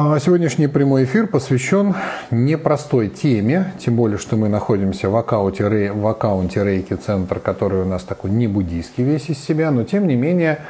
А 0.00 0.20
сегодняшний 0.20 0.68
прямой 0.68 1.02
эфир 1.02 1.26
посвящен 1.26 1.96
непростой 2.30 3.08
теме, 3.08 3.72
тем 3.80 3.96
более, 3.96 4.16
что 4.16 4.36
мы 4.36 4.48
находимся 4.48 5.10
в 5.10 5.16
аккаунте, 5.16 5.90
в 5.90 6.06
аккаунте 6.06 6.62
Рейки 6.62 6.94
Центр, 6.94 7.40
который 7.40 7.82
у 7.82 7.84
нас 7.84 8.04
такой 8.04 8.30
не 8.30 8.46
буддийский 8.46 9.02
весь 9.02 9.28
из 9.28 9.42
себя, 9.42 9.72
но 9.72 9.82
тем 9.82 10.06
не 10.06 10.14
менее 10.14 10.60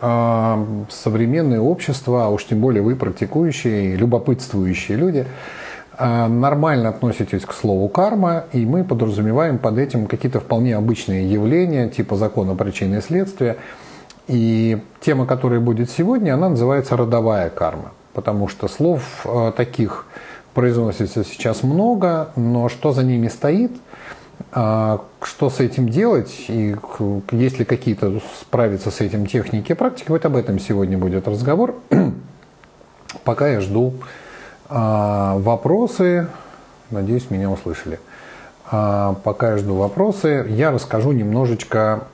а, 0.00 0.66
современное 0.90 1.60
общество, 1.60 2.24
а 2.24 2.30
уж 2.30 2.44
тем 2.44 2.60
более 2.60 2.82
вы 2.82 2.96
практикующие, 2.96 3.94
любопытствующие 3.94 4.98
люди, 4.98 5.26
а, 5.96 6.26
нормально 6.26 6.88
относитесь 6.88 7.44
к 7.44 7.52
слову 7.52 7.88
карма, 7.88 8.46
и 8.52 8.66
мы 8.66 8.82
подразумеваем 8.82 9.58
под 9.58 9.78
этим 9.78 10.06
какие-то 10.06 10.40
вполне 10.40 10.74
обычные 10.74 11.32
явления, 11.32 11.88
типа 11.88 12.16
закона 12.16 12.56
причины 12.56 12.96
и 12.96 13.00
следствия. 13.00 13.58
И 14.26 14.82
тема, 15.00 15.24
которая 15.24 15.60
будет 15.60 15.88
сегодня, 15.88 16.34
она 16.34 16.48
называется 16.48 16.96
родовая 16.96 17.48
карма 17.48 17.92
потому 18.12 18.48
что 18.48 18.68
слов 18.68 19.02
э, 19.24 19.52
таких 19.56 20.06
произносится 20.54 21.24
сейчас 21.24 21.62
много, 21.62 22.30
но 22.36 22.68
что 22.68 22.92
за 22.92 23.02
ними 23.02 23.28
стоит, 23.28 23.72
э, 24.54 24.98
что 25.22 25.50
с 25.50 25.60
этим 25.60 25.88
делать, 25.88 26.44
и 26.48 26.76
есть 27.30 27.58
ли 27.58 27.64
какие-то 27.64 28.20
справиться 28.40 28.90
с 28.90 29.00
этим 29.00 29.26
техники 29.26 29.72
и 29.72 29.74
практики, 29.74 30.10
вот 30.10 30.24
об 30.24 30.36
этом 30.36 30.58
сегодня 30.58 30.98
будет 30.98 31.26
разговор. 31.26 31.74
Пока 33.24 33.48
я 33.48 33.60
жду 33.60 33.94
э, 34.68 34.74
вопросы, 34.74 36.28
надеюсь, 36.90 37.30
меня 37.30 37.50
услышали. 37.50 37.98
Пока 38.70 39.50
я 39.50 39.58
жду 39.58 39.74
вопросы, 39.74 40.46
я 40.48 40.70
расскажу 40.70 41.12
немножечко 41.12 42.04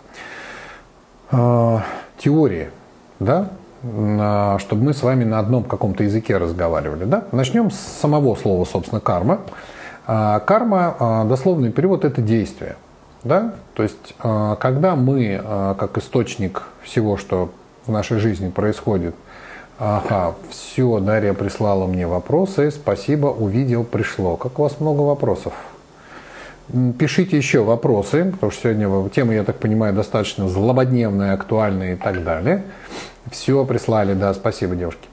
теории, 1.30 2.70
да, 3.20 3.50
чтобы 3.82 4.82
мы 4.82 4.92
с 4.92 5.02
вами 5.02 5.24
на 5.24 5.38
одном 5.38 5.62
каком-то 5.64 6.02
языке 6.02 6.36
разговаривали. 6.36 7.04
Да? 7.04 7.24
Начнем 7.32 7.70
с 7.70 7.76
самого 7.76 8.34
слова, 8.34 8.64
собственно, 8.64 9.00
карма. 9.00 9.40
А, 10.06 10.40
карма, 10.40 10.96
а, 10.98 11.24
дословный 11.24 11.70
перевод, 11.70 12.04
это 12.04 12.22
действие. 12.22 12.76
Да? 13.22 13.54
То 13.74 13.82
есть, 13.82 14.14
а, 14.20 14.56
когда 14.56 14.96
мы, 14.96 15.40
как 15.78 15.98
источник 15.98 16.62
всего, 16.82 17.16
что 17.16 17.50
в 17.86 17.92
нашей 17.92 18.18
жизни 18.18 18.48
происходит, 18.48 19.14
ага, 19.78 20.34
все, 20.50 20.98
Дарья 20.98 21.34
прислала 21.34 21.86
мне 21.86 22.06
вопросы, 22.06 22.70
спасибо, 22.70 23.26
увидел, 23.26 23.84
пришло. 23.84 24.36
Как 24.36 24.58
у 24.58 24.62
вас 24.62 24.80
много 24.80 25.02
вопросов? 25.02 25.52
Пишите 26.98 27.36
еще 27.36 27.62
вопросы, 27.62 28.30
потому 28.32 28.52
что 28.52 28.62
сегодня 28.74 29.08
тема, 29.10 29.34
я 29.34 29.44
так 29.44 29.58
понимаю, 29.58 29.94
достаточно 29.94 30.48
злободневная, 30.48 31.34
актуальная 31.34 31.94
и 31.94 31.96
так 31.96 32.24
далее. 32.24 32.64
Все 33.30 33.64
прислали, 33.64 34.14
да, 34.14 34.32
спасибо, 34.34 34.74
девушки. 34.74 35.08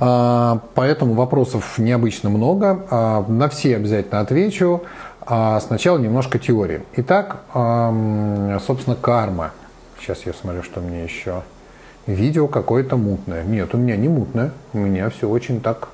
А, 0.00 0.60
поэтому 0.74 1.14
вопросов 1.14 1.78
необычно 1.78 2.30
много. 2.30 2.84
А, 2.90 3.24
на 3.28 3.48
все 3.48 3.76
обязательно 3.76 4.20
отвечу. 4.20 4.82
А, 5.20 5.60
сначала 5.60 5.98
немножко 5.98 6.38
теории. 6.38 6.82
Итак, 6.96 7.38
собственно, 8.66 8.96
карма. 9.00 9.52
Сейчас 9.98 10.26
я 10.26 10.32
смотрю, 10.32 10.62
что 10.62 10.80
мне 10.80 11.04
еще. 11.04 11.42
Видео 12.06 12.48
какое-то 12.48 12.96
мутное. 12.96 13.44
Нет, 13.44 13.74
у 13.74 13.78
меня 13.78 13.96
не 13.96 14.08
мутное. 14.08 14.50
У 14.74 14.78
меня 14.78 15.08
все 15.10 15.28
очень 15.28 15.60
так 15.60 15.88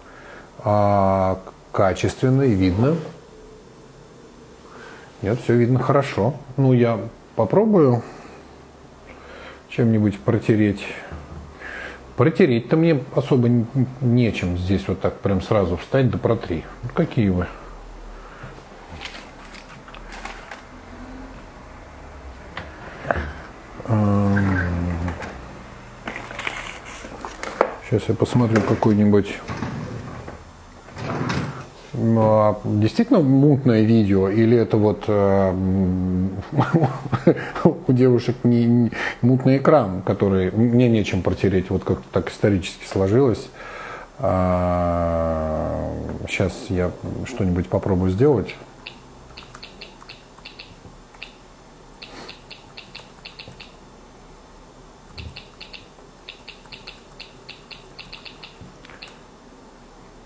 качественно 1.72 2.42
и 2.42 2.50
видно. 2.50 2.96
Нет, 5.22 5.38
все 5.44 5.54
видно 5.54 5.78
хорошо. 5.78 6.34
Ну, 6.56 6.72
я 6.72 6.98
попробую 7.36 8.02
чем-нибудь 9.70 10.18
протереть. 10.18 10.86
Протереть-то 12.16 12.76
мне 12.76 13.02
особо 13.14 13.48
нечем 14.00 14.58
здесь 14.58 14.86
вот 14.88 15.00
так 15.00 15.20
прям 15.20 15.41
сразу 15.41 15.76
встать 15.76 16.10
да 16.10 16.19
протри. 16.19 16.64
Какие 16.94 17.31
вы? 17.31 17.47
Сейчас 27.88 28.02
я 28.08 28.14
посмотрю 28.14 28.60
какой-нибудь 28.60 29.38
действительно 32.65 33.21
мутное 33.21 33.83
видео 33.83 34.31
или 34.31 34.56
это 34.56 34.77
вот 34.78 35.05
э, 35.06 35.55
у 37.65 37.93
девушек 37.93 38.37
не, 38.43 38.91
мутный 39.21 39.59
экран, 39.59 40.03
который 40.03 40.50
мне 40.50 40.88
нечем 40.88 41.22
протереть, 41.22 41.71
вот 41.71 41.84
как 41.84 42.00
так 42.12 42.31
исторически 42.31 42.87
сложилось. 42.87 43.49
А, 44.19 45.93
сейчас 46.28 46.53
я 46.71 46.91
что-нибудь 47.27 47.69
попробую 47.69 48.11
сделать. 48.11 48.55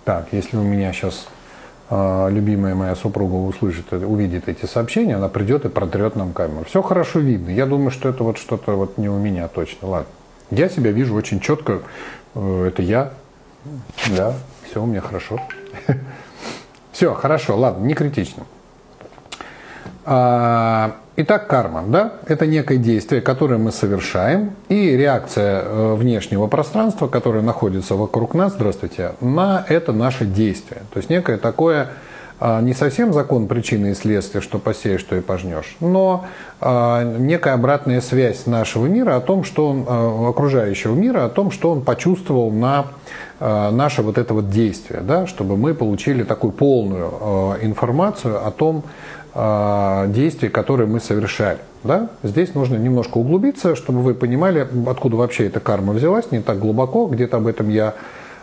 Так, 0.05 0.29
если 0.33 0.59
у 0.59 0.63
меня 0.63 0.93
сейчас 0.93 1.27
а, 1.27 1.34
любимая 1.91 2.75
моя 2.75 2.95
супруга 2.95 3.35
услышит, 3.35 3.93
увидит 3.93 4.49
эти 4.49 4.67
сообщения, 4.67 5.17
она 5.17 5.29
придет 5.29 5.65
и 5.65 5.69
протрет 5.69 6.17
нам 6.17 6.33
камеру. 6.33 6.65
Все 6.65 6.83
хорошо 6.83 7.19
видно. 7.21 7.51
Я 7.51 7.67
думаю, 7.67 7.91
что 7.91 8.09
это 8.09 8.25
вот 8.25 8.39
что-то 8.39 8.73
вот 8.73 8.99
не 8.99 9.09
у 9.09 9.19
меня 9.19 9.49
точно. 9.49 9.89
Ладно. 9.89 10.09
Я 10.51 10.69
себя 10.69 10.93
вижу 10.93 11.15
очень 11.15 11.41
четко. 11.41 11.83
Э, 12.35 12.67
это 12.69 12.83
я. 12.83 13.13
Да, 14.17 14.35
все 14.69 14.83
у 14.83 14.87
меня 14.87 15.01
хорошо. 15.01 15.41
Все, 16.93 17.13
хорошо, 17.13 17.57
ладно, 17.57 17.85
не 17.85 17.95
критично. 17.95 18.45
А, 21.17 21.21
итак, 21.21 21.47
карма, 21.47 21.85
да, 21.87 22.15
это 22.27 22.47
некое 22.47 22.79
действие, 22.79 23.21
которое 23.21 23.59
мы 23.59 23.73
совершаем, 23.73 24.53
и 24.69 24.97
реакция 24.97 25.63
э, 25.63 25.95
внешнего 25.95 26.47
пространства, 26.47 27.09
которое 27.09 27.43
находится 27.43 27.95
вокруг 27.95 28.35
нас, 28.35 28.53
здравствуйте, 28.53 29.13
на 29.21 29.65
это 29.69 29.93
наше 29.93 30.25
действие. 30.25 30.83
То 30.93 30.99
есть 30.99 31.11
некое 31.11 31.39
такое 31.39 31.89
а, 32.41 32.61
не 32.61 32.75
совсем 32.75 33.13
закон 33.13 33.47
причины 33.47 33.93
и 33.93 33.95
следствия, 33.95 34.41
что 34.41 34.59
посеешь, 34.59 35.01
что 35.01 35.17
и 35.17 35.21
пожнешь, 35.21 35.77
но 35.81 36.27
а, 36.61 37.05
некая 37.05 37.55
обратная 37.55 38.01
связь 38.01 38.47
нашего 38.47 38.87
мира 38.87 39.17
о 39.17 39.21
том, 39.21 39.45
что 39.45 39.69
он, 39.69 40.29
окружающего 40.29 40.95
мира, 40.95 41.25
о 41.25 41.29
том, 41.29 41.51
что 41.51 41.71
он 41.71 41.83
почувствовал 41.83 42.51
на 42.51 42.87
наше 43.41 44.03
вот 44.03 44.17
это 44.17 44.33
вот 44.33 44.49
действие, 44.49 45.01
да, 45.01 45.27
чтобы 45.27 45.57
мы 45.57 45.75
получили 45.75 46.23
такую 46.23 46.53
полную 46.53 47.59
информацию 47.63 48.47
о 48.47 48.51
том, 48.51 48.85
а, 48.85 48.89
действий, 49.35 50.49
которые 50.49 50.87
мы 50.87 51.01
совершали. 51.01 51.59
Да? 51.83 52.09
Здесь 52.23 52.55
нужно 52.55 52.77
немножко 52.77 53.19
углубиться, 53.19 53.75
чтобы 53.75 54.01
вы 54.01 54.15
понимали, 54.15 54.67
откуда 54.87 55.17
вообще 55.17 55.49
эта 55.49 55.61
карма 55.61 55.93
взялась, 55.93 56.31
не 56.31 56.41
так 56.41 56.59
глубоко, 56.59 57.07
где-то 57.07 57.39
об 57.39 57.47
этом 57.47 57.69
я 57.69 57.95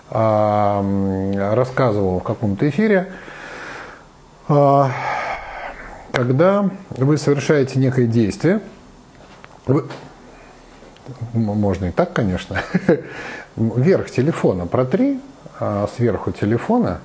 э, 0.10 1.54
рассказывал 1.56 2.20
в 2.20 2.24
каком-то 2.24 2.70
эфире. 2.70 3.08
Э, 4.48 4.86
когда 6.12 6.70
вы 6.90 7.18
совершаете 7.18 7.80
некое 7.80 8.06
действие, 8.06 8.60
вы, 9.66 9.86
можно 11.34 11.86
и 11.86 11.92
так, 11.92 12.14
конечно, 12.14 12.62
верх 13.56 14.12
телефона 14.12 14.68
протри, 14.68 15.20
а 15.60 15.88
сверху 15.96 16.32
телефона, 16.32 17.00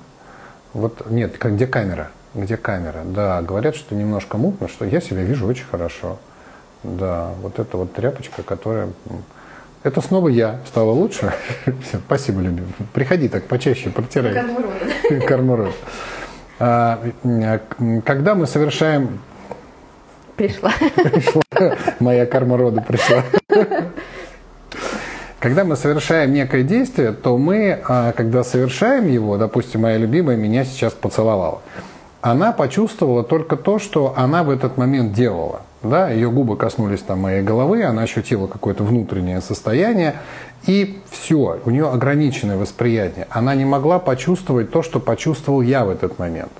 вот 0.73 1.09
нет, 1.09 1.35
где 1.41 1.65
камера, 1.65 2.09
где 2.33 2.57
камера? 2.57 3.03
Да, 3.05 3.41
говорят, 3.41 3.75
что 3.75 3.95
немножко 3.95 4.37
мутно, 4.37 4.67
что 4.67 4.85
я 4.85 5.01
себя 5.01 5.23
вижу 5.23 5.47
очень 5.47 5.65
хорошо. 5.65 6.17
Да, 6.83 7.31
вот 7.41 7.59
эта 7.59 7.77
вот 7.77 7.93
тряпочка, 7.93 8.43
которая... 8.43 8.89
Это 9.83 10.01
снова 10.01 10.27
я. 10.27 10.59
Стало 10.65 10.91
лучше? 10.91 11.33
Все, 11.65 11.99
спасибо, 12.05 12.41
любимый. 12.41 12.73
Приходи 12.93 13.29
так 13.29 13.45
почаще, 13.45 13.89
протирай. 13.89 14.33
Кармурод. 15.27 15.73
А, 16.59 16.99
когда 18.03 18.33
мы 18.33 18.47
совершаем... 18.47 19.19
Пришла. 20.35 20.71
Пришла. 20.95 21.43
Моя 21.99 22.25
карма 22.25 22.57
рода 22.57 22.81
пришла. 22.81 23.23
Когда 25.39 25.63
мы 25.63 25.75
совершаем 25.75 26.33
некое 26.33 26.63
действие, 26.63 27.11
то 27.11 27.37
мы, 27.37 27.79
а, 27.87 28.11
когда 28.13 28.43
совершаем 28.43 29.07
его, 29.07 29.37
допустим, 29.37 29.81
моя 29.81 29.97
любимая 29.97 30.35
меня 30.35 30.65
сейчас 30.65 30.93
поцеловала, 30.93 31.61
она 32.21 32.51
почувствовала 32.51 33.23
только 33.23 33.55
то, 33.55 33.79
что 33.79 34.13
она 34.15 34.43
в 34.43 34.49
этот 34.49 34.77
момент 34.77 35.13
делала. 35.13 35.61
да, 35.83 36.09
ее 36.09 36.29
губы 36.29 36.57
коснулись 36.57 37.01
там 37.01 37.19
моей 37.19 37.43
головы, 37.43 37.83
она 37.83 38.01
ощутила 38.01 38.47
какое-то 38.47 38.83
внутреннее 38.83 39.41
состояние, 39.41 40.15
и 40.65 40.99
все, 41.09 41.59
у 41.63 41.69
нее 41.69 41.87
ограниченное 41.89 42.57
восприятие. 42.57 43.27
Она 43.29 43.55
не 43.55 43.63
могла 43.63 43.99
почувствовать 43.99 44.71
то, 44.71 44.81
что 44.81 44.99
почувствовал 44.99 45.61
я 45.61 45.85
в 45.85 45.89
этот 45.89 46.19
момент. 46.19 46.51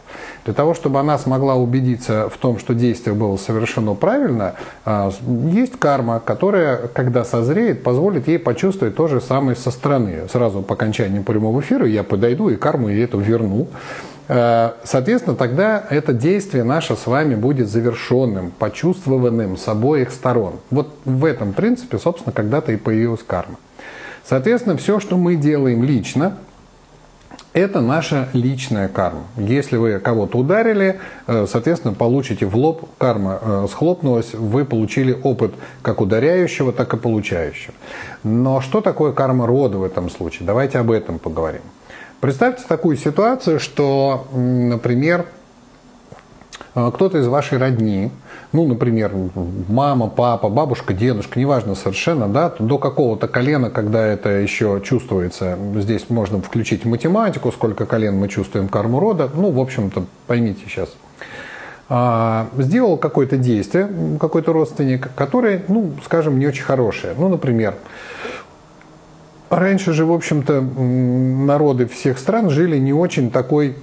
Для 0.45 0.53
того, 0.53 0.73
чтобы 0.73 0.99
она 0.99 1.17
смогла 1.17 1.55
убедиться 1.55 2.29
в 2.29 2.37
том, 2.37 2.59
что 2.59 2.73
действие 2.73 3.15
было 3.15 3.35
совершено 3.35 3.95
правильно, 3.95 4.53
а, 4.85 5.11
есть 5.51 5.77
карма, 5.77 6.21
которая, 6.23 6.87
когда 6.87 7.25
созреет, 7.25 7.83
позволит 7.83 8.27
ей 8.29 8.39
почувствовать 8.39 8.95
то 8.95 9.07
же 9.07 9.19
самое 9.19 9.57
со 9.57 9.71
стороны. 9.71 10.29
Сразу 10.31 10.61
по 10.61 10.75
окончании 10.75 11.19
прямого 11.19 11.59
эфира 11.59 11.85
я 11.85 12.03
подойду 12.03 12.49
и 12.49 12.55
карму 12.55 12.87
ей 12.87 13.03
эту 13.03 13.19
верну. 13.19 13.67
А, 14.27 14.75
соответственно, 14.83 15.35
тогда 15.35 15.83
это 15.89 16.13
действие 16.13 16.63
наше 16.63 16.95
с 16.95 17.07
вами 17.07 17.35
будет 17.35 17.69
завершенным, 17.69 18.51
почувствованным 18.51 19.57
с 19.57 19.67
обоих 19.67 20.11
сторон. 20.11 20.55
Вот 20.69 20.93
в 21.05 21.25
этом 21.25 21.53
принципе, 21.53 21.97
собственно, 21.97 22.33
когда-то 22.33 22.71
и 22.71 22.77
появилась 22.77 23.23
карма. 23.23 23.57
Соответственно, 24.25 24.75
все, 24.75 24.99
что 24.99 25.17
мы 25.17 25.35
делаем 25.35 25.83
лично, 25.83 26.37
это 27.53 27.81
наша 27.81 28.27
личная 28.33 28.87
карма. 28.87 29.23
Если 29.37 29.77
вы 29.77 29.99
кого-то 29.99 30.37
ударили, 30.37 30.99
э, 31.25 31.47
соответственно, 31.49 31.93
получите 31.93 32.45
в 32.45 32.55
лоб, 32.55 32.87
карма 32.97 33.39
э, 33.41 33.67
схлопнулась, 33.71 34.33
вы 34.33 34.65
получили 34.65 35.17
опыт 35.23 35.55
как 35.81 36.01
ударяющего, 36.01 36.71
так 36.71 36.93
и 36.93 36.97
получающего. 36.97 37.73
Но 38.23 38.61
что 38.61 38.81
такое 38.81 39.11
карма 39.13 39.47
рода 39.47 39.77
в 39.77 39.83
этом 39.83 40.09
случае? 40.09 40.45
Давайте 40.45 40.77
об 40.77 40.91
этом 40.91 41.17
поговорим. 41.17 41.61
Представьте 42.19 42.63
такую 42.67 42.97
ситуацию, 42.97 43.59
что, 43.59 44.27
например, 44.33 45.25
э, 46.75 46.91
кто-то 46.93 47.19
из 47.19 47.27
вашей 47.27 47.57
родни 47.57 48.11
ну, 48.53 48.65
например, 48.65 49.11
мама, 49.67 50.07
папа, 50.07 50.49
бабушка, 50.49 50.93
дедушка, 50.93 51.39
неважно 51.39 51.75
совершенно, 51.75 52.27
да, 52.27 52.53
до 52.59 52.77
какого-то 52.77 53.27
колена, 53.27 53.69
когда 53.69 54.05
это 54.05 54.29
еще 54.29 54.81
чувствуется, 54.83 55.57
здесь 55.75 56.09
можно 56.09 56.41
включить 56.41 56.85
математику, 56.85 57.51
сколько 57.51 57.85
колен 57.85 58.15
мы 58.15 58.29
чувствуем 58.29 58.69
карму 58.69 58.99
рода, 58.99 59.29
ну, 59.33 59.51
в 59.51 59.59
общем-то, 59.59 60.05
поймите 60.27 60.61
сейчас, 60.65 60.89
а, 61.89 62.47
сделал 62.57 62.97
какое-то 62.97 63.37
действие, 63.37 63.89
какой-то 64.19 64.53
родственник, 64.53 65.09
которое, 65.15 65.63
ну, 65.67 65.91
скажем, 66.05 66.39
не 66.39 66.47
очень 66.47 66.63
хорошее. 66.63 67.15
Ну, 67.17 67.27
например, 67.27 67.75
раньше 69.49 69.93
же, 69.93 70.05
в 70.05 70.11
общем-то, 70.11 70.61
народы 70.61 71.87
всех 71.87 72.17
стран 72.17 72.49
жили 72.49 72.77
не 72.77 72.93
очень 72.93 73.31
такой, 73.31 73.75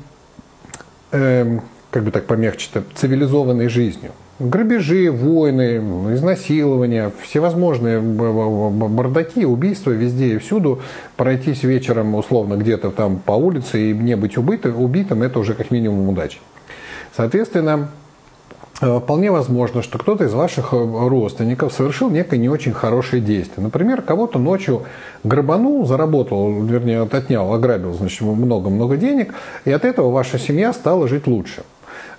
э, 1.13 1.59
как 1.91 2.05
бы 2.05 2.11
так 2.11 2.27
помягче-то, 2.27 2.85
цивилизованной 2.95 3.69
жизнью 3.69 4.13
грабежи, 4.39 5.11
войны, 5.11 5.77
изнасилования, 6.15 7.13
всевозможные 7.23 8.01
бардаки, 8.01 9.45
убийства 9.45 9.91
везде 9.91 10.35
и 10.35 10.39
всюду. 10.39 10.81
Пройтись 11.17 11.63
вечером 11.63 12.15
условно 12.15 12.55
где-то 12.55 12.91
там 12.91 13.19
по 13.19 13.33
улице 13.33 13.91
и 13.91 13.93
не 13.93 14.17
быть 14.17 14.37
убитым, 14.37 14.81
убитым 14.81 15.23
это 15.23 15.39
уже 15.39 15.55
как 15.55 15.71
минимум 15.71 16.09
удача. 16.09 16.39
Соответственно, 17.17 17.91
Вполне 18.81 19.31
возможно, 19.31 19.83
что 19.83 19.99
кто-то 19.99 20.25
из 20.25 20.35
ваших 20.35 20.73
э, 20.73 20.77
родственников 20.77 21.73
совершил 21.73 22.11
некое 22.11 22.39
не 22.39 22.49
очень 22.49 22.73
хорошее 22.73 23.23
действие. 23.23 23.63
Например, 23.63 24.03
кого-то 24.03 24.41
ночью 24.41 24.83
грабанул, 25.23 25.87
заработал, 25.87 26.61
вернее, 26.61 27.03
отнял, 27.03 27.53
ограбил, 27.55 27.93
значит, 27.93 28.23
много-много 28.23 28.97
денег, 28.97 29.33
и 29.65 29.71
от 29.71 29.85
этого 29.85 30.11
ваша 30.11 30.41
семья 30.41 30.73
стала 30.73 31.07
жить 31.07 31.29
лучше. 31.29 31.63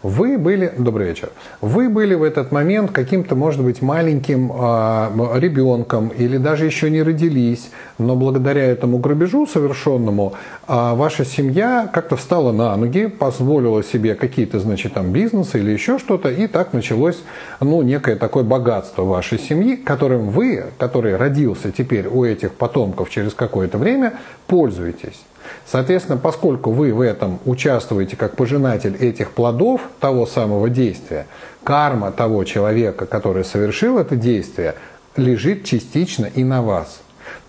Вы 0.04 0.38
были, 0.38 0.72
добрый 0.78 1.08
вечер, 1.08 1.30
вы 1.62 1.90
были 1.90 2.14
в 2.14 2.24
этот 2.24 2.52
момент 2.52 2.92
каким-то, 2.92 3.36
может 3.36 3.64
быть, 3.64 3.82
маленьким 3.82 4.52
э, 4.52 5.40
ребенком 5.40 6.10
или 6.10 6.38
даже 6.38 6.66
еще 6.66 6.90
не 6.90 7.02
родились, 7.02 7.72
но 7.98 8.16
благодаря 8.16 8.64
этому 8.66 9.00
грабежу 9.00 9.48
совершенному 9.48 10.34
э, 10.68 10.94
ваша 10.94 11.26
семья 11.26 11.90
как-то 11.92 12.18
встала 12.18 12.52
на 12.52 12.76
ноги, 12.76 13.08
позволила 13.08 13.84
себе 13.84 14.16
какие-то, 14.16 14.60
значит, 14.60 14.94
там 14.94 15.12
бизнесы 15.12 15.60
или 15.60 15.72
еще 15.72 15.98
что-то, 15.98 16.30
и 16.30 16.48
так 16.48 16.74
началось, 16.74 17.18
ну, 17.60 17.82
некое 17.82 18.16
такое 18.16 18.44
богатство 18.44 19.04
вашей 19.04 19.40
семьи, 19.40 19.76
которым 19.76 20.30
вы, 20.30 20.66
который 20.78 21.16
родился 21.16 21.72
теперь 21.72 22.08
у 22.08 22.24
этих 22.24 22.54
потомков 22.54 23.10
через 23.10 23.34
какое-то 23.34 23.78
время, 23.78 24.14
пользуетесь. 24.48 25.26
Соответственно, 25.66 26.18
поскольку 26.18 26.72
вы 26.72 26.94
в 26.94 27.02
этом 27.02 27.40
участвуете 27.46 28.16
как 28.16 28.36
пожинатель 28.36 28.96
этих 28.96 29.32
плодов 29.32 29.82
того 30.00 30.26
самого 30.26 30.70
действия, 30.70 31.28
карма 31.64 32.12
того 32.12 32.44
человека, 32.44 33.06
который 33.06 33.44
совершил 33.44 33.98
это 33.98 34.16
действие, 34.16 34.76
лежит 35.16 35.64
частично 35.64 36.26
и 36.26 36.44
на 36.44 36.62
вас. 36.62 37.02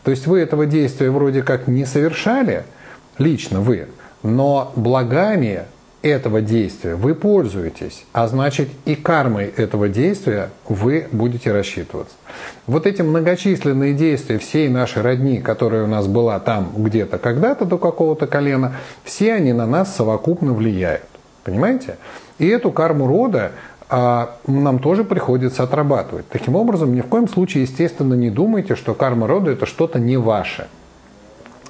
То 0.04 0.10
есть 0.10 0.26
вы 0.26 0.40
этого 0.40 0.66
действия 0.66 1.10
вроде 1.10 1.42
как 1.42 1.66
не 1.66 1.84
совершали, 1.84 2.64
лично 3.18 3.60
вы, 3.60 3.88
но 4.22 4.72
благами 4.76 5.64
этого 6.08 6.40
действия 6.40 6.94
вы 6.94 7.14
пользуетесь, 7.14 8.04
а 8.12 8.26
значит 8.28 8.68
и 8.84 8.94
кармой 8.94 9.46
этого 9.46 9.88
действия 9.88 10.50
вы 10.68 11.06
будете 11.12 11.52
рассчитываться. 11.52 12.14
Вот 12.66 12.86
эти 12.86 13.02
многочисленные 13.02 13.92
действия 13.94 14.38
всей 14.38 14.68
нашей 14.68 15.02
родни, 15.02 15.38
которая 15.38 15.84
у 15.84 15.86
нас 15.86 16.06
была 16.06 16.38
там 16.40 16.72
где-то 16.76 17.18
когда-то 17.18 17.64
до 17.64 17.78
какого-то 17.78 18.26
колена, 18.26 18.76
все 19.04 19.34
они 19.34 19.52
на 19.52 19.66
нас 19.66 19.94
совокупно 19.94 20.52
влияют. 20.52 21.04
Понимаете? 21.44 21.96
И 22.38 22.46
эту 22.48 22.70
карму 22.70 23.06
рода 23.06 23.52
а, 23.88 24.36
нам 24.46 24.78
тоже 24.78 25.04
приходится 25.04 25.62
отрабатывать. 25.62 26.28
Таким 26.28 26.56
образом, 26.56 26.94
ни 26.94 27.00
в 27.00 27.06
коем 27.06 27.28
случае, 27.28 27.62
естественно, 27.62 28.14
не 28.14 28.30
думайте, 28.30 28.74
что 28.74 28.94
карма 28.94 29.26
рода 29.26 29.52
это 29.52 29.66
что-то 29.66 29.98
не 29.98 30.16
ваше. 30.16 30.66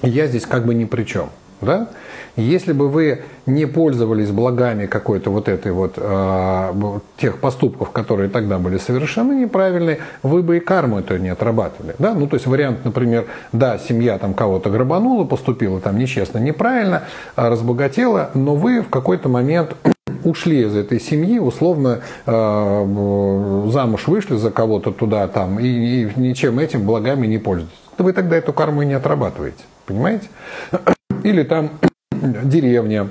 Я 0.03 0.27
здесь 0.27 0.47
как 0.47 0.65
бы 0.67 0.75
ни 0.75 0.85
при 0.85 1.05
чем. 1.05 1.31
Да? 1.61 1.89
Если 2.37 2.73
бы 2.73 2.89
вы 2.89 3.23
не 3.47 3.65
пользовались 3.67 4.31
благами 4.31 4.87
какой-то 4.87 5.31
вот 5.31 5.49
этой 5.49 5.73
вот 5.73 5.95
э, 5.97 6.99
тех 7.17 7.39
поступков, 7.39 7.91
которые 7.91 8.29
тогда 8.29 8.59
были 8.59 8.77
совершенно 8.77 9.33
неправильные, 9.33 10.01
вы 10.23 10.43
бы 10.43 10.59
и 10.59 10.61
карму 10.61 10.99
эту 10.99 11.17
не 11.17 11.31
отрабатывали. 11.31 11.95
Да? 11.99 12.13
Ну, 12.13 12.27
то 12.27 12.35
есть 12.35 12.47
вариант, 12.47 12.85
например, 12.85 13.27
да, 13.53 13.79
семья 13.79 14.19
там 14.19 14.35
кого-то 14.35 14.69
грабанула, 14.69 15.25
поступила 15.25 15.81
там 15.81 15.99
нечестно, 15.99 16.39
неправильно, 16.39 17.05
а, 17.37 17.49
разбогатела, 17.49 18.31
но 18.35 18.55
вы 18.55 18.83
в 18.83 18.89
какой-то 18.91 19.29
момент 19.29 19.77
ушли 20.25 20.63
из 20.63 20.77
этой 20.77 21.01
семьи, 21.01 21.39
условно 21.39 22.01
э, 22.27 23.69
замуж 23.71 24.09
вышли 24.09 24.37
за 24.37 24.51
кого-то 24.51 24.91
туда 24.91 25.27
там 25.29 25.59
и, 25.59 25.67
и 25.67 26.11
ничем 26.17 26.59
этим 26.59 26.85
благами 26.85 27.27
не 27.27 27.39
пользуетесь. 27.39 27.75
Вы 27.97 28.13
тогда 28.13 28.37
эту 28.37 28.53
карму 28.53 28.83
и 28.83 28.87
не 28.87 28.95
отрабатываете. 28.95 29.65
Понимаете? 29.87 30.29
Или 31.27 31.43
там 31.43 31.73
деревня, 32.45 33.09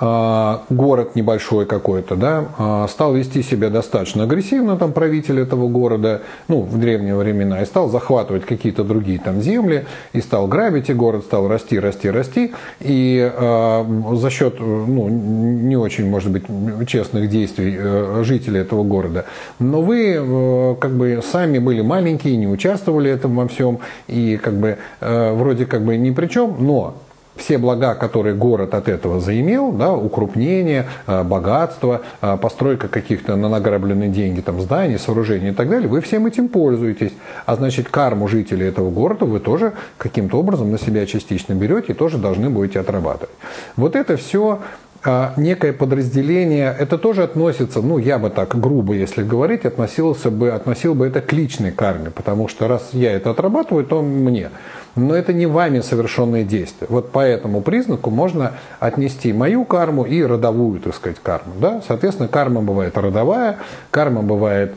город 0.00 1.14
небольшой 1.14 1.66
какой-то, 1.66 2.16
да, 2.16 2.46
а, 2.58 2.88
стал 2.88 3.14
вести 3.14 3.42
себя 3.42 3.68
достаточно 3.68 4.24
агрессивно, 4.24 4.76
там, 4.76 4.92
правитель 4.92 5.40
этого 5.40 5.68
города, 5.68 6.22
ну, 6.48 6.62
в 6.62 6.78
древние 6.78 7.14
времена, 7.14 7.60
и 7.60 7.66
стал 7.66 7.90
захватывать 7.90 8.46
какие-то 8.46 8.82
другие 8.82 9.18
там 9.18 9.42
земли, 9.42 9.84
и 10.14 10.22
стал 10.22 10.46
грабить, 10.46 10.88
и 10.88 10.94
город 10.94 11.24
стал 11.24 11.48
расти, 11.48 11.78
расти, 11.78 12.10
расти, 12.10 12.52
и 12.80 13.30
э, 13.30 13.84
за 14.14 14.30
счет, 14.30 14.58
ну, 14.58 15.08
не 15.08 15.76
очень, 15.76 16.08
может 16.08 16.30
быть, 16.30 16.44
честных 16.86 17.28
действий 17.28 17.76
э, 17.78 18.22
жителей 18.24 18.60
этого 18.60 18.84
города, 18.84 19.26
но 19.58 19.82
вы, 19.82 20.16
э, 20.16 20.74
как 20.80 20.92
бы, 20.92 21.20
сами 21.22 21.58
были 21.58 21.82
маленькие, 21.82 22.36
не 22.36 22.48
участвовали 22.48 23.10
в 23.10 23.14
этом 23.14 23.36
во 23.36 23.48
всем, 23.48 23.80
и, 24.08 24.38
как 24.42 24.54
бы, 24.54 24.78
э, 25.00 25.32
вроде, 25.34 25.66
как 25.66 25.84
бы, 25.84 25.98
ни 25.98 26.10
при 26.10 26.26
чем, 26.26 26.56
но 26.58 26.94
все 27.40 27.58
блага, 27.58 27.94
которые 27.94 28.34
город 28.34 28.74
от 28.74 28.88
этого 28.88 29.20
заимел, 29.20 29.72
да, 29.72 29.92
укрупнение, 29.92 30.86
э, 31.06 31.24
богатство, 31.24 32.02
э, 32.20 32.36
постройка 32.40 32.88
каких-то 32.88 33.36
на 33.36 33.48
награбленные 33.48 34.10
деньги 34.10 34.40
там, 34.40 34.60
зданий, 34.60 34.98
сооружений 34.98 35.50
и 35.50 35.54
так 35.54 35.68
далее, 35.68 35.88
вы 35.88 36.00
всем 36.00 36.26
этим 36.26 36.48
пользуетесь. 36.48 37.12
А 37.46 37.56
значит, 37.56 37.88
карму 37.88 38.28
жителей 38.28 38.66
этого 38.68 38.90
города 38.90 39.24
вы 39.24 39.40
тоже 39.40 39.72
каким-то 39.98 40.38
образом 40.38 40.70
на 40.70 40.78
себя 40.78 41.06
частично 41.06 41.54
берете 41.54 41.92
и 41.92 41.94
тоже 41.94 42.18
должны 42.18 42.50
будете 42.50 42.78
отрабатывать. 42.78 43.34
Вот 43.76 43.96
это 43.96 44.16
все 44.16 44.60
а, 45.02 45.32
некое 45.38 45.72
подразделение, 45.72 46.76
это 46.78 46.98
тоже 46.98 47.22
относится, 47.22 47.80
ну, 47.80 47.96
я 47.96 48.18
бы 48.18 48.28
так 48.28 48.60
грубо, 48.60 48.92
если 48.92 49.22
говорить, 49.22 49.64
относился 49.64 50.30
бы, 50.30 50.50
относил 50.50 50.94
бы 50.94 51.06
это 51.06 51.22
к 51.22 51.32
личной 51.32 51.72
карме, 51.72 52.10
потому 52.10 52.48
что 52.48 52.68
раз 52.68 52.90
я 52.92 53.12
это 53.12 53.30
отрабатываю, 53.30 53.86
то 53.86 54.02
мне 54.02 54.50
но 54.96 55.14
это 55.14 55.32
не 55.32 55.46
вами 55.46 55.80
совершенные 55.80 56.44
действия. 56.44 56.86
Вот 56.90 57.10
по 57.10 57.20
этому 57.20 57.60
признаку 57.60 58.10
можно 58.10 58.52
отнести 58.78 59.32
мою 59.32 59.64
карму 59.64 60.04
и 60.04 60.22
родовую, 60.22 60.80
так 60.80 60.94
сказать, 60.94 61.18
карму. 61.22 61.54
Да? 61.60 61.82
Соответственно, 61.86 62.28
карма 62.28 62.62
бывает 62.62 62.96
родовая, 62.96 63.58
карма 63.90 64.22
бывает 64.22 64.74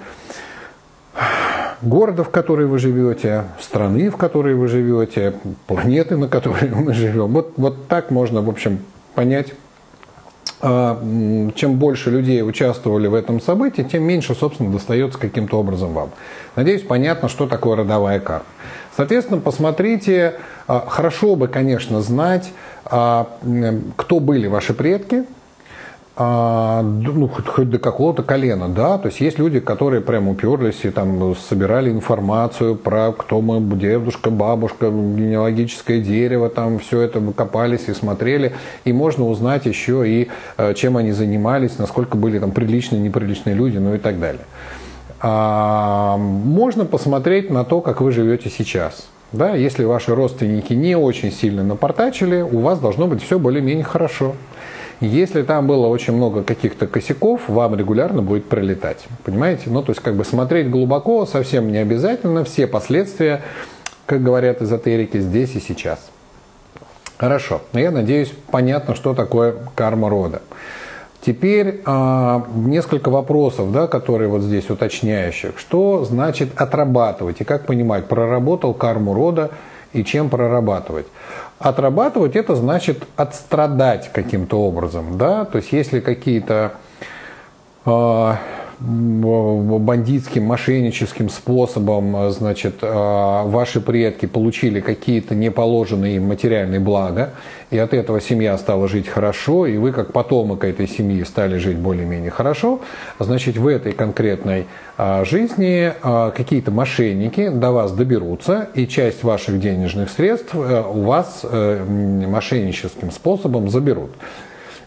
города, 1.82 2.24
в 2.24 2.29
которой 2.29 2.65
вы 2.65 2.79
живете, 2.79 3.43
страны, 3.60 4.10
в 4.10 4.17
которой 4.17 4.55
вы 4.55 4.67
живете, 4.67 5.34
планеты, 5.67 6.17
на 6.17 6.27
которой 6.27 6.70
мы 6.74 6.93
живем. 6.93 7.34
Вот, 7.34 7.53
вот 7.58 7.88
так 7.88 8.12
можно, 8.12 8.41
в 8.41 8.50
общем, 8.50 8.79
понять 9.15 9.53
а, 10.65 10.98
чем 11.55 11.75
больше 11.75 12.10
людей 12.10 12.41
участвовали 12.41 13.08
в 13.08 13.13
этом 13.13 13.41
событии, 13.41 13.82
тем 13.82 14.03
меньше, 14.03 14.34
собственно, 14.34 14.72
достается 14.72 15.20
каким-то 15.20 15.60
образом 15.60 15.93
вам. 15.93 16.12
Надеюсь, 16.55 16.84
понятно, 16.84 17.27
что 17.27 17.48
такое 17.48 17.75
родовая 17.75 18.22
карма. 18.22 18.46
Соответственно, 18.96 19.40
посмотрите, 19.42 20.36
а, 20.68 20.86
хорошо 20.88 21.36
бы, 21.36 21.48
конечно, 21.48 22.02
знать, 22.02 22.52
а, 22.86 23.28
кто 23.96 24.20
были 24.20 24.48
ваши 24.48 24.74
предки, 24.74 25.24
а, 26.16 26.84
ну, 26.84 27.28
хоть, 27.28 27.68
до 27.72 27.80
какого-то 27.80 28.22
колена, 28.22 28.70
да, 28.70 29.00
то 29.00 29.08
есть 29.08 29.20
есть 29.20 29.40
люди, 29.40 29.60
которые 29.60 30.02
прям 30.02 30.28
уперлись 30.28 30.82
и 30.84 30.92
там 30.92 31.36
собирали 31.36 31.90
информацию 31.90 32.76
про 32.76 33.14
кто 33.14 33.42
мы, 33.42 33.60
дедушка, 33.76 34.30
бабушка, 34.30 34.92
генеалогическое 34.92 36.00
дерево, 36.00 36.50
там 36.50 36.78
все 36.78 37.02
это 37.02 37.20
копались 37.36 37.88
и 37.88 37.96
смотрели, 37.96 38.54
и 38.86 38.94
можно 38.94 39.28
узнать 39.28 39.66
еще 39.66 40.08
и 40.08 40.30
чем 40.76 40.98
они 40.98 41.14
занимались, 41.14 41.80
насколько 41.80 42.16
были 42.16 42.38
там 42.38 42.52
приличные, 42.52 43.02
неприличные 43.02 43.56
люди, 43.56 43.80
ну 43.80 43.96
и 43.96 43.98
так 43.98 44.20
далее. 44.20 44.44
А, 45.25 46.18
можно 46.18 46.84
посмотреть 46.84 47.50
на 47.50 47.63
то, 47.63 47.80
как 47.80 48.01
вы 48.01 48.12
живете 48.12 48.50
сейчас. 48.50 49.08
Да, 49.32 49.56
если 49.56 49.86
ваши 49.86 50.13
родственники 50.13 50.74
не 50.74 50.98
очень 50.98 51.32
сильно 51.32 51.63
напортачили, 51.63 52.42
у 52.42 52.60
вас 52.60 52.80
должно 52.80 53.08
быть 53.08 53.24
все 53.24 53.39
более-менее 53.39 53.86
хорошо. 53.86 54.36
Если 55.00 55.42
там 55.44 55.65
было 55.65 55.88
очень 55.88 56.13
много 56.13 56.44
каких-то 56.44 56.88
косяков, 56.88 57.48
вам 57.48 57.75
регулярно 57.75 58.22
будет 58.22 58.50
прилетать. 58.50 59.06
Понимаете? 59.24 59.63
Ну, 59.68 59.82
то 59.82 59.92
есть, 59.92 60.01
как 60.01 60.15
бы 60.15 60.25
смотреть 60.25 60.70
глубоко 60.70 61.25
совсем 61.25 61.72
не 61.72 61.77
обязательно. 61.77 62.44
Все 62.44 62.68
последствия, 62.68 63.42
как 64.06 64.22
говорят 64.22 64.62
эзотерики, 64.62 65.20
здесь 65.20 65.56
и 65.56 65.62
сейчас. 65.62 66.00
Хорошо. 67.18 67.62
Я 67.72 67.92
надеюсь, 67.92 68.34
понятно, 68.51 68.94
что 68.94 69.13
такое 69.13 69.56
карма 69.75 70.10
рода. 70.10 70.42
Теперь 71.25 71.82
э, 71.86 72.42
несколько 72.53 73.10
вопросов, 73.10 73.72
да, 73.72 73.88
которые 73.88 74.27
вот 74.27 74.42
здесь 74.42 74.70
уточняющих. 74.70 75.58
Что 75.58 76.03
значит 76.03 76.50
отрабатывать 76.60 77.39
и 77.39 77.46
как 77.46 77.65
понимать, 77.65 78.08
проработал 78.08 78.74
карму 78.74 79.13
рода 79.13 79.51
и 79.94 80.03
чем 80.03 80.30
прорабатывать? 80.30 81.08
Отрабатывать 81.60 82.36
это 82.36 82.56
значит 82.58 83.08
отстрадать 83.15 84.12
каким-то 84.12 84.60
образом, 84.60 85.18
да, 85.18 85.46
то 85.46 85.60
есть 85.60 85.72
если 85.72 86.01
какие-то 86.01 86.74
э, 87.86 88.34
бандитским, 88.84 90.44
мошенническим 90.44 91.30
способом, 91.30 92.32
значит, 92.32 92.75
а, 92.82 93.44
ваши 93.46 93.80
предки 93.80 94.25
получили 94.25 94.82
какие-то 94.82 95.36
неположенные 95.36 96.18
им 96.18 96.28
материальные 96.28 96.82
блага, 96.82 97.32
и 97.72 97.78
от 97.78 97.94
этого 97.94 98.20
семья 98.20 98.58
стала 98.58 98.90
жить 98.90 99.08
хорошо, 99.08 99.66
и 99.68 99.78
вы 99.78 99.94
как 99.94 100.12
потомок 100.12 100.66
этой 100.66 100.88
семьи 100.88 101.24
стали 101.24 101.58
жить 101.60 101.78
более-менее 101.78 102.30
хорошо, 102.30 102.82
значит, 103.20 103.56
в 103.56 103.68
этой 103.68 103.94
конкретной 103.94 104.68
а, 104.98 105.24
жизни 105.24 105.94
какие-то 106.36 106.72
мошенники 106.72 107.48
до 107.50 107.72
вас 107.72 107.94
доберутся, 107.94 108.68
и 108.74 108.86
часть 108.86 109.24
ваших 109.24 109.60
денежных 109.60 110.10
средств 110.10 110.54
э, 110.54 110.84
у 110.84 111.04
вас 111.04 111.42
э, 111.44 112.25
мошенническим 112.28 113.12
способом 113.12 113.70
заберут. 113.70 114.12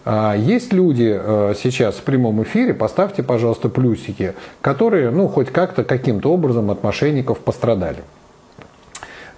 А, 0.08 0.36
есть 0.36 0.72
люди 0.72 1.18
э, 1.20 1.54
сейчас 1.60 1.96
в 1.96 2.02
прямом 2.02 2.40
эфире, 2.44 2.72
поставьте, 2.74 3.24
пожалуйста, 3.24 3.68
плюсики, 3.68 4.34
которые, 4.60 5.10
ну, 5.10 5.26
хоть 5.26 5.50
как-то, 5.50 5.82
каким-то 5.82 6.32
образом 6.32 6.70
от 6.70 6.84
мошенников 6.84 7.40
пострадали. 7.40 8.04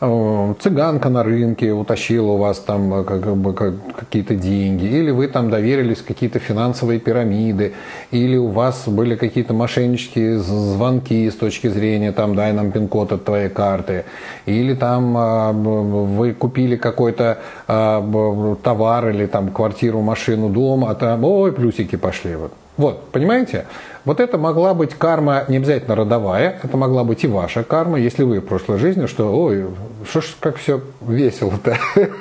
Цыганка 0.00 1.08
на 1.08 1.24
рынке 1.24 1.72
утащила 1.72 2.32
у 2.32 2.36
вас 2.36 2.60
там 2.60 3.00
э, 3.00 3.04
как 3.04 3.36
бы, 3.36 3.52
какие-то 3.52 4.36
деньги, 4.36 4.84
или 4.84 5.10
вы 5.10 5.26
там 5.26 5.50
доверились 5.50 6.02
какие-то 6.02 6.38
финансовые 6.38 7.00
пирамиды, 7.00 7.72
или 8.12 8.36
у 8.36 8.46
вас 8.46 8.86
были 8.86 9.16
какие-то 9.16 9.54
мошеннические 9.54 10.38
звонки 10.38 11.28
с 11.28 11.34
точки 11.34 11.66
зрения 11.66 12.12
там 12.12 12.36
дай 12.36 12.52
нам 12.52 12.70
пин-код 12.70 13.10
от 13.10 13.24
твоей 13.24 13.48
карты, 13.48 14.04
или 14.46 14.74
там 14.74 15.18
э, 15.18 15.52
вы 15.52 16.32
купили 16.32 16.76
какой-то 16.76 17.38
товар 17.66 19.08
или 19.08 19.26
там 19.26 19.48
квартиру, 19.50 20.00
машину, 20.00 20.48
дом, 20.48 20.84
а 20.84 20.94
там 20.94 21.24
ой 21.24 21.52
плюсики 21.52 21.96
пошли. 21.96 22.36
Вот, 22.76 23.10
понимаете? 23.10 23.64
Вот 24.04 24.20
это 24.20 24.38
могла 24.38 24.74
быть 24.74 24.94
карма 24.94 25.44
не 25.48 25.56
обязательно 25.58 25.94
родовая, 25.94 26.58
это 26.62 26.76
могла 26.76 27.04
быть 27.04 27.24
и 27.24 27.26
ваша 27.26 27.62
карма, 27.62 27.98
если 27.98 28.22
вы 28.22 28.40
в 28.40 28.44
прошлой 28.46 28.78
жизни, 28.78 29.06
что, 29.06 29.36
ой, 29.36 29.66
что 30.08 30.20
ж 30.20 30.36
как 30.40 30.56
все 30.56 30.80
весело-то. 31.00 31.76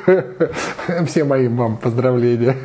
Все 1.05 1.23
мои 1.23 1.47
вам 1.47 1.77
поздравления. 1.77 2.55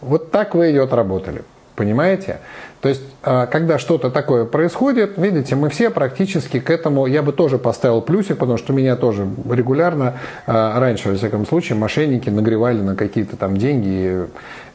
Вот 0.00 0.30
так 0.30 0.54
вы 0.54 0.66
ее 0.66 0.82
отработали. 0.82 1.42
Понимаете? 1.74 2.40
То 2.82 2.88
есть, 2.88 3.02
а, 3.22 3.46
когда 3.46 3.78
что-то 3.78 4.10
такое 4.10 4.44
происходит, 4.44 5.16
видите, 5.16 5.54
мы 5.54 5.68
все 5.70 5.88
практически 5.88 6.60
к 6.60 6.68
этому, 6.68 7.06
я 7.06 7.22
бы 7.22 7.32
тоже 7.32 7.56
поставил 7.56 8.02
плюсик, 8.02 8.38
потому 8.38 8.58
что 8.58 8.72
меня 8.72 8.96
тоже 8.96 9.26
регулярно, 9.50 10.14
а, 10.46 10.78
раньше, 10.78 11.08
во 11.08 11.16
всяком 11.16 11.46
случае, 11.46 11.78
мошенники 11.78 12.28
нагревали 12.28 12.80
на 12.80 12.94
какие-то 12.94 13.36
там 13.36 13.56
деньги 13.56 14.26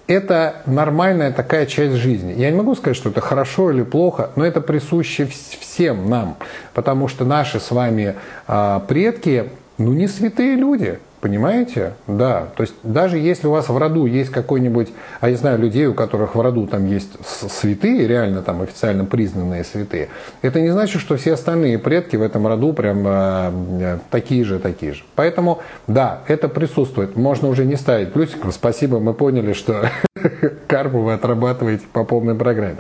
это 0.07 0.61
нормальная 0.65 1.31
такая 1.31 1.65
часть 1.65 1.95
жизни. 1.95 2.33
Я 2.33 2.49
не 2.49 2.57
могу 2.57 2.75
сказать, 2.75 2.95
что 2.95 3.09
это 3.09 3.21
хорошо 3.21 3.71
или 3.71 3.83
плохо, 3.83 4.31
но 4.35 4.45
это 4.45 4.61
присуще 4.61 5.27
всем 5.59 6.09
нам, 6.09 6.37
потому 6.73 7.07
что 7.07 7.25
наши 7.25 7.59
с 7.59 7.71
вами 7.71 8.15
а, 8.47 8.79
предки, 8.79 9.49
ну 9.77 9.93
не 9.93 10.07
святые 10.07 10.55
люди. 10.55 10.99
Понимаете? 11.19 11.93
Да. 12.05 12.49
То 12.55 12.61
есть 12.61 12.75
даже 12.83 13.17
если 13.17 13.47
у 13.47 13.51
вас 13.51 13.69
в 13.69 13.77
роду 13.77 14.05
есть 14.05 14.29
какой-нибудь, 14.29 14.89
а 15.19 15.29
я 15.31 15.35
знаю 15.35 15.57
людей, 15.57 15.87
у 15.87 15.95
которых 15.95 16.35
в 16.35 16.41
роду 16.41 16.67
там 16.67 16.85
есть 16.85 17.09
святые, 17.25 18.07
реально 18.07 18.43
там 18.43 18.61
официально 18.61 19.03
признанные 19.03 19.63
святые, 19.63 20.09
это 20.43 20.61
не 20.61 20.69
значит, 20.69 21.01
что 21.01 21.17
все 21.17 21.33
остальные 21.33 21.79
предки 21.79 22.15
в 22.15 22.21
этом 22.21 22.45
роду 22.45 22.71
прям 22.71 23.03
э, 23.07 23.97
такие 24.11 24.43
же, 24.43 24.59
такие 24.59 24.93
же. 24.93 25.03
Поэтому, 25.15 25.59
да, 25.87 26.21
это 26.27 26.49
присутствует. 26.49 27.15
Можно 27.15 27.47
уже 27.47 27.65
не 27.65 27.77
ставить 27.77 28.13
плюсиков. 28.13 28.53
Спасибо, 28.53 28.99
мы 28.99 29.15
поняли, 29.15 29.53
что 29.53 29.89
карму 30.67 31.01
вы 31.01 31.13
отрабатываете 31.13 31.85
по 31.91 32.03
полной 32.03 32.35
программе. 32.35 32.77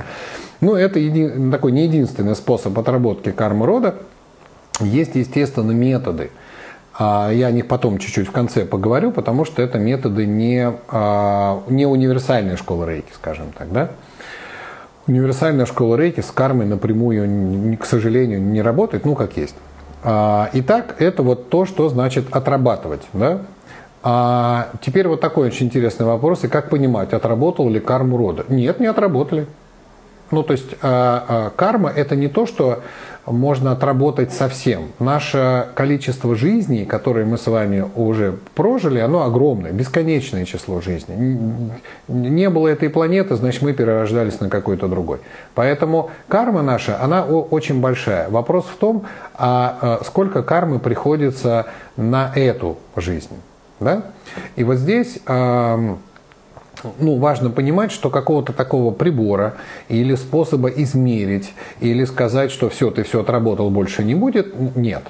Ну, 0.61 0.75
это 0.75 0.99
еди... 0.99 1.51
такой 1.51 1.71
не 1.71 1.85
единственный 1.85 2.35
способ 2.35 2.77
отработки 2.77 3.31
кармы 3.31 3.65
рода. 3.65 3.95
Есть, 4.79 5.15
естественно, 5.15 5.71
методы– 5.71 6.29
а, 6.39 6.46
я 6.99 7.47
о 7.47 7.51
них 7.51 7.67
потом 7.67 7.99
чуть-чуть 7.99 8.27
в 8.27 8.31
конце 8.31 8.65
поговорю, 8.65 9.11
потому 9.11 9.45
что 9.45 9.61
это 9.61 9.77
методы 9.77 10.25
не, 10.25 10.71
а, 10.87 11.61
не 11.67 11.85
универсальной 11.85 12.57
школы 12.57 12.87
рейки, 12.87 13.11
скажем 13.13 13.51
так. 13.57 13.71
Да? 13.71 13.89
Универсальная 15.05 15.65
школа 15.65 15.95
рейки 15.95 16.21
с 16.21 16.31
кармой 16.31 16.65
напрямую, 16.65 17.77
к 17.77 17.85
сожалению, 17.85 18.41
не 18.41 18.61
работает, 18.61 19.05
ну 19.05 19.15
как 19.15 19.37
есть. 19.37 19.55
А, 20.03 20.49
итак, 20.53 20.95
это 20.99 21.21
вот 21.21 21.49
то, 21.49 21.65
что 21.65 21.87
значит 21.89 22.25
отрабатывать. 22.31 23.03
Да? 23.13 23.41
А 24.03 24.69
теперь 24.81 25.07
вот 25.07 25.21
такой 25.21 25.47
очень 25.47 25.67
интересный 25.67 26.05
вопрос. 26.05 26.43
И 26.45 26.47
как 26.47 26.69
понимать, 26.69 27.13
отработал 27.13 27.69
ли 27.69 27.79
карму 27.79 28.17
рода? 28.17 28.45
Нет, 28.47 28.79
не 28.79 28.87
отработали. 28.87 29.47
Ну, 30.31 30.43
то 30.43 30.53
есть 30.53 30.75
а, 30.81 31.25
а, 31.27 31.49
карма 31.55 31.89
это 31.89 32.15
не 32.15 32.27
то, 32.27 32.45
что 32.45 32.81
можно 33.25 33.73
отработать 33.73 34.31
совсем. 34.31 34.91
Наше 34.99 35.67
количество 35.75 36.35
жизней, 36.35 36.85
которые 36.85 37.25
мы 37.25 37.37
с 37.37 37.47
вами 37.47 37.85
уже 37.95 38.37
прожили, 38.55 38.99
оно 38.99 39.23
огромное, 39.23 39.71
бесконечное 39.71 40.45
число 40.45 40.79
жизней. 40.79 41.69
Не 42.07 42.49
было 42.49 42.69
этой 42.69 42.89
планеты, 42.89 43.35
значит 43.35 43.61
мы 43.61 43.73
перерождались 43.73 44.39
на 44.39 44.49
какой-то 44.49 44.87
другой. 44.87 45.19
Поэтому 45.55 46.09
карма 46.29 46.61
наша, 46.61 47.01
она 47.01 47.23
очень 47.25 47.81
большая. 47.81 48.29
Вопрос 48.29 48.65
в 48.65 48.77
том, 48.77 49.05
а, 49.33 49.77
а 49.81 50.03
сколько 50.05 50.41
кармы 50.41 50.79
приходится 50.79 51.67
на 51.97 52.31
эту 52.33 52.77
жизнь. 52.95 53.35
Да? 53.79 54.03
И 54.55 54.63
вот 54.63 54.77
здесь 54.77 55.19
ну, 56.99 57.17
важно 57.17 57.49
понимать, 57.49 57.91
что 57.91 58.09
какого-то 58.09 58.53
такого 58.53 58.93
прибора 58.93 59.55
или 59.89 60.15
способа 60.15 60.69
измерить, 60.69 61.53
или 61.79 62.05
сказать, 62.05 62.51
что 62.51 62.69
все, 62.69 62.91
ты 62.91 63.03
все 63.03 63.21
отработал, 63.21 63.69
больше 63.69 64.03
не 64.03 64.15
будет, 64.15 64.75
нет. 64.75 65.03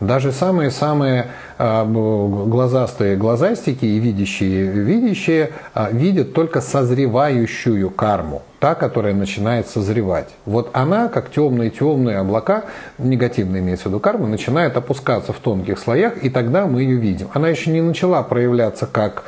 Даже 0.00 0.32
самые-самые 0.32 1.28
э, 1.58 1.84
глазастые 1.86 3.16
глазастики 3.16 3.84
и 3.84 3.98
видящие 3.98 4.66
видящие 4.70 5.50
э, 5.74 5.88
видят 5.92 6.34
только 6.34 6.60
созревающую 6.60 7.90
карму, 7.90 8.42
та, 8.60 8.74
которая 8.74 9.14
начинает 9.14 9.68
созревать. 9.68 10.28
Вот 10.46 10.70
она, 10.72 11.08
как 11.08 11.30
темные-темные 11.30 12.18
облака, 12.18 12.64
негативно 12.98 13.58
имеется 13.58 13.84
в 13.84 13.86
виду 13.86 14.00
карма, 14.00 14.26
начинает 14.26 14.76
опускаться 14.76 15.32
в 15.32 15.38
тонких 15.38 15.78
слоях, 15.78 16.22
и 16.22 16.30
тогда 16.30 16.66
мы 16.66 16.82
ее 16.82 16.96
видим. 16.96 17.28
Она 17.34 17.48
еще 17.48 17.70
не 17.70 17.80
начала 17.80 18.22
проявляться 18.22 18.86
как 18.86 19.24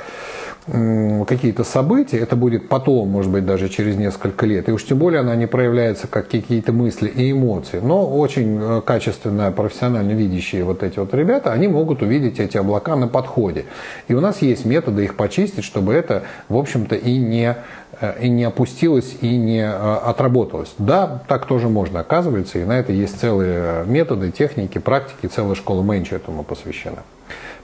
какие-то 1.27 1.65
события, 1.65 2.19
это 2.19 2.37
будет 2.37 2.69
потом, 2.69 3.09
может 3.09 3.31
быть, 3.31 3.45
даже 3.45 3.69
через 3.69 3.97
несколько 3.97 4.47
лет, 4.47 4.69
и 4.69 4.73
уж 4.73 4.85
тем 4.85 4.99
более 4.99 5.21
она 5.21 5.35
не 5.35 5.47
проявляется 5.47 6.07
как 6.07 6.29
какие-то 6.29 6.73
мысли 6.73 7.09
и 7.09 7.33
эмоции, 7.33 7.81
но 7.83 8.07
очень 8.07 8.59
э, 8.61 8.81
качественно, 8.85 9.51
профессионально 9.51 10.13
видящие 10.13 10.65
вот 10.65 10.83
эти 10.83 10.99
вот 10.99 11.13
ребята, 11.15 11.53
они 11.53 11.67
могут 11.67 12.03
увидеть 12.03 12.39
эти 12.39 12.57
облака 12.57 12.95
на 12.97 13.09
подходе. 13.09 13.65
И 14.09 14.15
у 14.15 14.21
нас 14.21 14.43
есть 14.43 14.65
методы 14.65 15.05
их 15.05 15.17
почистить, 15.17 15.65
чтобы 15.65 15.93
это, 15.93 16.23
в 16.49 16.57
общем-то, 16.57 16.95
и 16.95 17.17
не, 17.17 17.57
э, 18.01 18.23
и 18.23 18.29
не 18.29 18.45
опустилось, 18.45 19.17
и 19.21 19.37
не 19.37 19.63
э, 19.63 19.71
отработалось. 19.73 20.75
Да, 20.79 21.23
так 21.27 21.47
тоже 21.47 21.69
можно, 21.69 22.01
оказывается, 22.01 22.59
и 22.59 22.65
на 22.65 22.79
это 22.79 22.93
есть 22.93 23.21
целые 23.21 23.85
методы, 23.87 24.31
техники, 24.31 24.79
практики, 24.79 25.27
целая 25.27 25.57
школа 25.57 25.83
Мэнча 25.83 26.17
этому 26.17 26.45
посвящена. 26.45 27.03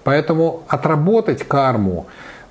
Поэтому 0.02 0.62
отработать 0.68 1.42
карму, 1.42 2.06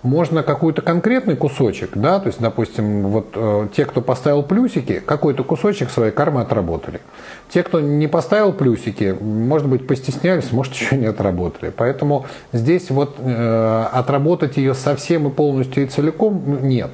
можно 0.05 0.43
какой-то 0.43 0.81
конкретный 0.81 1.35
кусочек, 1.35 1.91
да, 1.95 2.19
то 2.19 2.27
есть, 2.27 2.39
допустим, 2.39 3.07
вот 3.07 3.29
э, 3.33 3.67
те, 3.75 3.85
кто 3.85 4.01
поставил 4.01 4.43
плюсики, 4.43 5.01
какой-то 5.05 5.43
кусочек 5.43 5.89
своей 5.89 6.11
кармы 6.11 6.41
отработали. 6.41 7.01
Те, 7.49 7.63
кто 7.63 7.79
не 7.79 8.07
поставил 8.07 8.53
плюсики, 8.53 9.15
может 9.19 9.67
быть, 9.67 9.87
постеснялись, 9.87 10.51
может, 10.51 10.73
еще 10.75 10.95
не 10.95 11.07
отработали. 11.07 11.73
Поэтому 11.75 12.27
здесь 12.53 12.89
вот 12.91 13.15
э, 13.17 13.85
отработать 13.91 14.57
ее 14.57 14.75
совсем 14.75 15.27
и 15.27 15.31
полностью 15.31 15.83
и 15.83 15.87
целиком 15.87 16.59
нет. 16.61 16.91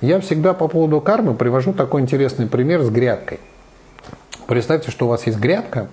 Я 0.00 0.20
всегда 0.20 0.52
по 0.52 0.66
поводу 0.66 1.00
кармы 1.00 1.34
привожу 1.34 1.72
такой 1.72 2.00
интересный 2.00 2.46
пример 2.46 2.82
с 2.82 2.90
грядкой. 2.90 3.38
Представьте, 4.46 4.90
что 4.90 5.06
у 5.06 5.08
вас 5.08 5.26
есть 5.26 5.38
грядка, 5.38 5.86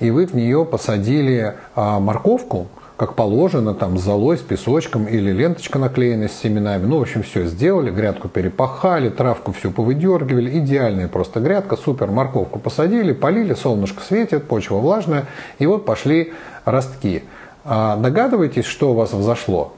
и 0.00 0.10
вы 0.10 0.26
в 0.26 0.34
нее 0.34 0.66
посадили 0.66 1.54
э, 1.74 1.98
морковку, 1.98 2.68
как 2.96 3.14
положено, 3.14 3.74
там, 3.74 3.98
с 3.98 4.02
золой, 4.02 4.38
с 4.38 4.40
песочком 4.40 5.06
или 5.06 5.32
ленточка 5.32 5.78
наклеена 5.78 6.28
с 6.28 6.32
семенами. 6.32 6.86
Ну, 6.86 6.98
в 6.98 7.02
общем, 7.02 7.22
все 7.22 7.44
сделали, 7.44 7.90
грядку 7.90 8.28
перепахали, 8.28 9.08
травку 9.08 9.52
всю 9.52 9.72
повыдергивали. 9.72 10.58
Идеальная 10.58 11.08
просто 11.08 11.40
грядка, 11.40 11.76
супер, 11.76 12.10
морковку 12.10 12.60
посадили, 12.60 13.12
полили, 13.12 13.54
солнышко 13.54 14.02
светит, 14.02 14.44
почва 14.44 14.76
влажная, 14.76 15.26
и 15.58 15.66
вот 15.66 15.84
пошли 15.84 16.32
ростки. 16.64 17.24
А 17.64 17.96
догадываетесь, 17.96 18.66
что 18.66 18.92
у 18.92 18.94
вас 18.94 19.12
взошло? 19.12 19.72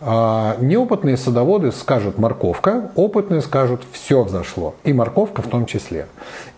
А, 0.00 0.56
неопытные 0.60 1.16
садоводы 1.16 1.72
скажут 1.72 2.18
морковка, 2.18 2.90
опытные 2.94 3.40
скажут 3.40 3.82
все 3.90 4.22
взошло, 4.22 4.74
и 4.84 4.92
морковка 4.92 5.40
в 5.40 5.48
том 5.48 5.64
числе. 5.64 6.06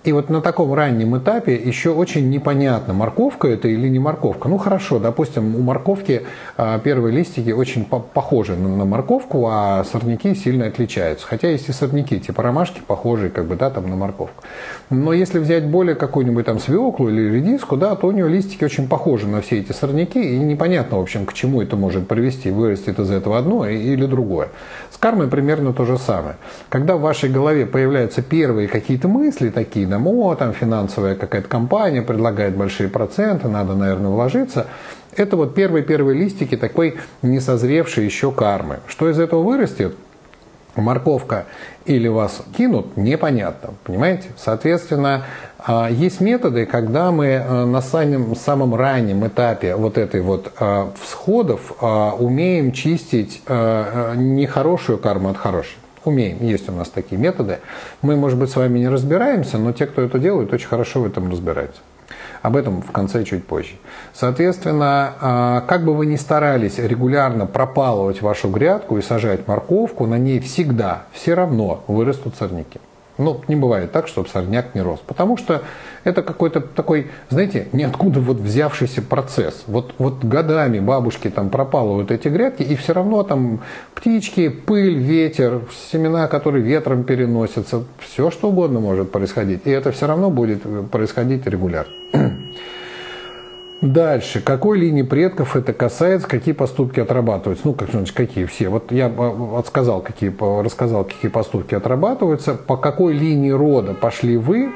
И 0.06 0.12
вот 0.12 0.30
на 0.30 0.40
таком 0.40 0.72
раннем 0.72 1.18
этапе 1.18 1.56
еще 1.56 1.90
очень 1.90 2.30
непонятно, 2.30 2.94
морковка 2.94 3.48
это 3.48 3.66
или 3.66 3.88
не 3.88 3.98
морковка. 3.98 4.48
Ну 4.48 4.56
хорошо, 4.56 5.00
допустим, 5.00 5.56
у 5.56 5.62
морковки 5.62 6.22
а, 6.56 6.78
первые 6.78 7.12
листики 7.12 7.50
очень 7.50 7.84
похожи 7.84 8.54
на 8.54 8.84
морковку, 8.84 9.48
а 9.50 9.82
сорняки 9.82 10.32
сильно 10.36 10.66
отличаются. 10.66 11.26
Хотя 11.26 11.50
есть 11.50 11.68
и 11.68 11.72
сорняки, 11.72 12.20
типа 12.20 12.44
ромашки, 12.44 12.80
похожие 12.86 13.30
как 13.30 13.46
бы, 13.46 13.56
да, 13.56 13.68
там 13.68 13.90
на 13.90 13.96
морковку. 13.96 14.44
Но 14.90 15.12
если 15.12 15.40
взять 15.40 15.66
более 15.66 15.96
какую-нибудь 15.96 16.46
там 16.46 16.60
свеклу 16.60 17.08
или 17.08 17.22
редиску, 17.22 17.76
да, 17.76 17.96
то 17.96 18.06
у 18.06 18.12
нее 18.12 18.28
листики 18.28 18.62
очень 18.62 18.88
похожи 18.88 19.26
на 19.26 19.40
все 19.40 19.58
эти 19.58 19.72
сорняки, 19.72 20.22
и 20.22 20.38
непонятно, 20.38 20.98
в 20.98 21.00
общем, 21.00 21.26
к 21.26 21.32
чему 21.32 21.62
это 21.62 21.74
может 21.74 22.06
привести, 22.06 22.52
вырастет 22.52 23.00
из 23.00 23.10
этого 23.10 23.38
одно 23.38 23.68
или 23.68 24.06
другое. 24.06 24.50
С 24.92 24.98
кармой 24.98 25.26
примерно 25.26 25.72
то 25.72 25.84
же 25.84 25.98
самое. 25.98 26.36
Когда 26.68 26.96
в 26.96 27.00
вашей 27.00 27.28
голове 27.28 27.66
появляются 27.66 28.22
первые 28.22 28.68
какие-то 28.68 29.08
мысли 29.08 29.50
такие, 29.50 29.84
да, 29.84 29.95
о, 29.98 30.34
там 30.34 30.52
финансовая 30.52 31.14
какая-то 31.14 31.48
компания 31.48 32.02
предлагает 32.02 32.56
большие 32.56 32.88
проценты, 32.88 33.48
надо, 33.48 33.74
наверное, 33.74 34.10
вложиться, 34.10 34.66
это 35.16 35.36
вот 35.36 35.54
первые-первые 35.54 36.18
листики 36.18 36.56
такой 36.56 36.98
несозревшей 37.22 38.04
еще 38.04 38.32
кармы. 38.32 38.80
Что 38.86 39.08
из 39.08 39.18
этого 39.18 39.42
вырастет? 39.42 39.96
Морковка 40.74 41.46
или 41.86 42.06
вас 42.06 42.42
кинут, 42.54 42.98
непонятно, 42.98 43.70
понимаете? 43.84 44.28
Соответственно, 44.36 45.24
а, 45.58 45.88
есть 45.90 46.20
методы, 46.20 46.66
когда 46.66 47.12
мы 47.12 47.26
э, 47.26 47.64
на 47.64 47.80
самом, 47.80 48.36
самом 48.36 48.74
раннем 48.74 49.26
этапе 49.26 49.74
вот 49.74 49.96
этой 49.96 50.20
вот 50.20 50.52
э, 50.60 50.86
всходов 51.00 51.72
умеем 51.80 52.72
чистить 52.72 53.42
нехорошую 53.48 54.98
карму 54.98 55.30
от 55.30 55.38
хорошей. 55.38 55.78
Умеем, 56.06 56.38
есть 56.40 56.68
у 56.68 56.72
нас 56.72 56.88
такие 56.88 57.20
методы. 57.20 57.58
Мы, 58.00 58.16
может 58.16 58.38
быть, 58.38 58.48
с 58.48 58.56
вами 58.56 58.78
не 58.78 58.88
разбираемся, 58.88 59.58
но 59.58 59.72
те, 59.72 59.86
кто 59.86 60.02
это 60.02 60.18
делает, 60.20 60.52
очень 60.52 60.68
хорошо 60.68 61.00
в 61.02 61.06
этом 61.06 61.30
разбираются. 61.30 61.80
Об 62.42 62.54
этом 62.54 62.80
в 62.80 62.92
конце 62.92 63.24
чуть 63.24 63.44
позже. 63.44 63.72
Соответственно, 64.14 65.64
как 65.66 65.84
бы 65.84 65.94
вы 65.94 66.06
ни 66.06 66.14
старались 66.14 66.78
регулярно 66.78 67.46
пропалывать 67.46 68.22
вашу 68.22 68.48
грядку 68.48 68.98
и 68.98 69.02
сажать 69.02 69.48
морковку, 69.48 70.06
на 70.06 70.16
ней 70.16 70.38
всегда, 70.38 71.06
все 71.12 71.34
равно 71.34 71.82
вырастут 71.88 72.36
сорняки. 72.36 72.78
Ну, 73.18 73.40
не 73.48 73.56
бывает 73.56 73.92
так, 73.92 74.08
чтобы 74.08 74.28
сорняк 74.28 74.74
не 74.74 74.82
рос. 74.82 75.00
Потому 75.06 75.36
что 75.36 75.62
это 76.04 76.22
какой-то 76.22 76.60
такой, 76.60 77.08
знаете, 77.30 77.68
ниоткуда 77.72 78.20
вот 78.20 78.36
взявшийся 78.38 79.02
процесс. 79.02 79.64
Вот, 79.66 79.94
вот 79.98 80.22
годами 80.24 80.80
бабушки 80.80 81.30
там 81.30 81.48
пропалывают 81.48 82.10
эти 82.10 82.28
грядки, 82.28 82.62
и 82.62 82.76
все 82.76 82.92
равно 82.92 83.22
там 83.22 83.60
птички, 83.94 84.48
пыль, 84.48 84.98
ветер, 84.98 85.62
семена, 85.90 86.28
которые 86.28 86.62
ветром 86.62 87.04
переносятся, 87.04 87.84
все 87.98 88.30
что 88.30 88.50
угодно 88.50 88.80
может 88.80 89.10
происходить. 89.10 89.62
И 89.64 89.70
это 89.70 89.92
все 89.92 90.06
равно 90.06 90.30
будет 90.30 90.62
происходить 90.90 91.46
регулярно. 91.46 91.92
Дальше. 93.82 94.40
Какой 94.40 94.78
линии 94.78 95.02
предков 95.02 95.54
это 95.54 95.72
касается, 95.72 96.26
какие 96.26 96.54
поступки 96.54 96.98
отрабатываются? 96.98 97.66
Ну, 97.66 97.74
как 97.74 97.90
значит, 97.90 98.16
какие 98.16 98.46
все. 98.46 98.68
Вот 98.68 98.90
я 98.90 99.12
отсказал, 99.56 100.00
какие, 100.00 100.34
рассказал, 100.62 101.04
какие 101.04 101.30
поступки 101.30 101.74
отрабатываются. 101.74 102.54
По 102.54 102.76
какой 102.76 103.12
линии 103.12 103.50
рода 103.50 103.92
пошли 103.92 104.38
вы, 104.38 104.72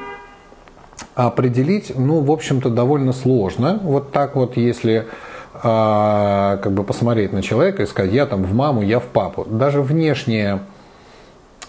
определить, 1.15 1.93
ну, 1.97 2.21
в 2.21 2.31
общем-то, 2.31 2.69
довольно 2.69 3.11
сложно. 3.11 3.79
Вот 3.83 4.11
так 4.11 4.35
вот, 4.35 4.55
если 4.55 5.07
а, 5.53 6.57
как 6.57 6.71
бы 6.71 6.83
посмотреть 6.83 7.33
на 7.33 7.41
человека 7.41 7.83
и 7.83 7.85
сказать, 7.87 8.13
я 8.13 8.25
там 8.25 8.43
в 8.43 8.53
маму, 8.53 8.81
я 8.81 8.99
в 8.99 9.05
папу. 9.05 9.45
Даже 9.45 9.81
внешнее 9.81 10.61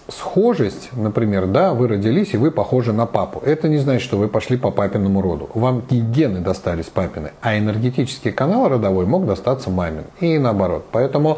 схожесть, 0.07 0.89
например, 0.93 1.47
да, 1.47 1.73
вы 1.73 1.87
родились 1.87 2.33
и 2.33 2.37
вы 2.37 2.51
похожи 2.51 2.93
на 2.93 3.05
папу. 3.05 3.41
Это 3.45 3.69
не 3.69 3.77
значит, 3.77 4.03
что 4.03 4.17
вы 4.17 4.27
пошли 4.27 4.57
по 4.57 4.71
папиному 4.71 5.21
роду. 5.21 5.49
Вам 5.53 5.83
и 5.89 5.99
гены 5.99 6.39
достались 6.39 6.85
папины, 6.85 7.31
а 7.41 7.57
энергетический 7.57 8.31
канал 8.31 8.69
родовой 8.69 9.05
мог 9.05 9.25
достаться 9.25 9.69
мамин. 9.69 10.05
И 10.19 10.37
наоборот. 10.37 10.85
Поэтому 10.91 11.37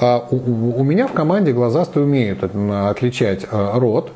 а, 0.00 0.26
у, 0.30 0.80
у 0.80 0.82
меня 0.82 1.06
в 1.06 1.12
команде 1.12 1.52
глазастые 1.52 2.04
умеют 2.04 2.42
отличать 2.42 3.46
а, 3.50 3.78
род, 3.78 4.12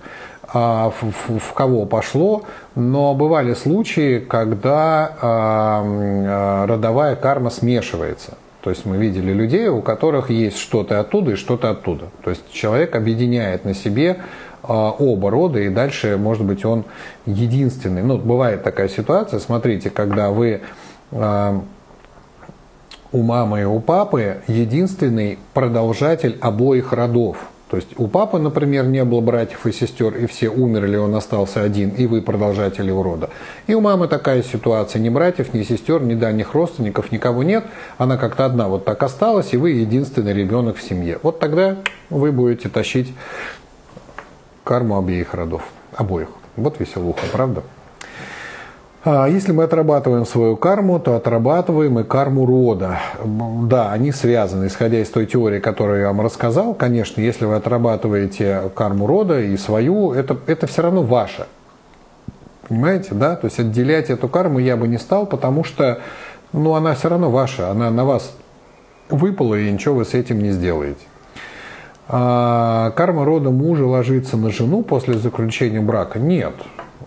а, 0.53 0.91
в, 0.91 1.39
в, 1.39 1.53
кого 1.53 1.85
пошло, 1.85 2.43
но 2.75 3.15
бывали 3.15 3.55
случаи, 3.55 4.19
когда 4.21 5.17
а, 5.21 6.67
родовая 6.67 7.17
карма 7.17 7.51
смешивается. 7.51 8.35
То 8.65 8.71
есть 8.71 8.87
мы 8.87 8.97
видели 8.97 9.31
людей, 9.31 9.69
у 9.69 9.83
которых 9.83 10.31
есть 10.31 10.57
что-то 10.57 10.99
оттуда 10.99 11.33
и 11.33 11.35
что-то 11.35 11.69
оттуда. 11.69 12.07
То 12.23 12.31
есть 12.31 12.51
человек 12.51 12.97
объединяет 12.97 13.67
на 13.67 13.75
себе 13.75 14.23
а, 14.63 14.91
оба 14.91 15.31
рода, 15.31 15.61
и 15.61 15.69
дальше, 15.69 16.17
может 16.17 16.47
быть, 16.47 16.65
он 16.65 16.85
единственный. 17.27 18.03
Ну, 18.03 18.17
бывает 18.17 18.63
такая 18.63 18.89
ситуация, 18.89 19.39
смотрите, 19.39 19.91
когда 19.91 20.31
вы 20.31 20.63
а, 21.13 21.63
у 23.13 23.23
мамы 23.23 23.61
и 23.61 23.65
у 23.65 23.81
папы 23.81 24.39
единственный 24.47 25.39
продолжатель 25.53 26.39
обоих 26.41 26.95
родов– 26.95 27.37
то 27.75 27.79
есть 27.79 27.99
у 27.99 28.07
папы, 28.07 28.39
например, 28.39 28.87
не 28.87 29.03
было 29.03 29.21
братьев 29.21 29.67
и 29.67 29.73
сестер, 29.73 30.17
и 30.17 30.27
все 30.27 30.49
умерли, 30.49 30.97
он 30.97 31.13
остался 31.17 31.61
один, 31.61 31.91
и 31.91 32.07
вы 32.07 32.23
продолжатели 32.23 32.93
урода. 32.93 33.31
И 33.67 33.75
у 33.75 33.81
мамы 33.81 34.07
такая 34.07 34.45
ситуация, 34.45 35.03
ни 35.03 35.09
братьев, 35.09 35.53
ни 35.55 35.65
сестер, 35.65 36.01
ни 36.01 36.15
дальних 36.15 36.55
родственников, 36.55 37.11
никого 37.11 37.43
нет, 37.43 37.65
она 37.99 38.17
как-то 38.17 38.45
одна 38.45 38.69
вот 38.69 38.85
так 38.85 39.03
осталась, 39.03 39.55
и 39.55 39.57
вы 39.57 39.71
единственный 39.71 40.33
ребенок 40.33 40.77
в 40.77 40.83
семье. 40.85 41.19
Вот 41.25 41.41
тогда 41.41 41.79
вы 42.11 42.31
будете 42.31 42.69
тащить 42.69 43.13
карму 44.63 44.97
обеих 44.97 45.35
родов, 45.35 45.65
обоих. 45.97 46.29
Вот 46.55 46.79
веселуха, 46.79 47.27
правда? 47.33 47.65
А 49.07 49.27
если 49.27 49.53
мы 49.53 49.65
отрабатываем 49.65 50.25
свою 50.25 50.57
карму, 50.57 50.99
то 50.99 51.15
отрабатываем 51.15 51.99
и 51.99 52.05
карму 52.05 52.47
рода. 52.47 53.01
Да, 53.23 53.93
они 53.93 54.13
связаны, 54.13 54.69
исходя 54.69 54.99
из 54.99 55.11
той 55.11 55.27
теории, 55.27 55.61
которую 55.61 56.01
я 56.01 56.07
вам 56.07 56.23
рассказал. 56.23 56.73
Конечно, 56.73 57.21
если 57.21 57.45
вы 57.45 57.57
отрабатываете 57.57 58.71
карму 58.75 59.07
рода 59.07 59.41
и 59.41 59.59
свою, 59.59 60.13
это, 60.13 60.39
это 60.47 60.67
все 60.67 60.81
равно 60.81 61.03
ваше. 61.03 61.47
Понимаете, 62.67 63.15
да? 63.15 63.37
То 63.37 63.45
есть 63.45 63.61
отделять 63.61 64.09
эту 64.09 64.27
карму 64.27 64.59
я 64.59 64.79
бы 64.79 64.89
не 64.89 64.97
стал, 64.97 65.27
потому 65.27 65.65
что 65.65 65.99
ну, 66.55 66.75
она 66.75 66.95
все 66.95 67.11
равно 67.11 67.31
ваша, 67.31 67.71
она 67.71 67.91
на 67.91 68.07
вас 68.07 68.35
выпала, 69.11 69.55
и 69.55 69.71
ничего 69.71 69.97
вы 69.97 70.07
с 70.07 70.15
этим 70.15 70.43
не 70.43 70.51
сделаете. 70.51 71.05
А 72.09 72.91
карма 72.93 73.27
рода 73.27 73.51
мужа 73.51 73.85
ложится 73.85 74.39
на 74.39 74.51
жену 74.51 74.83
после 74.83 75.15
заключения 75.15 75.81
брака? 75.81 76.19
Нет. 76.19 76.55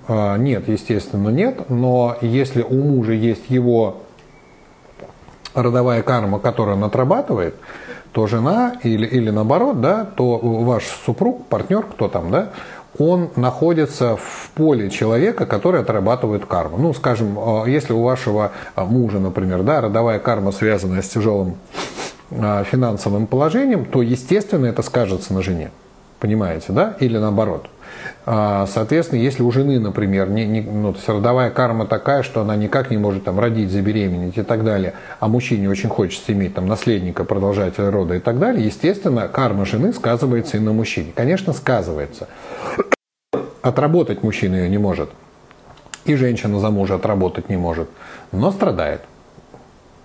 А, 0.08 0.38
нет, 0.38 0.68
естественно, 0.68 1.30
нет. 1.30 1.70
Но 1.70 2.18
если 2.22 2.62
у 2.62 2.82
мужа 2.82 3.14
есть 3.14 3.50
его 3.50 4.04
родовая 5.54 6.02
карма, 6.04 6.40
которую 6.40 6.78
он 6.78 6.84
отрабатывает, 6.84 7.56
то 8.12 8.28
жена 8.28 8.76
или, 8.84 9.06
или 9.06 9.30
наоборот, 9.30 9.82
да, 9.82 10.06
то 10.06 10.38
ваш 10.38 10.86
супруг, 11.06 11.46
партнер, 11.48 11.84
кто 11.84 12.08
там, 12.08 12.32
да, 12.32 12.50
он 12.98 13.30
находится 13.36 14.16
в 14.16 14.50
поле 14.56 14.90
человека, 14.90 15.46
который 15.46 15.82
отрабатывает 15.82 16.46
карму. 16.46 16.78
Ну, 16.78 16.94
скажем, 16.94 17.38
э, 17.38 17.70
если 17.70 17.94
у 17.94 18.02
вашего 18.02 18.52
э, 18.76 18.84
мужа, 18.84 19.20
например, 19.20 19.64
да, 19.64 19.82
родовая 19.82 20.20
карма 20.20 20.52
связана 20.52 21.02
с 21.02 21.10
тяжелым 21.10 21.58
финансовым 22.30 23.26
положением, 23.26 23.86
то, 23.86 24.02
естественно, 24.02 24.66
это 24.66 24.82
скажется 24.82 25.34
на 25.34 25.42
жене. 25.42 25.72
Понимаете, 26.20 26.74
да? 26.74 26.98
Или 27.00 27.18
наоборот. 27.18 27.70
А, 28.26 28.66
соответственно, 28.68 29.20
если 29.20 29.44
у 29.44 29.52
жены, 29.52 29.80
например, 29.80 30.30
не, 30.30 30.46
не, 30.46 30.62
ну, 30.62 30.92
то 30.92 30.98
есть 30.98 31.10
родовая 31.10 31.50
карма 31.50 31.86
такая, 31.86 32.24
что 32.24 32.42
она 32.42 32.56
никак 32.56 32.92
не 32.92 32.98
может 32.98 33.24
там, 33.24 33.40
родить, 33.40 33.72
забеременеть 33.72 34.38
и 34.38 34.44
так 34.44 34.64
далее, 34.64 34.94
а 35.20 35.28
мужчине 35.28 35.70
очень 35.70 35.90
хочется 35.90 36.34
иметь 36.34 36.54
там, 36.56 36.68
наследника, 36.68 37.24
продолжателя 37.24 37.92
рода 37.92 38.16
и 38.16 38.20
так 38.20 38.40
далее, 38.40 38.66
естественно, 38.66 39.28
карма 39.28 39.66
жены 39.66 39.94
сказывается 39.94 40.58
и 40.58 40.60
на 40.60 40.74
мужчине. 40.74 41.12
Конечно, 41.16 41.54
сказывается. 41.54 42.28
Отработать 43.62 44.24
мужчина 44.24 44.56
ее 44.56 44.70
не 44.70 44.78
может. 44.78 45.10
И 46.06 46.16
женщина 46.16 46.60
за 46.60 46.70
мужа 46.70 46.96
отработать 46.96 47.50
не 47.50 47.58
может, 47.58 47.90
но 48.32 48.52
страдает. 48.52 49.02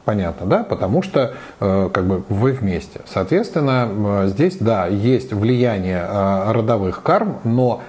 Понятно, 0.04 0.46
да? 0.46 0.64
Потому 0.64 1.02
что 1.02 1.34
э, 1.60 1.90
как 1.92 2.04
бы 2.04 2.24
вы 2.28 2.52
вместе. 2.52 3.00
Соответственно, 3.06 3.88
э, 4.24 4.26
здесь, 4.28 4.56
да, 4.56 4.86
есть 4.86 5.32
влияние 5.32 6.04
э, 6.04 6.52
родовых 6.52 7.02
карм, 7.02 7.38
но 7.44 7.82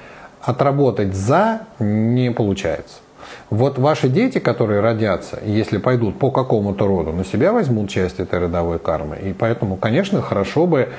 отработать 0.43 1.13
за 1.15 1.61
не 1.79 2.31
получается. 2.31 2.97
Вот 3.49 3.77
ваши 3.77 4.09
дети, 4.09 4.39
которые 4.39 4.81
родятся, 4.81 5.39
если 5.45 5.77
пойдут 5.77 6.19
по 6.19 6.31
какому-то 6.31 6.87
роду, 6.87 7.11
на 7.11 7.23
себя 7.23 7.53
возьмут 7.53 7.89
часть 7.89 8.19
этой 8.19 8.39
родовой 8.39 8.79
кармы. 8.79 9.17
И 9.17 9.33
поэтому, 9.33 9.77
конечно, 9.77 10.21
хорошо 10.21 10.65
бы 10.65 10.89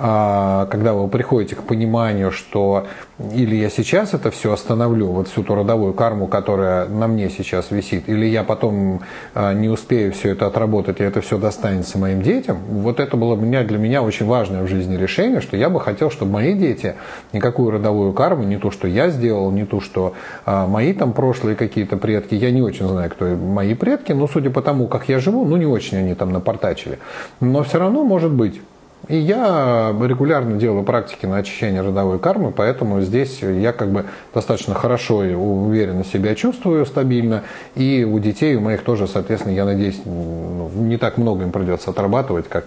когда 0.00 0.94
вы 0.94 1.08
приходите 1.08 1.56
к 1.56 1.62
пониманию, 1.62 2.30
что 2.30 2.86
или 3.34 3.56
я 3.56 3.68
сейчас 3.68 4.14
это 4.14 4.30
все 4.30 4.52
остановлю, 4.52 5.08
вот 5.08 5.28
всю 5.28 5.42
ту 5.42 5.54
родовую 5.54 5.92
карму, 5.92 6.26
которая 6.26 6.86
на 6.88 7.06
мне 7.06 7.28
сейчас 7.28 7.70
висит, 7.70 8.08
или 8.08 8.24
я 8.24 8.44
потом 8.44 9.02
а, 9.34 9.52
не 9.52 9.68
успею 9.68 10.12
все 10.12 10.30
это 10.30 10.46
отработать, 10.46 11.00
и 11.00 11.04
это 11.04 11.20
все 11.20 11.36
достанется 11.36 11.98
моим 11.98 12.22
детям, 12.22 12.58
вот 12.68 12.98
это 12.98 13.16
было 13.16 13.36
для 13.36 13.78
меня 13.78 14.02
очень 14.02 14.26
важное 14.26 14.62
в 14.62 14.68
жизни 14.68 14.96
решение, 14.96 15.40
что 15.40 15.56
я 15.56 15.68
бы 15.68 15.80
хотел, 15.80 16.10
чтобы 16.10 16.32
мои 16.32 16.54
дети 16.54 16.94
никакую 17.32 17.72
родовую 17.72 18.12
карму, 18.12 18.44
не 18.44 18.56
то, 18.56 18.70
что 18.70 18.88
я 18.88 19.10
сделал, 19.10 19.50
не 19.50 19.66
то, 19.66 19.80
что 19.80 20.14
а, 20.46 20.66
мои 20.66 20.94
там 20.94 21.12
прошлые 21.12 21.56
какие-то 21.56 21.96
предки, 21.96 22.34
я 22.34 22.50
не 22.50 22.62
очень 22.62 22.88
знаю, 22.88 23.10
кто 23.10 23.26
мои 23.26 23.74
предки, 23.74 24.12
но 24.12 24.26
судя 24.26 24.50
по 24.50 24.62
тому, 24.62 24.86
как 24.86 25.08
я 25.08 25.18
живу, 25.18 25.44
ну 25.44 25.56
не 25.56 25.66
очень 25.66 25.98
они 25.98 26.14
там 26.14 26.32
напортачили. 26.32 26.98
Но 27.40 27.62
все 27.62 27.78
равно 27.78 28.04
может 28.04 28.30
быть. 28.30 28.60
И 29.08 29.16
я 29.16 29.94
регулярно 30.00 30.56
делаю 30.56 30.84
практики 30.84 31.26
на 31.26 31.38
очищение 31.38 31.80
родовой 31.80 32.18
кармы, 32.18 32.52
поэтому 32.52 33.00
здесь 33.00 33.40
я 33.42 33.72
как 33.72 33.90
бы 33.90 34.06
достаточно 34.34 34.74
хорошо 34.74 35.24
и 35.24 35.34
уверенно 35.34 36.04
себя 36.04 36.34
чувствую, 36.34 36.84
стабильно. 36.86 37.42
И 37.74 38.04
у 38.04 38.18
детей, 38.18 38.56
у 38.56 38.60
моих 38.60 38.82
тоже, 38.82 39.08
соответственно, 39.08 39.52
я 39.52 39.64
надеюсь, 39.64 40.00
ну, 40.04 40.70
не 40.74 40.96
так 40.96 41.16
много 41.16 41.44
им 41.44 41.50
придется 41.50 41.90
отрабатывать, 41.90 42.48
как 42.48 42.66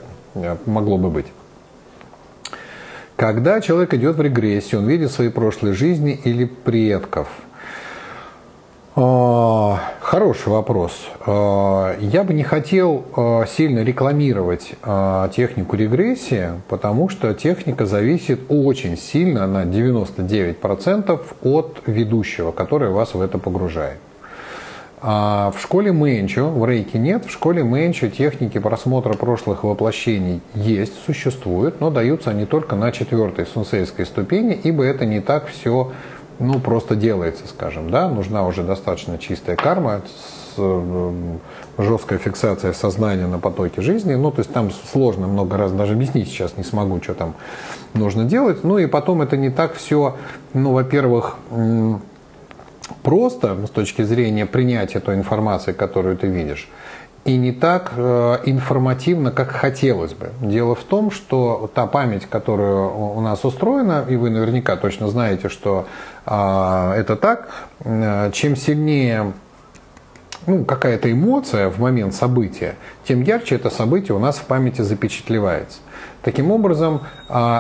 могло 0.66 0.98
бы 0.98 1.10
быть. 1.10 1.28
Когда 3.16 3.62
человек 3.62 3.94
идет 3.94 4.16
в 4.16 4.22
регрессию, 4.22 4.82
он 4.82 4.88
видит 4.88 5.12
свои 5.12 5.30
прошлые 5.30 5.74
жизни 5.74 6.20
или 6.24 6.46
предков– 6.46 7.28
хороший 8.96 10.50
вопрос. 10.50 11.08
А, 11.26 11.98
я 12.00 12.24
бы 12.24 12.34
не 12.36 12.44
хотел 12.44 13.04
а, 13.16 13.46
сильно 13.48 13.84
рекламировать 13.84 14.76
технику 15.36 15.76
регрессии, 15.76 16.50
потому 16.70 17.10
что 17.10 17.34
техника 17.34 17.88
зависит 17.88 18.42
очень 18.50 18.96
сильно, 18.96 19.48
на 19.48 19.64
99% 19.64 21.20
от 21.42 21.82
ведущего, 21.88 22.52
который 22.52 22.92
вас 22.92 23.16
в 23.16 23.22
это 23.22 23.40
погружает. 23.40 23.98
В 25.02 25.56
школе 25.60 25.92
Мэнчо, 25.92 26.48
в 26.48 26.66
рейке 26.66 26.98
нет, 26.98 27.26
в 27.26 27.30
школе 27.30 27.64
Мэнчо 27.64 28.10
техники 28.10 28.58
просмотра 28.58 29.14
прошлых 29.14 29.66
воплощений 29.66 30.40
есть, 30.54 30.94
существуют, 31.06 31.82
но 31.82 31.90
даются 31.90 32.30
они 32.30 32.46
только 32.46 32.78
на 32.78 32.92
четвертой 32.94 33.46
сунсейской 33.46 34.06
ступени, 34.06 34.54
ибо 34.64 34.86
это 34.86 35.06
не 35.06 35.20
так 35.20 35.48
все 35.48 35.92
ну, 36.40 36.60
просто 36.60 36.96
делается, 36.96 37.48
скажем, 37.48 37.90
да, 37.90 38.10
нужна 38.10 38.46
уже 38.46 38.64
достаточно 38.64 39.18
чистая 39.18 39.56
карма, 39.56 40.02
с, 40.06 40.56
э, 40.58 41.38
жесткая 41.78 42.20
фиксация 42.20 42.74
сознания 42.74 43.28
на 43.28 43.40
потоке 43.40 43.82
жизни, 43.82 44.16
ну, 44.16 44.32
то 44.32 44.40
есть 44.40 44.54
там 44.54 44.72
сложно 44.72 45.28
много 45.28 45.58
раз, 45.58 45.72
даже 45.72 45.94
объяснить 45.94 46.28
сейчас 46.28 46.58
не 46.58 46.64
смогу, 46.64 47.02
что 47.02 47.14
там 47.14 47.36
нужно 47.94 48.26
делать, 48.26 48.64
ну, 48.64 48.78
и 48.78 48.86
потом 48.86 49.22
это 49.22 49.38
не 49.38 49.50
так 49.50 49.74
все, 49.76 50.16
ну, 50.54 50.74
во-первых, 50.74 51.38
просто 53.02 53.66
с 53.66 53.70
точки 53.70 54.04
зрения 54.04 54.46
принятия 54.46 55.00
той 55.00 55.16
информации, 55.16 55.72
которую 55.72 56.18
ты 56.18 56.28
видишь, 56.28 56.70
и 57.26 57.38
не 57.38 57.54
так 57.54 57.94
э, 57.96 58.40
информативно, 58.46 59.32
как 59.32 59.52
хотелось 59.52 60.14
бы. 60.14 60.32
Дело 60.42 60.76
в 60.76 60.84
том, 60.84 61.10
что 61.10 61.72
та 61.74 61.88
память, 61.88 62.26
которая 62.26 62.76
у 62.76 63.22
нас 63.22 63.46
устроена, 63.46 64.06
и 64.10 64.18
вы 64.18 64.30
наверняка 64.30 64.76
точно 64.76 65.08
знаете, 65.08 65.48
что 65.48 65.86
э, 66.26 66.94
это 66.98 67.16
так, 67.16 67.48
э, 67.80 68.32
чем 68.34 68.58
сильнее 68.58 69.32
ну, 70.48 70.66
какая-то 70.66 71.10
эмоция 71.10 71.70
в 71.70 71.80
момент 71.80 72.14
события, 72.14 72.76
тем 73.08 73.22
ярче 73.22 73.56
это 73.56 73.70
событие 73.70 74.14
у 74.14 74.20
нас 74.20 74.36
в 74.36 74.44
памяти 74.44 74.82
запечатлевается. 74.82 75.80
Таким 76.22 76.52
образом, 76.52 77.02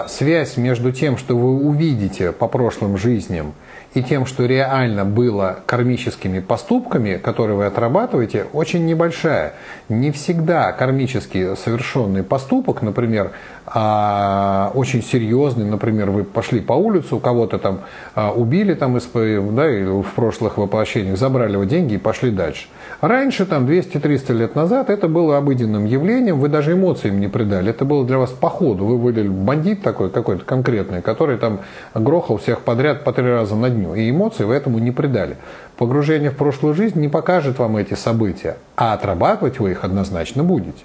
связь 0.07 0.55
между 0.55 0.93
тем, 0.93 1.17
что 1.17 1.37
вы 1.37 1.65
увидите 1.65 2.31
по 2.31 2.47
прошлым 2.47 2.97
жизням, 2.97 3.53
и 3.93 4.01
тем, 4.01 4.25
что 4.25 4.45
реально 4.45 5.05
было 5.05 5.59
кармическими 5.65 6.39
поступками, 6.39 7.17
которые 7.17 7.57
вы 7.57 7.65
отрабатываете, 7.65 8.45
очень 8.53 8.85
небольшая. 8.85 9.53
Не 9.89 10.11
всегда 10.11 10.71
кармически 10.71 11.55
совершенный 11.55 12.23
поступок, 12.23 12.81
например, 12.81 13.31
а, 13.75 14.71
очень 14.75 15.01
серьезный, 15.01 15.65
например, 15.65 16.11
вы 16.11 16.23
пошли 16.23 16.59
по 16.59 16.73
улице, 16.73 17.15
у 17.15 17.19
кого-то 17.19 17.57
там 17.57 17.79
а, 18.13 18.31
убили 18.31 18.75
там 18.75 18.97
из, 18.97 19.07
да, 19.13 19.65
в 19.65 20.13
прошлых 20.15 20.57
воплощениях, 20.57 21.17
забрали 21.17 21.53
его 21.53 21.63
деньги 21.63 21.95
и 21.95 21.97
пошли 21.97 22.29
дальше. 22.29 22.67
Раньше, 23.01 23.47
там 23.47 23.65
200-300 23.65 24.33
лет 24.33 24.55
назад, 24.55 24.91
это 24.91 25.07
было 25.07 25.37
обыденным 25.37 25.85
явлением, 25.85 26.39
вы 26.39 26.49
даже 26.49 26.73
эмоциям 26.73 27.19
не 27.19 27.27
придали, 27.27 27.71
это 27.71 27.83
было 27.83 28.05
для 28.05 28.19
вас 28.19 28.29
по 28.29 28.49
ходу, 28.49 28.85
вы 28.85 28.97
были 28.99 29.27
бандит 29.27 29.81
такой 29.81 30.11
какой-то 30.11 30.45
конкретный, 30.45 31.01
который 31.01 31.37
там 31.37 31.61
грохал 31.95 32.37
всех 32.37 32.61
подряд 32.61 33.03
по 33.03 33.11
три 33.11 33.25
раза 33.25 33.55
на 33.55 33.71
дню, 33.71 33.95
и 33.95 34.09
эмоции 34.09 34.43
вы 34.43 34.53
этому 34.53 34.77
не 34.77 34.91
придали. 34.91 35.35
Погружение 35.77 36.29
в 36.29 36.37
прошлую 36.37 36.75
жизнь 36.75 36.99
не 36.99 37.07
покажет 37.07 37.57
вам 37.57 37.77
эти 37.77 37.95
события, 37.95 38.57
а 38.75 38.93
отрабатывать 38.93 39.59
вы 39.59 39.71
их 39.71 39.83
однозначно 39.83 40.43
будете. 40.43 40.83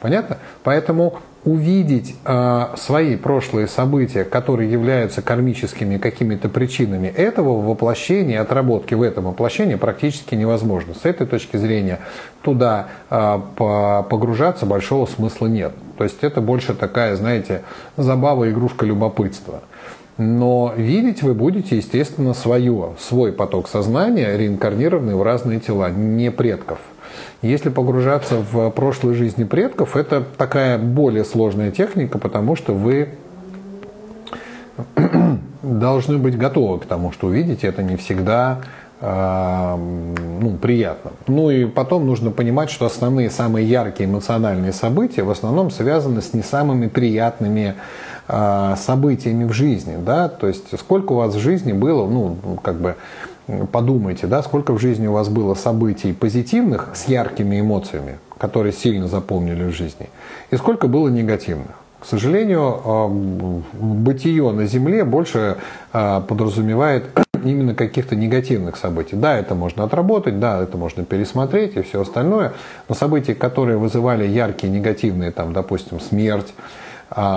Понятно? 0.00 0.38
Поэтому 0.62 1.20
увидеть 1.44 2.16
э, 2.24 2.66
свои 2.76 3.16
прошлые 3.16 3.66
события, 3.66 4.24
которые 4.24 4.70
являются 4.70 5.22
кармическими 5.22 5.96
какими-то 5.96 6.50
причинами 6.50 7.08
этого 7.08 7.62
воплощения, 7.62 8.42
отработки 8.42 8.92
в 8.92 9.02
этом 9.02 9.24
воплощении 9.24 9.76
практически 9.76 10.34
невозможно. 10.34 10.94
С 10.94 11.06
этой 11.06 11.26
точки 11.26 11.56
зрения 11.56 12.00
туда 12.42 12.88
э, 13.08 13.40
погружаться 13.56 14.66
большого 14.66 15.06
смысла 15.06 15.46
нет. 15.46 15.72
То 15.96 16.04
есть 16.04 16.18
это 16.22 16.42
больше 16.42 16.74
такая, 16.74 17.16
знаете, 17.16 17.62
забава, 17.96 18.50
игрушка 18.50 18.84
любопытства. 18.84 19.62
Но 20.22 20.74
видеть 20.76 21.22
вы 21.22 21.32
будете, 21.32 21.78
естественно, 21.78 22.34
свое, 22.34 22.90
свой 22.98 23.32
поток 23.32 23.68
сознания, 23.68 24.36
реинкарнированный 24.36 25.14
в 25.14 25.22
разные 25.22 25.60
тела, 25.60 25.88
не 25.88 26.30
предков. 26.30 26.78
Если 27.40 27.70
погружаться 27.70 28.34
в 28.36 28.68
прошлые 28.68 29.14
жизни 29.14 29.44
предков, 29.44 29.96
это 29.96 30.22
такая 30.36 30.76
более 30.76 31.24
сложная 31.24 31.70
техника, 31.70 32.18
потому 32.18 32.54
что 32.54 32.74
вы 32.74 33.08
должны 35.62 36.18
быть 36.18 36.36
готовы 36.36 36.80
к 36.80 36.84
тому, 36.84 37.12
что 37.12 37.28
увидите. 37.28 37.66
Это 37.66 37.82
не 37.82 37.96
всегда 37.96 38.60
э, 39.00 39.76
ну, 39.78 40.50
приятно. 40.60 41.12
Ну 41.28 41.48
и 41.48 41.64
потом 41.64 42.06
нужно 42.06 42.30
понимать, 42.30 42.68
что 42.68 42.84
основные, 42.84 43.30
самые 43.30 43.66
яркие 43.66 44.06
эмоциональные 44.06 44.74
события 44.74 45.22
в 45.22 45.30
основном 45.30 45.70
связаны 45.70 46.20
с 46.20 46.34
не 46.34 46.42
самыми 46.42 46.88
приятными 46.88 47.68
э, 47.68 47.74
событиями 48.76 49.44
в 49.44 49.52
жизни. 49.52 49.96
Да? 50.04 50.28
То 50.28 50.46
есть 50.46 50.78
сколько 50.78 51.12
у 51.12 51.16
вас 51.16 51.34
в 51.34 51.38
жизни 51.38 51.72
было, 51.72 52.06
ну, 52.06 52.36
как 52.62 52.76
бы 52.76 52.96
подумайте, 53.72 54.26
да, 54.26 54.42
сколько 54.42 54.72
в 54.72 54.78
жизни 54.78 55.06
у 55.06 55.12
вас 55.12 55.28
было 55.28 55.54
событий 55.54 56.12
позитивных 56.12 56.90
с 56.94 57.08
яркими 57.08 57.60
эмоциями, 57.60 58.18
которые 58.38 58.72
сильно 58.72 59.08
запомнили 59.08 59.64
в 59.64 59.72
жизни, 59.72 60.08
и 60.50 60.56
сколько 60.56 60.86
было 60.86 61.08
негативных. 61.08 61.76
К 62.00 62.06
сожалению, 62.06 63.62
бытие 63.74 64.50
на 64.52 64.66
Земле 64.66 65.04
больше 65.04 65.58
подразумевает 65.92 67.04
именно 67.44 67.74
каких-то 67.74 68.16
негативных 68.16 68.76
событий. 68.76 69.16
Да, 69.16 69.36
это 69.36 69.54
можно 69.54 69.84
отработать, 69.84 70.40
да, 70.40 70.62
это 70.62 70.78
можно 70.78 71.04
пересмотреть 71.04 71.76
и 71.76 71.82
все 71.82 72.00
остальное, 72.00 72.52
но 72.88 72.94
события, 72.94 73.34
которые 73.34 73.76
вызывали 73.76 74.26
яркие 74.26 74.72
негативные, 74.72 75.30
там, 75.30 75.52
допустим, 75.52 76.00
смерть, 76.00 76.54
а, 76.56 76.89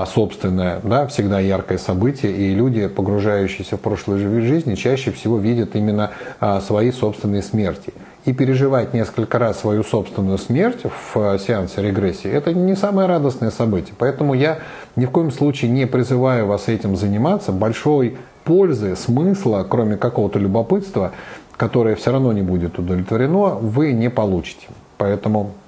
собственное, 0.06 0.80
да, 0.84 1.08
всегда 1.08 1.40
яркое 1.40 1.78
событие, 1.80 2.32
и 2.32 2.54
люди, 2.54 2.88
погружающиеся 2.88 3.78
в 3.78 3.80
прошлую 3.80 4.42
жизнь, 4.44 4.76
чаще 4.76 5.12
всего 5.12 5.40
видят 5.40 5.76
именно 5.76 6.12
а, 6.40 6.62
свои 6.62 6.92
собственные 6.92 7.42
смерти. 7.42 7.94
И 8.26 8.32
переживать 8.32 8.94
несколько 8.94 9.38
раз 9.38 9.60
свою 9.60 9.84
собственную 9.84 10.38
смерть 10.38 10.82
в 10.84 11.18
а, 11.18 11.40
сеансе 11.40 11.82
регрессии– 11.82 12.30
это 12.32 12.54
не 12.54 12.76
самое 12.76 13.08
радостное 13.08 13.52
событие. 13.52 13.96
Поэтому 13.98 14.34
я 14.34 14.60
ни 14.96 15.06
в 15.06 15.12
коем 15.12 15.32
случае 15.32 15.72
не 15.72 15.88
призываю 15.88 16.46
вас 16.46 16.68
этим 16.68 16.96
заниматься. 16.96 17.52
Большой 17.52 18.18
пользы, 18.44 18.96
смысла, 18.96 19.66
кроме 19.68 19.98
какого-то 19.98 20.38
любопытства, 20.40 21.12
которое 21.58 21.96
все 21.96 22.12
равно 22.12 22.32
не 22.32 22.42
будет 22.44 22.78
удовлетворено, 22.78 23.56
вы 23.56 23.92
не 23.92 24.10
получите. 24.10 24.68
Поэтому 24.98 25.52
а, 25.52 25.63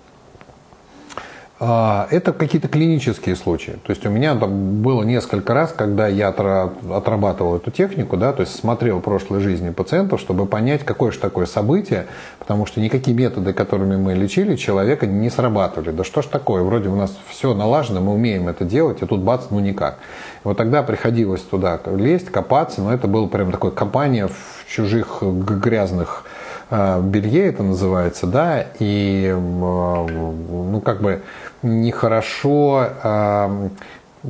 это 1.58 2.34
какие-то 2.34 2.68
клинические 2.68 3.38
случаи. 3.38 3.80
То 3.84 3.92
есть 3.92 4.06
у 4.06 4.10
меня 4.10 4.36
там 4.36 4.82
было 4.82 5.04
несколько 5.04 5.54
раз, 5.54 5.72
когда 5.72 6.06
я 6.08 6.28
отрабатывал 6.30 7.56
эту 7.56 7.72
технику, 7.72 8.18
да, 8.18 8.34
то 8.34 8.42
есть 8.42 8.60
смотрел 8.60 9.00
прошлой 9.00 9.40
жизни 9.40 9.70
пациентов, 9.70 10.20
чтобы 10.20 10.48
понять, 10.48 10.84
какое 10.84 11.12
же 11.12 11.20
такое 11.20 11.46
событие, 11.46 12.08
потому 12.40 12.66
что 12.66 12.82
никакие 12.82 13.16
методы, 13.16 13.54
которыми 13.54 13.96
мы 13.96 14.16
лечили 14.16 14.58
человека, 14.58 15.08
не 15.08 15.30
срабатывали. 15.30 15.92
Да 15.92 16.04
что 16.04 16.22
ж 16.22 16.26
такое, 16.26 16.62
вроде 16.62 16.90
у 16.90 16.96
нас 16.98 17.18
все 17.30 17.54
налажено, 17.54 18.02
мы 18.02 18.14
умеем 18.14 18.50
это 18.50 18.66
делать, 18.66 19.02
и 19.02 19.06
тут 19.06 19.22
бац, 19.22 19.46
ну 19.50 19.60
никак. 19.62 20.00
Вот 20.44 20.58
тогда 20.58 20.84
приходилось 20.84 21.42
туда 21.42 21.80
лезть, 21.86 22.32
копаться, 22.32 22.82
но 22.82 22.94
это 22.94 23.08
было 23.08 23.28
прям 23.28 23.52
такое 23.52 23.72
копание 23.72 24.28
в 24.28 24.68
чужих 24.68 25.24
грязных 25.24 26.26
а, 26.26 26.45
белье 26.70 27.48
это 27.48 27.64
называется, 27.64 28.28
да, 28.28 28.66
и 28.80 29.30
а, 29.32 30.08
ну 30.08 30.82
как 30.82 31.02
бы 31.02 31.22
нехорошо 31.62 32.88
э, 33.04 33.70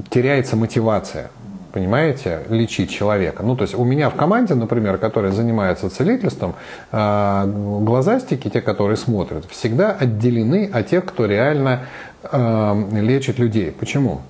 теряется 0.10 0.56
мотивация 0.56 1.30
понимаете, 1.76 2.44
лечить 2.48 2.90
человека. 2.90 3.44
Ну, 3.44 3.58
то 3.58 3.64
есть 3.64 3.76
у 3.76 3.84
меня 3.84 4.10
в 4.10 4.16
команде, 4.16 4.56
например, 4.56 4.98
которая 4.98 5.34
занимается 5.34 5.90
целительством, 5.90 6.56
э, 6.94 7.46
глазастики, 7.82 8.50
те, 8.50 8.62
которые 8.62 8.96
смотрят, 8.96 9.44
всегда 9.52 9.92
отделены 9.92 10.72
от 10.74 10.88
тех, 10.88 11.04
кто 11.04 11.26
реально 11.26 11.82
э, 12.24 12.84
лечит 12.94 13.40
людей. 13.40 13.76
Почему? 13.78 14.22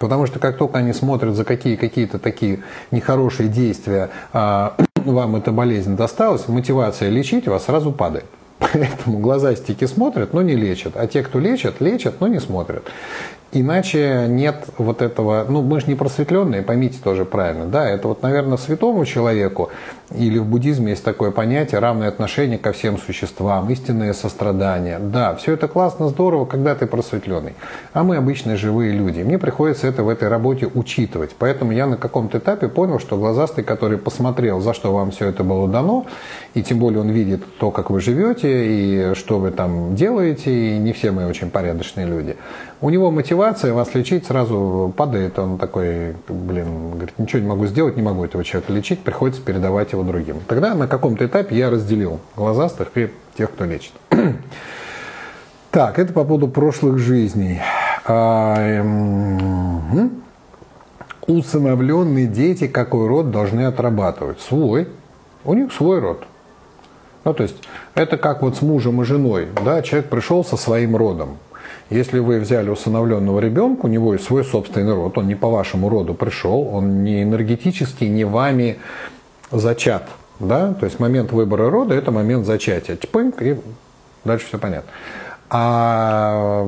Потому 0.00 0.24
что 0.24 0.38
как 0.38 0.56
только 0.56 0.78
они 0.78 0.94
смотрят 0.94 1.34
за 1.34 1.44
какие, 1.44 1.76
какие-то 1.76 2.18
такие 2.18 2.60
нехорошие 2.90 3.50
действия, 3.50 4.08
э, 4.32 4.70
вам 5.06 5.36
эта 5.36 5.52
болезнь 5.52 5.96
досталась, 5.96 6.48
мотивация 6.48 7.08
лечить 7.08 7.46
вас 7.46 7.64
сразу 7.64 7.92
падает. 7.92 8.26
Поэтому 8.58 9.18
глазастики 9.18 9.86
смотрят, 9.86 10.34
но 10.34 10.42
не 10.42 10.54
лечат. 10.54 10.96
А 10.96 11.06
те, 11.06 11.22
кто 11.22 11.38
лечат, 11.38 11.80
лечат, 11.80 12.20
но 12.20 12.28
не 12.28 12.40
смотрят. 12.40 12.84
Иначе 13.52 14.26
нет 14.28 14.66
вот 14.78 15.02
этого, 15.02 15.44
ну 15.48 15.62
мы 15.62 15.80
же 15.80 15.88
не 15.88 15.96
просветленные, 15.96 16.62
поймите 16.62 16.98
тоже 17.02 17.24
правильно, 17.24 17.66
да, 17.66 17.88
это 17.88 18.06
вот, 18.06 18.22
наверное, 18.22 18.56
святому 18.56 19.04
человеку 19.04 19.70
или 20.14 20.38
в 20.38 20.46
буддизме 20.46 20.90
есть 20.90 21.04
такое 21.04 21.30
понятие 21.30 21.78
равное 21.80 22.08
отношение 22.08 22.58
ко 22.58 22.72
всем 22.72 22.98
существам, 22.98 23.70
истинное 23.70 24.12
сострадание. 24.12 24.98
Да, 24.98 25.36
все 25.36 25.52
это 25.52 25.68
классно, 25.68 26.08
здорово, 26.08 26.46
когда 26.46 26.74
ты 26.74 26.86
просветленный. 26.86 27.54
А 27.92 28.02
мы 28.02 28.16
обычные 28.16 28.56
живые 28.56 28.92
люди. 28.92 29.22
Мне 29.22 29.38
приходится 29.38 29.86
это 29.86 30.02
в 30.02 30.08
этой 30.08 30.28
работе 30.28 30.68
учитывать. 30.74 31.36
Поэтому 31.38 31.72
я 31.72 31.86
на 31.86 31.96
каком-то 31.96 32.38
этапе 32.38 32.68
понял, 32.68 32.98
что 32.98 33.16
глазастый, 33.16 33.62
который 33.62 33.98
посмотрел, 33.98 34.60
за 34.60 34.74
что 34.74 34.92
вам 34.92 35.12
все 35.12 35.26
это 35.26 35.44
было 35.44 35.68
дано, 35.68 36.06
и 36.54 36.62
тем 36.62 36.78
более 36.80 37.00
он 37.00 37.10
видит 37.10 37.42
то, 37.58 37.70
как 37.70 37.90
вы 37.90 38.00
живете, 38.00 38.66
и 38.66 39.14
что 39.14 39.38
вы 39.38 39.52
там 39.52 39.94
делаете, 39.94 40.50
и 40.50 40.78
не 40.78 40.92
все 40.92 41.12
мы 41.12 41.26
очень 41.26 41.50
порядочные 41.50 42.06
люди, 42.06 42.36
у 42.80 42.88
него 42.88 43.10
мотивация 43.10 43.74
вас 43.74 43.94
лечить 43.94 44.26
сразу 44.26 44.92
падает. 44.96 45.38
Он 45.38 45.58
такой, 45.58 46.16
блин, 46.28 46.92
говорит, 46.92 47.18
ничего 47.18 47.42
не 47.42 47.48
могу 47.48 47.66
сделать, 47.66 47.96
не 47.96 48.02
могу 48.02 48.24
этого 48.24 48.42
человека 48.42 48.72
лечить, 48.72 49.00
приходится 49.00 49.42
передавать 49.42 49.92
его 49.92 50.02
другим. 50.02 50.36
Тогда 50.46 50.74
на 50.74 50.88
каком-то 50.88 51.26
этапе 51.26 51.56
я 51.56 51.70
разделил 51.70 52.20
глазастых 52.36 52.88
и 52.94 53.10
тех, 53.36 53.50
кто 53.50 53.64
лечит. 53.64 53.92
Так, 55.70 56.00
это 56.00 56.12
по 56.12 56.24
поводу 56.24 56.48
прошлых 56.48 56.98
жизней. 56.98 57.60
А, 58.04 58.56
эм, 58.58 60.20
усыновленные 61.28 62.26
дети 62.26 62.66
какой 62.66 63.06
род 63.06 63.30
должны 63.30 63.66
отрабатывать? 63.66 64.40
Свой. 64.40 64.88
У 65.44 65.54
них 65.54 65.72
свой 65.72 66.00
род. 66.00 66.24
Ну, 67.22 67.34
то 67.34 67.44
есть, 67.44 67.54
это 67.94 68.16
как 68.16 68.42
вот 68.42 68.56
с 68.56 68.62
мужем 68.62 69.00
и 69.02 69.04
женой. 69.04 69.46
Да? 69.64 69.80
Человек 69.82 70.10
пришел 70.10 70.44
со 70.44 70.56
своим 70.56 70.96
родом. 70.96 71.38
Если 71.90 72.20
вы 72.20 72.38
взяли 72.38 72.70
усыновленного 72.70 73.40
ребенка, 73.40 73.86
у 73.86 73.88
него 73.88 74.12
есть 74.12 74.24
свой 74.24 74.44
собственный 74.44 74.94
род, 74.94 75.18
он 75.18 75.26
не 75.26 75.34
по 75.34 75.48
вашему 75.48 75.88
роду 75.88 76.14
пришел, 76.14 76.68
он 76.72 77.02
не 77.02 77.24
энергетически, 77.24 78.04
не 78.04 78.24
вами 78.24 78.78
зачат. 79.50 80.08
Да? 80.38 80.72
То 80.74 80.86
есть 80.86 81.00
момент 81.00 81.32
выбора 81.32 81.68
рода– 81.68 81.94
это 81.96 82.12
момент 82.12 82.46
зачатия. 82.46 82.96
Чпынк, 82.96 83.42
и 83.42 83.60
дальше 84.24 84.46
все 84.46 84.58
понятно. 84.58 84.88
А 85.50 86.64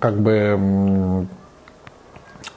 как 0.00 0.20
бы 0.20 1.26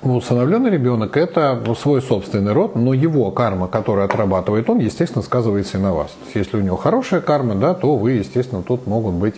усыновленный 0.01 0.71
ребенок– 0.71 1.15
это 1.17 1.61
свой 1.79 2.01
собственный 2.01 2.53
род, 2.53 2.75
но 2.75 2.95
его 2.95 3.29
карма, 3.29 3.67
которую 3.67 4.05
отрабатывает 4.05 4.67
он, 4.67 4.79
естественно, 4.79 5.21
сказывается 5.21 5.77
и 5.77 5.81
на 5.81 5.93
вас. 5.93 6.11
Если 6.33 6.57
у 6.57 6.61
него 6.61 6.75
хорошая 6.75 7.21
карма, 7.21 7.53
да, 7.53 7.75
то 7.75 7.95
вы, 7.95 8.13
естественно, 8.13 8.63
тут 8.63 8.87
могут 8.87 9.13
быть 9.13 9.35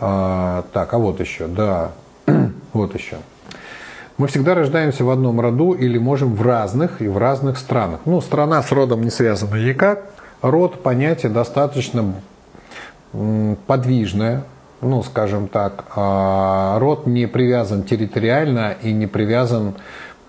а, 0.00 0.64
так, 0.72 0.94
а 0.94 0.98
вот 0.98 1.20
еще, 1.20 1.46
да, 1.46 1.90
вот 2.72 2.94
еще. 2.94 3.16
Мы 4.16 4.26
всегда 4.26 4.54
рождаемся 4.54 5.04
в 5.04 5.10
одном 5.10 5.40
роду 5.40 5.74
или 5.74 5.96
можем 5.98 6.34
в 6.34 6.42
разных 6.42 7.00
и 7.00 7.08
в 7.08 7.18
разных 7.18 7.56
странах. 7.56 8.00
Ну, 8.04 8.20
страна 8.20 8.62
с 8.62 8.72
родом 8.72 9.02
не 9.02 9.10
связана 9.10 9.54
никак. 9.54 10.10
Род 10.42 10.82
понятие 10.82 11.30
достаточно 11.30 12.14
подвижное, 13.66 14.44
ну, 14.80 15.02
скажем 15.02 15.46
так. 15.46 15.84
А 15.94 16.78
род 16.80 17.06
не 17.06 17.26
привязан 17.26 17.84
территориально 17.84 18.76
и 18.82 18.92
не 18.92 19.06
привязан, 19.06 19.74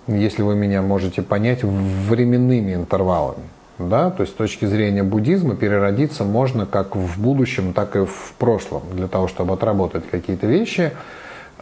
если 0.08 0.44
вы 0.44 0.56
меня 0.56 0.82
можете 0.82 1.24
понять, 1.24 1.64
временными 1.64 2.76
интервалами. 2.76 3.44
Да? 3.80 4.12
То 4.12 4.22
есть 4.22 4.34
с 4.34 4.36
точки 4.36 4.66
зрения 4.66 5.04
буддизма 5.04 5.56
переродиться 5.56 6.24
можно 6.24 6.66
как 6.66 6.96
в 6.96 7.20
будущем, 7.20 7.74
так 7.74 7.96
и 7.96 8.06
в 8.06 8.34
прошлом, 8.38 8.84
для 8.94 9.08
того, 9.08 9.28
чтобы 9.28 9.54
отработать 9.54 10.08
какие-то 10.10 10.48
вещи. 10.48 10.92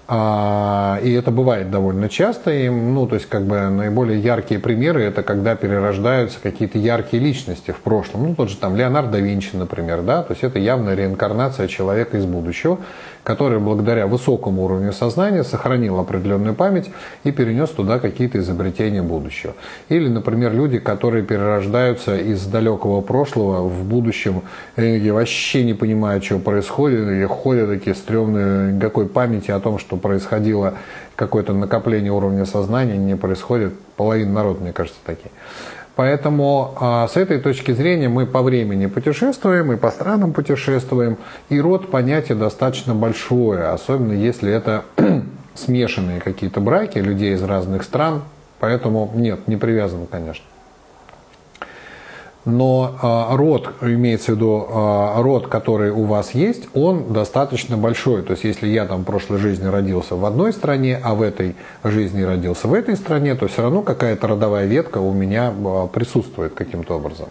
А, 0.09 0.99
и 1.03 1.11
это 1.11 1.31
бывает 1.31 1.69
довольно 1.69 2.07
часто. 2.07 2.51
И, 2.51 2.69
ну, 2.69 3.07
то 3.07 3.15
есть, 3.15 3.27
как 3.27 3.45
бы 3.45 3.59
наиболее 3.69 4.19
яркие 4.19 4.59
примеры 4.59 5.03
это 5.03 5.21
когда 5.21 5.55
перерождаются 5.55 6.39
какие-то 6.41 6.77
яркие 6.77 7.21
личности 7.21 7.71
в 7.71 7.79
прошлом. 7.81 8.23
Ну, 8.23 8.35
тот 8.35 8.49
же 8.49 8.57
там 8.57 8.75
Леонардо 8.75 9.13
да 9.13 9.19
Винчи, 9.19 9.55
например, 9.55 10.01
да, 10.01 10.23
то 10.23 10.31
есть 10.31 10.43
это 10.43 10.59
явная 10.59 10.95
реинкарнация 10.95 11.67
человека 11.67 12.17
из 12.17 12.25
будущего, 12.25 12.79
который 13.23 13.59
благодаря 13.59 14.07
высокому 14.07 14.63
уровню 14.63 14.93
сознания 14.93 15.43
сохранил 15.43 15.99
определенную 15.99 16.55
память 16.55 16.89
и 17.25 17.31
перенес 17.31 17.69
туда 17.69 17.99
какие-то 17.99 18.37
изобретения 18.39 19.01
будущего. 19.01 19.53
Или, 19.89 20.07
например, 20.07 20.53
люди, 20.53 20.79
которые 20.79 21.25
перерождаются 21.25 22.17
из 22.17 22.45
далекого 22.45 23.01
прошлого 23.01 23.67
в 23.67 23.83
будущем, 23.83 24.43
и 24.77 25.11
вообще 25.11 25.65
не 25.65 25.73
понимают, 25.73 26.23
что 26.23 26.39
происходит, 26.39 27.09
и 27.09 27.25
ходят 27.25 27.69
такие 27.69 27.95
стрёмные, 27.95 28.73
никакой 28.73 29.07
памяти 29.07 29.51
о 29.51 29.59
том, 29.59 29.77
что 29.77 29.96
происходило, 29.97 30.75
какое-то 31.15 31.53
накопление 31.53 32.11
уровня 32.11 32.45
сознания 32.45 32.97
не 32.97 33.15
происходит. 33.15 33.73
Половина 33.95 34.33
народа, 34.33 34.61
мне 34.61 34.73
кажется, 34.73 34.99
такие. 35.05 35.31
Поэтому 35.95 36.75
а, 36.79 37.07
с 37.07 37.17
этой 37.17 37.39
точки 37.39 37.71
зрения 37.71 38.07
мы 38.07 38.27
по 38.27 38.43
времени 38.43 38.85
путешествуем 38.85 39.71
и 39.73 39.77
по 39.77 39.89
странам 39.89 40.31
путешествуем. 40.31 41.17
И 41.49 41.59
род 41.59 41.89
понятие 41.89 42.37
достаточно 42.37 42.93
большое, 42.93 43.69
особенно 43.69 44.13
если 44.13 44.51
это 44.51 44.85
смешанные 45.55 46.19
какие-то 46.19 46.61
браки 46.61 46.99
людей 46.99 47.33
из 47.33 47.41
разных 47.41 47.83
стран. 47.83 48.21
Поэтому 48.59 49.11
нет, 49.15 49.47
не 49.47 49.55
привязан, 49.57 50.05
конечно 50.05 50.45
но 52.47 52.95
э, 53.01 53.35
род, 53.35 53.73
имеется 53.81 54.31
в 54.31 54.35
виду 54.35 54.65
э, 54.69 55.21
род, 55.21 55.47
который 55.47 55.91
у 55.91 56.05
вас 56.05 56.33
есть, 56.33 56.69
он 56.73 57.11
достаточно 57.11 57.75
большой. 57.75 58.23
То 58.23 58.31
есть, 58.31 58.45
если 58.45 58.67
я 58.67 58.85
там 58.85 59.01
в 59.01 59.03
прошлой 59.03 59.37
жизни 59.37 59.67
родился 59.67 60.15
в 60.15 60.23
одной 60.23 60.53
стране, 60.53 60.97
а 61.03 61.13
в 61.13 61.21
этой 61.21 61.57
жизни 61.83 62.21
родился 62.21 62.69
в 62.69 62.73
этой 62.73 62.95
стране, 62.95 63.35
то 63.35 63.47
все 63.47 63.63
равно 63.63 63.81
какая-то 63.81 64.27
родовая 64.27 64.65
ветка 64.65 64.99
у 64.99 65.11
меня 65.11 65.53
э, 65.53 65.87
присутствует 65.93 66.53
каким-то 66.53 66.95
образом. 66.95 67.27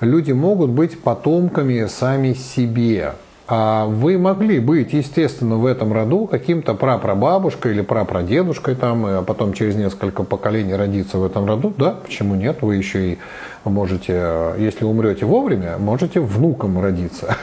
Люди 0.00 0.32
могут 0.32 0.70
быть 0.70 1.00
потомками 1.00 1.86
сами 1.86 2.34
себе. 2.34 3.14
А 3.50 3.86
вы 3.86 4.18
могли 4.18 4.60
быть, 4.60 4.92
естественно, 4.92 5.56
в 5.56 5.64
этом 5.64 5.94
роду 5.94 6.26
каким-то 6.26 6.74
прапрабабушкой 6.74 7.72
или 7.72 7.80
прапрадедушкой, 7.80 8.74
там, 8.74 9.06
а 9.06 9.22
потом 9.22 9.54
через 9.54 9.74
несколько 9.74 10.22
поколений 10.22 10.74
родиться 10.74 11.16
в 11.16 11.24
этом 11.24 11.46
роду. 11.46 11.72
Да, 11.78 11.92
почему 11.92 12.34
нет? 12.34 12.58
Вы 12.60 12.76
еще 12.76 13.12
и 13.12 13.18
можете, 13.64 14.52
если 14.58 14.84
умрете 14.84 15.24
вовремя, 15.24 15.78
можете 15.78 16.20
внуком 16.20 16.78
родиться. 16.78 17.36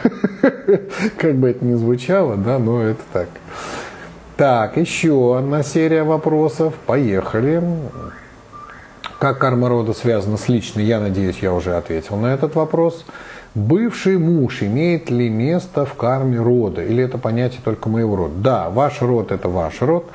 Как 1.18 1.36
бы 1.38 1.50
это 1.50 1.66
ни 1.66 1.74
звучало, 1.74 2.36
да, 2.36 2.60
но 2.60 2.84
это 2.84 3.02
так. 3.12 3.30
Так, 4.38 4.78
еще 4.78 5.38
одна 5.40 5.64
серия 5.64 6.04
вопросов. 6.04 6.76
Поехали. 6.86 7.64
Как 9.18 9.40
карма 9.40 9.70
рода 9.70 9.94
связана 9.94 10.38
с 10.38 10.50
личной? 10.50 10.84
Я 10.84 11.00
надеюсь, 11.00 11.40
я 11.40 11.52
уже 11.52 11.76
ответил 11.76 12.18
на 12.18 12.28
этот 12.28 12.54
вопрос. 12.54 13.06
Бывший 13.56 14.18
муж 14.18 14.64
имеет 14.64 15.10
ли 15.10 15.30
место 15.30 15.86
в 15.86 15.94
карме 15.94 16.38
рода? 16.38 16.84
Или 16.84 17.02
это 17.06 17.18
понятие 17.18 17.62
только 17.64 17.88
моего 17.88 18.18
рода? 18.18 18.34
Да, 18.36 18.70
ваш 18.70 19.02
род 19.02 19.32
это 19.32 19.48
ваш 19.48 19.82
род. 19.82 20.12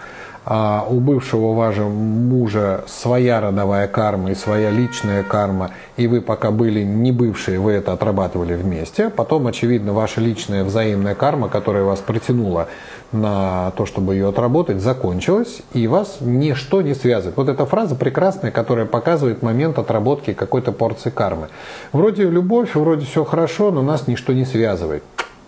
А 0.47 0.87
у 0.89 1.01
бывшего 1.01 1.53
вашего 1.53 1.91
мужа 1.91 2.85
своя 2.87 3.41
родовая 3.41 3.87
карма 3.89 4.31
и 4.31 4.35
своя 4.35 4.71
личная 4.71 5.23
карма, 5.23 5.73
и 5.99 6.07
вы 6.07 6.23
пока 6.23 6.51
были 6.51 6.83
не 6.83 7.13
бывшие, 7.13 7.59
вы 7.59 7.73
это 7.73 7.93
отрабатывали 7.93 8.55
вместе. 8.55 9.11
Потом, 9.11 9.47
очевидно, 9.47 9.93
ваша 9.93 10.21
личная 10.23 10.65
взаимная 10.65 11.15
карма, 11.15 11.49
которая 11.49 11.85
вас 11.85 12.01
притянула 12.01 12.69
на 13.13 13.73
то, 13.73 13.85
чтобы 13.85 14.15
ее 14.15 14.29
отработать, 14.29 14.81
закончилась, 14.81 15.61
и 15.75 15.87
вас 15.87 16.19
ничто 16.21 16.81
не 16.81 16.95
связывает. 16.95 17.37
Вот 17.37 17.49
эта 17.49 17.67
фраза 17.67 17.95
прекрасная, 17.95 18.51
которая 18.51 18.87
показывает 18.87 19.43
момент 19.43 19.79
отработки 19.79 20.33
какой-то 20.33 20.73
порции 20.73 21.11
кармы. 21.11 21.49
Вроде 21.93 22.25
любовь, 22.25 22.75
вроде 22.75 23.05
все 23.05 23.25
хорошо, 23.25 23.71
но 23.71 23.83
нас 23.83 24.07
ничто 24.07 24.33
не 24.33 24.47
связывает. 24.47 25.03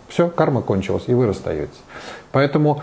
Все, 0.09 0.29
карма 0.29 0.61
кончилась, 0.61 1.05
и 1.07 1.15
вы 1.15 1.27
расстаетесь. 1.27 1.81
Поэтому 2.33 2.83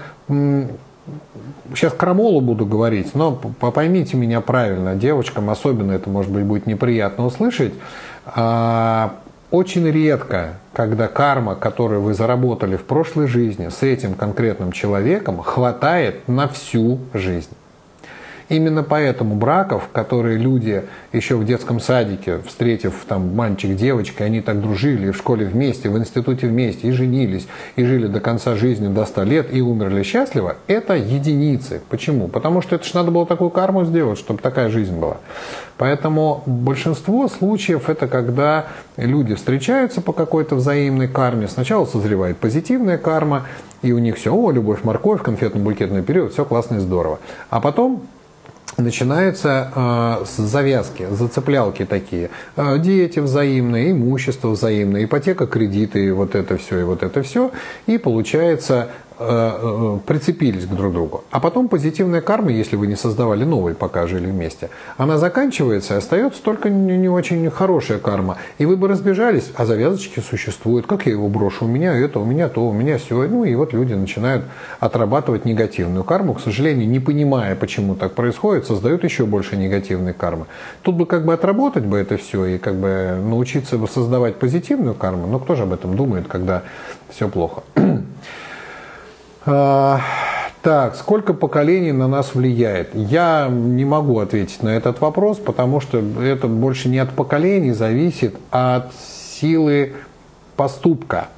сейчас 1.73 1.93
крамолу 1.93 2.41
буду 2.41 2.65
говорить, 2.65 3.15
но 3.15 3.31
поймите 3.33 4.17
меня 4.17 4.41
правильно, 4.41 4.95
девочкам 4.95 5.49
особенно 5.49 5.91
это, 5.91 6.09
может 6.09 6.31
быть, 6.31 6.43
будет 6.43 6.65
неприятно 6.65 7.25
услышать. 7.25 7.73
А, 8.25 9.15
очень 9.51 9.89
редко, 9.89 10.55
когда 10.73 11.07
карма, 11.07 11.55
которую 11.55 12.01
вы 12.01 12.13
заработали 12.13 12.75
в 12.75 12.83
прошлой 12.83 13.27
жизни 13.27 13.69
с 13.69 13.81
этим 13.83 14.13
конкретным 14.13 14.71
человеком, 14.71 15.41
хватает 15.41 16.27
на 16.27 16.47
всю 16.47 16.99
жизнь. 17.13 17.49
Именно 18.49 18.81
поэтому 18.81 19.35
браков, 19.35 19.89
которые 19.93 20.37
люди 20.37 20.83
еще 21.13 21.35
в 21.35 21.45
детском 21.45 21.79
садике, 21.79 22.39
встретив 22.47 23.05
там 23.07 23.35
мальчик, 23.35 23.75
девочка, 23.75 24.23
они 24.23 24.41
так 24.41 24.59
дружили, 24.59 25.11
в 25.11 25.17
школе 25.17 25.45
вместе, 25.45 25.89
в 25.89 25.97
институте 25.97 26.47
вместе, 26.47 26.87
и 26.87 26.91
женились, 26.91 27.47
и 27.75 27.83
жили 27.83 28.07
до 28.07 28.19
конца 28.19 28.55
жизни, 28.55 28.87
до 28.87 29.05
100 29.05 29.23
лет, 29.23 29.53
и 29.53 29.61
умерли 29.61 30.01
счастливо, 30.01 30.55
это 30.65 30.95
единицы. 30.95 31.81
Почему? 31.89 32.27
Потому 32.27 32.61
что 32.61 32.75
это 32.75 32.85
же 32.85 32.91
надо 32.95 33.11
было 33.11 33.27
такую 33.27 33.51
карму 33.51 33.85
сделать, 33.85 34.17
чтобы 34.17 34.41
такая 34.41 34.69
жизнь 34.69 34.97
была. 34.97 35.17
Поэтому 35.77 36.41
большинство 36.47 37.27
случаев 37.27 37.87
это 37.87 38.07
когда 38.07 38.65
люди 38.97 39.35
встречаются 39.35 40.01
по 40.01 40.11
какой-то 40.11 40.55
взаимной 40.55 41.07
карме. 41.07 41.47
Сначала 41.47 41.85
созревает 41.85 42.37
позитивная 42.37 42.97
карма, 42.97 43.45
и 43.83 43.91
у 43.91 43.99
них 43.99 44.17
все, 44.17 44.33
о, 44.33 44.51
любовь, 44.51 44.83
морковь, 44.83 45.21
конфетно-букетный 45.21 46.01
период, 46.01 46.33
все 46.33 46.43
классно 46.43 46.77
и 46.77 46.79
здорово. 46.79 47.19
А 47.49 47.61
потом 47.61 48.01
начинаются 48.77 49.71
э, 49.75 50.25
с 50.25 50.37
завязки, 50.37 51.07
зацеплялки 51.11 51.85
такие. 51.85 52.29
Э, 52.55 52.77
дети 52.77 53.19
взаимные, 53.19 53.91
имущество 53.91 54.49
взаимное, 54.49 55.05
ипотека, 55.05 55.47
кредиты, 55.47 56.13
вот 56.13 56.35
это 56.35 56.57
все 56.57 56.79
и 56.79 56.83
вот 56.83 57.03
это 57.03 57.23
все. 57.23 57.51
И 57.87 57.97
получается 57.97 58.89
прицепились 59.19 60.65
к 60.65 60.69
друг 60.69 60.93
другу. 60.93 61.23
А 61.29 61.41
потом 61.41 61.67
позитивная 61.67 62.21
карма, 62.21 62.51
если 62.51 62.77
вы 62.77 62.87
не 62.87 62.95
создавали 62.95 63.43
новый, 63.43 63.75
пока 63.75 64.07
жили 64.07 64.27
вместе, 64.27 64.69
она 64.95 65.17
заканчивается, 65.17 65.95
и 65.95 65.97
остается 65.97 66.41
только 66.41 66.69
не, 66.69 67.09
очень 67.09 67.49
хорошая 67.51 67.99
карма. 67.99 68.37
И 68.59 68.65
вы 68.65 68.77
бы 68.77 68.87
разбежались, 68.87 69.51
а 69.55 69.65
завязочки 69.65 70.21
существуют. 70.21 70.87
Как 70.87 71.05
я 71.05 71.11
его 71.11 71.27
брошу? 71.27 71.65
У 71.65 71.67
меня 71.67 71.93
это, 71.95 72.19
у 72.19 72.25
меня 72.25 72.47
то, 72.47 72.65
у 72.65 72.71
меня 72.71 72.97
все. 72.97 73.27
Ну 73.27 73.43
и 73.43 73.53
вот 73.55 73.73
люди 73.73 73.93
начинают 73.93 74.45
отрабатывать 74.79 75.43
негативную 75.43 76.05
карму. 76.05 76.33
К 76.33 76.39
сожалению, 76.39 76.87
не 76.87 77.01
понимая, 77.01 77.55
почему 77.55 77.95
так 77.95 78.13
происходит, 78.13 78.67
создают 78.67 79.03
еще 79.03 79.25
больше 79.25 79.57
негативной 79.57 80.13
кармы. 80.13 80.45
Тут 80.81 80.95
бы 80.95 81.05
как 81.05 81.25
бы 81.25 81.33
отработать 81.33 81.83
бы 81.83 81.97
это 81.97 82.15
все 82.15 82.45
и 82.45 82.57
как 82.57 82.75
бы 82.75 83.19
научиться 83.21 83.77
создавать 83.87 84.37
позитивную 84.37 84.95
карму. 84.95 85.27
Но 85.27 85.39
кто 85.39 85.55
же 85.55 85.63
об 85.63 85.73
этом 85.73 85.97
думает, 85.97 86.29
когда 86.29 86.63
все 87.09 87.27
плохо? 87.27 87.63
А, 89.51 90.01
так, 90.61 90.95
сколько 90.95 91.33
поколений 91.33 91.91
на 91.91 92.07
нас 92.07 92.35
влияет? 92.35 92.93
Я 92.93 93.47
не 93.49 93.83
могу 93.83 94.19
ответить 94.19 94.61
на 94.61 94.69
этот 94.69 95.01
вопрос, 95.01 95.37
потому 95.37 95.79
что 95.79 96.03
это 96.21 96.47
больше 96.47 96.87
не 96.87 96.99
от 96.99 97.09
поколений 97.11 97.71
зависит, 97.71 98.35
а 98.51 98.75
от 98.75 98.91
силы 99.39 99.93
поступка. 100.55 101.29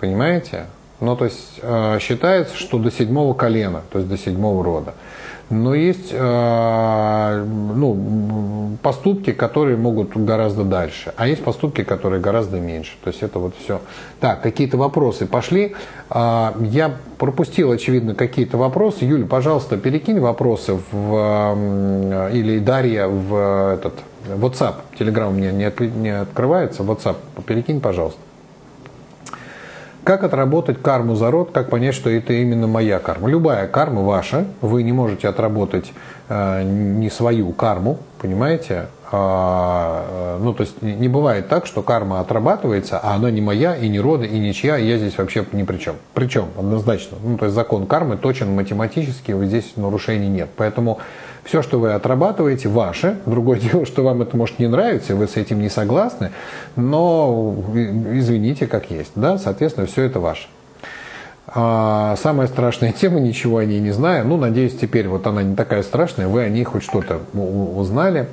Понимаете? 0.00 0.66
Ну, 1.00 1.14
то 1.14 1.26
есть 1.26 1.60
э, 1.60 1.98
считается, 2.00 2.56
что 2.56 2.78
до 2.78 2.90
седьмого 2.90 3.34
колена, 3.34 3.82
то 3.92 3.98
есть 3.98 4.08
до 4.08 4.16
седьмого 4.16 4.64
рода. 4.64 4.94
Но 5.48 5.74
есть 5.76 6.08
э, 6.10 7.44
ну, 7.46 8.76
поступки, 8.82 9.32
которые 9.32 9.76
могут 9.76 10.16
гораздо 10.16 10.64
дальше, 10.64 11.14
а 11.16 11.28
есть 11.28 11.44
поступки, 11.44 11.84
которые 11.84 12.20
гораздо 12.20 12.58
меньше. 12.58 12.94
То 13.04 13.10
есть 13.10 13.22
это 13.22 13.38
вот 13.38 13.54
все. 13.62 13.80
Так, 14.18 14.42
какие-то 14.42 14.76
вопросы 14.76 15.24
пошли. 15.26 15.76
Э, 16.10 16.50
я 16.60 16.96
пропустил, 17.18 17.70
очевидно, 17.70 18.16
какие-то 18.16 18.58
вопросы. 18.58 19.04
Юля, 19.04 19.26
пожалуйста, 19.26 19.76
перекинь 19.76 20.18
вопросы 20.18 20.78
в, 20.90 21.56
э, 21.56 22.30
или 22.32 22.58
Дарья 22.58 23.06
в 23.06 23.72
этот 23.74 23.94
WhatsApp. 24.28 24.74
Telegram 24.98 25.28
у 25.28 25.32
меня 25.32 25.52
не, 25.52 25.64
от, 25.64 25.78
не 25.78 26.10
открывается. 26.10 26.82
WhatsApp 26.82 27.16
перекинь, 27.46 27.80
пожалуйста. 27.80 28.18
Как 30.06 30.22
отработать 30.22 30.80
карму 30.80 31.16
за 31.16 31.32
род, 31.32 31.50
как 31.50 31.68
понять, 31.68 31.92
что 31.92 32.08
это 32.08 32.32
именно 32.32 32.68
моя 32.68 33.00
карма? 33.00 33.28
Любая 33.28 33.66
карма 33.66 34.02
ваша, 34.02 34.46
вы 34.60 34.84
не 34.84 34.92
можете 34.92 35.26
отработать 35.26 35.92
э, 36.28 36.62
не 36.62 37.10
свою 37.10 37.50
карму, 37.50 37.98
понимаете? 38.20 38.86
А, 39.10 40.36
э, 40.38 40.44
ну, 40.44 40.54
то 40.54 40.62
есть 40.62 40.80
не 40.80 41.08
бывает 41.08 41.48
так, 41.48 41.66
что 41.66 41.82
карма 41.82 42.20
отрабатывается, 42.20 43.00
а 43.00 43.16
она 43.16 43.32
не 43.32 43.40
моя, 43.40 43.74
и 43.74 43.88
не 43.88 43.98
рода, 43.98 44.24
и 44.24 44.38
ничья, 44.38 44.78
и 44.78 44.86
я 44.86 44.96
здесь 44.96 45.18
вообще 45.18 45.44
ни 45.50 45.64
при 45.64 45.78
чем. 45.78 45.96
Причем, 46.14 46.50
однозначно. 46.56 47.16
Ну, 47.20 47.36
то 47.36 47.46
есть 47.46 47.56
закон 47.56 47.88
кармы 47.88 48.16
точен 48.16 48.54
математически, 48.54 49.32
вот 49.32 49.46
здесь 49.46 49.72
нарушений 49.74 50.28
нет. 50.28 50.50
Поэтому 50.56 51.00
все, 51.46 51.62
что 51.62 51.78
вы 51.78 51.92
отрабатываете, 51.92 52.68
ваше. 52.68 53.18
Другое 53.24 53.58
дело, 53.60 53.86
что 53.86 54.02
вам 54.02 54.20
это 54.22 54.36
может 54.36 54.58
не 54.58 54.66
нравиться, 54.66 55.14
вы 55.14 55.28
с 55.28 55.36
этим 55.36 55.60
не 55.60 55.70
согласны, 55.70 56.32
но 56.74 57.54
извините, 58.12 58.66
как 58.66 58.90
есть. 58.90 59.12
Да? 59.14 59.38
Соответственно, 59.38 59.86
все 59.86 60.02
это 60.02 60.20
ваше. 60.20 60.48
А 61.46 62.16
самая 62.16 62.48
страшная 62.48 62.92
тема, 63.00 63.20
ничего 63.20 63.58
о 63.58 63.64
ней 63.64 63.80
не 63.80 63.92
знаю. 63.92 64.26
Ну, 64.26 64.36
надеюсь, 64.36 64.76
теперь 64.76 65.08
вот 65.08 65.26
она 65.26 65.42
не 65.42 65.54
такая 65.54 65.82
страшная, 65.82 66.28
вы 66.28 66.42
о 66.42 66.48
ней 66.48 66.64
хоть 66.64 66.82
что-то 66.82 67.20
узнали. 67.32 68.28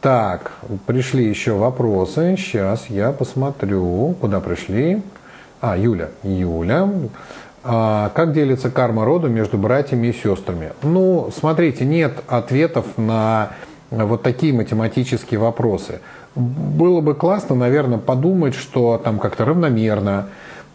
Так, 0.00 0.52
пришли 0.86 1.28
еще 1.28 1.52
вопросы. 1.52 2.36
Сейчас 2.38 2.86
я 2.88 3.12
посмотрю, 3.12 4.16
куда 4.18 4.40
пришли. 4.40 5.02
А, 5.60 5.76
Юля. 5.76 6.08
Юля. 6.22 6.88
А 7.62 8.10
как 8.14 8.32
делится 8.32 8.70
карма 8.70 9.04
рода 9.04 9.28
между 9.28 9.58
братьями 9.58 10.08
и 10.08 10.12
сестрами? 10.12 10.72
Ну, 10.82 11.30
смотрите, 11.34 11.84
нет 11.84 12.22
ответов 12.26 12.86
на 12.96 13.50
вот 13.90 14.22
такие 14.22 14.52
математические 14.52 15.40
вопросы. 15.40 16.00
Было 16.34 17.00
бы 17.00 17.14
классно, 17.14 17.54
наверное, 17.54 17.98
подумать, 17.98 18.54
что 18.54 19.00
там 19.02 19.18
как-то 19.18 19.44
равномерно, 19.44 20.28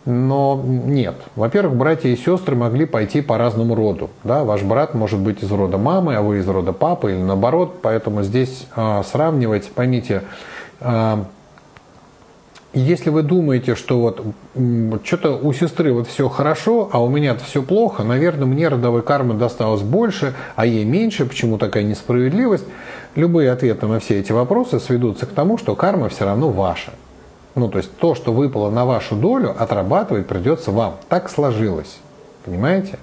но 0.05 0.61
нет. 0.63 1.15
Во-первых, 1.35 1.75
братья 1.75 2.09
и 2.09 2.15
сестры 2.15 2.55
могли 2.55 2.85
пойти 2.85 3.21
по 3.21 3.37
разному 3.37 3.73
роду. 3.73 4.11
Да? 4.23 4.43
Ваш 4.43 4.61
брат 4.61 4.93
может 4.93 5.19
быть 5.19 5.41
из 5.41 5.51
рода 5.51 5.77
мамы, 5.77 6.15
а 6.15 6.21
вы 6.21 6.39
из 6.39 6.47
рода 6.47 6.73
папы 6.73 7.13
или 7.13 7.21
наоборот. 7.21 7.79
Поэтому 7.81 8.21
здесь 8.21 8.67
э, 8.75 9.01
сравнивать, 9.09 9.71
поймите, 9.71 10.21
э, 10.81 11.17
если 12.79 13.09
вы 13.09 13.23
думаете, 13.23 13.75
что 13.75 13.99
вот 13.99 14.21
что-то 15.05 15.37
у 15.37 15.53
сестры 15.53 15.93
вот 15.93 16.07
все 16.07 16.27
хорошо, 16.27 16.89
а 16.91 17.01
у 17.01 17.09
меня 17.09 17.35
все 17.35 17.61
плохо, 17.63 18.03
наверное, 18.03 18.45
мне 18.45 18.67
родовой 18.67 19.01
кармы 19.01 19.33
досталось 19.33 19.81
больше, 19.81 20.33
а 20.55 20.65
ей 20.65 20.83
меньше, 20.83 21.25
почему 21.25 21.57
такая 21.57 21.83
несправедливость, 21.83 22.65
любые 23.15 23.51
ответы 23.51 23.87
на 23.87 23.99
все 23.99 24.19
эти 24.19 24.33
вопросы 24.33 24.79
сведутся 24.79 25.25
к 25.25 25.29
тому, 25.29 25.57
что 25.57 25.75
карма 25.75 26.09
все 26.09 26.25
равно 26.25 26.49
ваша. 26.49 26.91
Ну, 27.55 27.69
то 27.69 27.77
есть 27.77 27.95
то, 27.97 28.13
что 28.13 28.33
выпало 28.33 28.69
на 28.69 28.85
вашу 28.85 29.15
долю, 29.15 29.55
отрабатывать 29.57 30.27
придется 30.27 30.71
вам. 30.71 30.95
Так 31.07 31.29
сложилось. 31.29 31.97
Понимаете? 32.43 32.99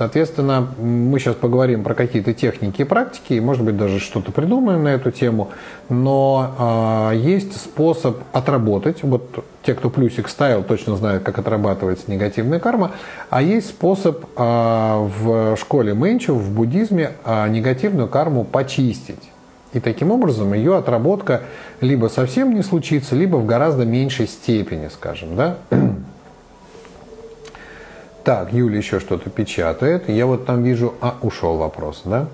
Соответственно, 0.00 0.66
мы 0.78 1.18
сейчас 1.18 1.34
поговорим 1.34 1.84
про 1.84 1.92
какие-то 1.92 2.32
техники 2.32 2.80
и 2.80 2.84
практики, 2.84 3.34
и, 3.34 3.40
может 3.40 3.62
быть, 3.62 3.76
даже 3.76 3.98
что-то 4.00 4.32
придумаем 4.32 4.82
на 4.82 4.88
эту 4.94 5.10
тему, 5.10 5.50
но 5.90 7.10
э, 7.12 7.18
есть 7.18 7.54
способ 7.60 8.16
отработать, 8.32 9.02
вот 9.02 9.44
те, 9.62 9.74
кто 9.74 9.90
плюсик 9.90 10.30
ставил, 10.30 10.62
точно 10.62 10.96
знают, 10.96 11.22
как 11.22 11.38
отрабатывается 11.38 12.10
негативная 12.10 12.60
карма, 12.60 12.92
а 13.28 13.42
есть 13.42 13.68
способ 13.68 14.24
э, 14.24 15.08
в 15.18 15.56
школе 15.58 15.92
Мэнчу, 15.92 16.32
в 16.32 16.50
буддизме, 16.50 17.10
э, 17.26 17.48
негативную 17.50 18.08
карму 18.08 18.44
почистить. 18.44 19.28
И 19.74 19.80
таким 19.80 20.12
образом 20.12 20.54
ее 20.54 20.78
отработка 20.78 21.42
либо 21.82 22.06
совсем 22.06 22.54
не 22.54 22.62
случится, 22.62 23.14
либо 23.14 23.36
в 23.36 23.44
гораздо 23.44 23.84
меньшей 23.84 24.28
степени, 24.28 24.88
скажем, 24.88 25.36
да. 25.36 25.58
Так, 28.24 28.52
Юля 28.52 28.78
еще 28.78 29.00
что-то 29.00 29.30
печатает. 29.30 30.08
Я 30.08 30.26
вот 30.26 30.46
там 30.46 30.62
вижу... 30.62 30.94
А, 31.00 31.16
ушел 31.22 31.56
вопрос, 31.56 32.02
да? 32.04 32.26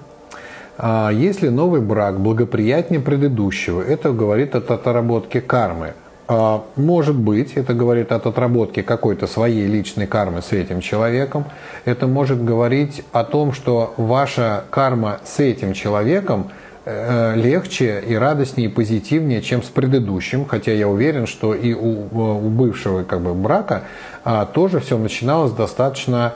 А, 0.78 1.10
если 1.10 1.48
новый 1.48 1.80
брак 1.80 2.20
благоприятнее 2.20 3.00
предыдущего, 3.00 3.80
это 3.80 4.12
говорит 4.12 4.54
от 4.54 4.70
отработки 4.70 5.40
кармы. 5.40 5.94
А, 6.28 6.64
может 6.74 7.14
быть, 7.14 7.52
это 7.54 7.72
говорит 7.72 8.10
от 8.10 8.26
отработки 8.26 8.82
какой-то 8.82 9.28
своей 9.28 9.66
личной 9.66 10.08
кармы 10.08 10.42
с 10.42 10.52
этим 10.52 10.80
человеком. 10.80 11.44
Это 11.84 12.08
может 12.08 12.44
говорить 12.44 13.04
о 13.12 13.22
том, 13.22 13.52
что 13.52 13.94
ваша 13.96 14.64
карма 14.70 15.20
с 15.24 15.38
этим 15.38 15.72
человеком 15.72 16.50
легче 16.86 18.00
и 18.06 18.14
радостнее 18.14 18.68
и 18.68 18.72
позитивнее, 18.72 19.42
чем 19.42 19.62
с 19.62 19.66
предыдущим, 19.66 20.44
хотя 20.44 20.72
я 20.72 20.88
уверен, 20.88 21.26
что 21.26 21.52
и 21.52 21.74
у, 21.74 22.06
у 22.12 22.48
бывшего 22.48 23.02
как 23.02 23.22
бы, 23.22 23.34
брака 23.34 23.82
а, 24.24 24.46
тоже 24.46 24.78
все 24.78 24.96
начиналось 24.96 25.50
достаточно 25.50 26.34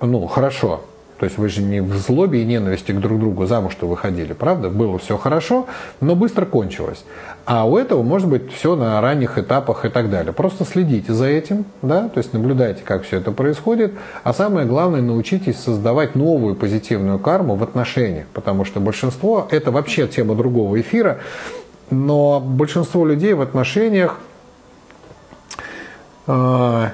ну, 0.00 0.26
хорошо. 0.26 0.82
То 1.20 1.24
есть 1.24 1.36
вы 1.36 1.50
же 1.50 1.60
не 1.60 1.82
в 1.82 1.98
злобе 1.98 2.40
и 2.40 2.46
ненависти 2.46 2.92
к 2.92 2.98
друг 2.98 3.20
другу 3.20 3.44
замуж-то 3.44 3.86
выходили, 3.86 4.32
правда? 4.32 4.70
Было 4.70 4.98
все 4.98 5.18
хорошо, 5.18 5.66
но 6.00 6.16
быстро 6.16 6.46
кончилось. 6.46 7.04
А 7.44 7.68
у 7.68 7.76
этого 7.76 8.02
может 8.02 8.26
быть 8.26 8.50
все 8.50 8.74
на 8.74 8.98
ранних 9.02 9.36
этапах 9.36 9.84
и 9.84 9.90
так 9.90 10.08
далее. 10.08 10.32
Просто 10.32 10.64
следите 10.64 11.12
за 11.12 11.26
этим, 11.26 11.66
да, 11.82 12.08
то 12.08 12.16
есть 12.16 12.32
наблюдайте, 12.32 12.80
как 12.86 13.04
все 13.04 13.18
это 13.18 13.32
происходит. 13.32 13.92
А 14.24 14.32
самое 14.32 14.66
главное, 14.66 15.02
научитесь 15.02 15.58
создавать 15.58 16.14
новую 16.14 16.54
позитивную 16.54 17.18
карму 17.18 17.54
в 17.54 17.62
отношениях, 17.62 18.24
потому 18.32 18.64
что 18.64 18.80
большинство, 18.80 19.46
это 19.50 19.70
вообще 19.70 20.08
тема 20.08 20.34
другого 20.34 20.80
эфира, 20.80 21.18
но 21.90 22.40
большинство 22.40 23.04
людей 23.04 23.34
в 23.34 23.42
отношениях 23.42 24.20
э, 26.26 26.86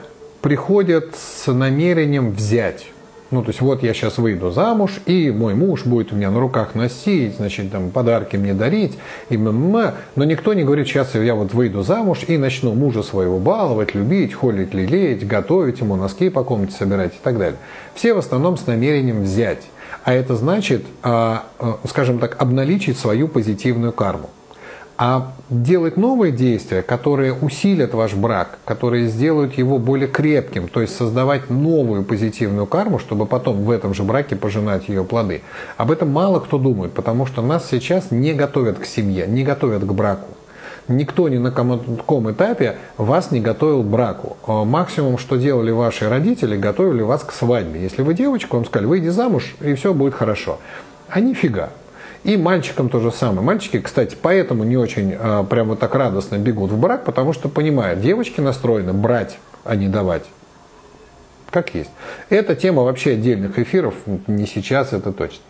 приходят 0.42 1.14
с 1.14 1.46
намерением 1.52 2.32
взять. 2.32 2.86
Ну, 3.32 3.42
то 3.42 3.48
есть 3.48 3.60
вот 3.60 3.82
я 3.82 3.92
сейчас 3.92 4.18
выйду 4.18 4.50
замуж, 4.50 5.00
и 5.04 5.32
мой 5.32 5.54
муж 5.54 5.84
будет 5.84 6.12
у 6.12 6.16
меня 6.16 6.30
на 6.30 6.38
руках 6.38 6.76
носить, 6.76 7.36
значит, 7.36 7.72
там 7.72 7.90
подарки 7.90 8.36
мне 8.36 8.54
дарить, 8.54 8.96
и 9.30 9.34
м-м-м. 9.34 9.94
но 10.14 10.24
никто 10.24 10.54
не 10.54 10.62
говорит, 10.62 10.86
сейчас 10.86 11.14
я 11.16 11.34
вот 11.34 11.52
выйду 11.52 11.82
замуж 11.82 12.20
и 12.28 12.38
начну 12.38 12.74
мужа 12.74 13.02
своего 13.02 13.38
баловать, 13.38 13.94
любить, 13.94 14.32
холить, 14.32 14.72
лелеять, 14.74 15.26
готовить 15.26 15.80
ему, 15.80 15.96
носки 15.96 16.30
по 16.30 16.44
комнате 16.44 16.76
собирать 16.78 17.14
и 17.14 17.18
так 17.20 17.36
далее. 17.36 17.58
Все 17.94 18.14
в 18.14 18.18
основном 18.18 18.56
с 18.56 18.66
намерением 18.66 19.22
взять. 19.22 19.62
А 20.04 20.12
это 20.12 20.36
значит, 20.36 20.84
а, 21.02 21.46
а, 21.58 21.78
скажем 21.88 22.20
так, 22.20 22.40
обналичить 22.40 22.96
свою 22.96 23.26
позитивную 23.26 23.92
карму 23.92 24.30
а 24.98 25.32
делать 25.50 25.96
новые 25.96 26.32
действия, 26.32 26.82
которые 26.82 27.34
усилят 27.34 27.92
ваш 27.92 28.14
брак, 28.14 28.58
которые 28.64 29.08
сделают 29.08 29.54
его 29.54 29.78
более 29.78 30.08
крепким, 30.08 30.68
то 30.68 30.80
есть 30.80 30.96
создавать 30.96 31.50
новую 31.50 32.02
позитивную 32.02 32.66
карму, 32.66 32.98
чтобы 32.98 33.26
потом 33.26 33.62
в 33.64 33.70
этом 33.70 33.92
же 33.94 34.02
браке 34.02 34.36
пожинать 34.36 34.88
ее 34.88 35.04
плоды. 35.04 35.42
Об 35.76 35.90
этом 35.90 36.10
мало 36.10 36.40
кто 36.40 36.58
думает, 36.58 36.92
потому 36.92 37.26
что 37.26 37.42
нас 37.42 37.68
сейчас 37.70 38.10
не 38.10 38.32
готовят 38.32 38.78
к 38.78 38.86
семье, 38.86 39.26
не 39.26 39.44
готовят 39.44 39.84
к 39.84 39.92
браку. 39.92 40.28
Никто 40.88 41.28
ни 41.28 41.38
на 41.38 41.50
каком 41.50 42.30
этапе 42.30 42.76
вас 42.96 43.32
не 43.32 43.40
готовил 43.40 43.82
к 43.82 43.86
браку. 43.86 44.36
А 44.46 44.64
максимум, 44.64 45.18
что 45.18 45.36
делали 45.36 45.72
ваши 45.72 46.08
родители, 46.08 46.56
готовили 46.56 47.02
вас 47.02 47.24
к 47.24 47.32
свадьбе. 47.32 47.82
Если 47.82 48.02
вы 48.02 48.14
девочка, 48.14 48.54
вам 48.54 48.64
сказали, 48.64 48.86
выйди 48.86 49.08
замуж, 49.08 49.56
и 49.60 49.74
все 49.74 49.92
будет 49.92 50.14
хорошо. 50.14 50.58
А 51.08 51.20
нифига. 51.20 51.70
И 52.26 52.36
мальчикам 52.36 52.88
то 52.88 52.98
же 52.98 53.12
самое. 53.12 53.42
Мальчики, 53.42 53.78
кстати, 53.78 54.16
поэтому 54.20 54.64
не 54.64 54.76
очень 54.76 55.14
э, 55.16 55.44
прямо 55.48 55.76
так 55.76 55.94
радостно 55.94 56.36
бегут 56.38 56.72
в 56.72 56.76
брак, 56.76 57.04
потому 57.04 57.32
что 57.32 57.48
понимают, 57.48 58.00
девочки 58.00 58.40
настроены 58.40 58.92
брать, 58.92 59.38
а 59.62 59.76
не 59.76 59.86
давать. 59.86 60.24
Как 61.50 61.72
есть. 61.76 61.90
Это 62.28 62.56
тема 62.56 62.82
вообще 62.82 63.12
отдельных 63.12 63.60
эфиров, 63.60 63.94
не 64.26 64.44
сейчас, 64.48 64.92
это 64.92 65.12
точно. 65.12 65.44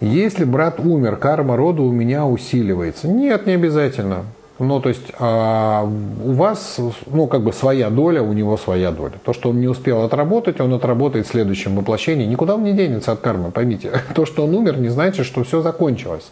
Если 0.00 0.42
брат 0.42 0.80
умер, 0.80 1.18
карма 1.18 1.56
рода 1.56 1.82
у 1.82 1.92
меня 1.92 2.26
усиливается. 2.26 3.06
Нет, 3.06 3.46
не 3.46 3.52
обязательно. 3.52 4.24
Ну, 4.60 4.80
то 4.80 4.88
есть 4.88 5.12
а, 5.18 5.82
у 5.82 6.32
вас, 6.32 6.78
ну, 7.06 7.26
как 7.26 7.42
бы 7.42 7.52
своя 7.52 7.90
доля, 7.90 8.22
у 8.22 8.32
него 8.32 8.56
своя 8.56 8.92
доля. 8.92 9.14
То, 9.24 9.32
что 9.32 9.50
он 9.50 9.60
не 9.60 9.66
успел 9.66 10.02
отработать, 10.02 10.60
он 10.60 10.72
отработает 10.72 11.26
в 11.26 11.30
следующем 11.30 11.74
воплощении. 11.74 12.24
Никуда 12.24 12.54
он 12.54 12.62
не 12.62 12.72
денется 12.72 13.10
от 13.10 13.20
кармы, 13.20 13.50
поймите. 13.50 13.90
То, 14.14 14.26
что 14.26 14.44
он 14.44 14.54
умер, 14.54 14.78
не 14.78 14.90
значит, 14.90 15.26
что 15.26 15.42
все 15.42 15.60
закончилось. 15.60 16.30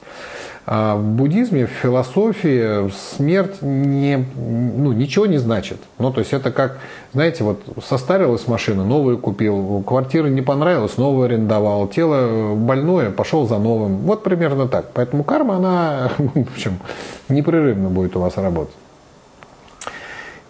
А 0.65 0.95
в 0.95 1.03
буддизме, 1.03 1.67
в 1.67 1.71
философии 1.71 2.89
смерть 2.91 3.63
не, 3.63 4.25
ну, 4.37 4.93
ничего 4.93 5.27
не 5.27 5.39
значит. 5.39 5.79
Ну, 5.99 6.13
то 6.13 6.21
есть 6.21 6.33
это 6.33 6.53
как, 6.53 6.79
знаете, 7.13 7.43
вот 7.43 7.63
состарилась 7.85 8.47
машина, 8.47 8.85
новую 8.85 9.19
купил, 9.19 9.83
квартира 9.83 10.29
не 10.29 10.41
понравилась, 10.41 10.97
новую 10.99 11.25
арендовал, 11.25 11.89
тело 11.89 12.55
больное, 12.55 13.11
пошел 13.11 13.49
за 13.49 13.59
новым. 13.59 13.99
Вот 13.99 14.23
примерно 14.23 14.69
так. 14.69 14.93
Поэтому 14.95 15.25
карма, 15.25 15.57
она, 15.57 16.11
в 16.19 16.53
общем, 16.53 16.79
непрерывно 17.29 17.89
будет 17.89 18.15
у 18.15 18.21
вас 18.21 18.37
работать. 18.37 18.75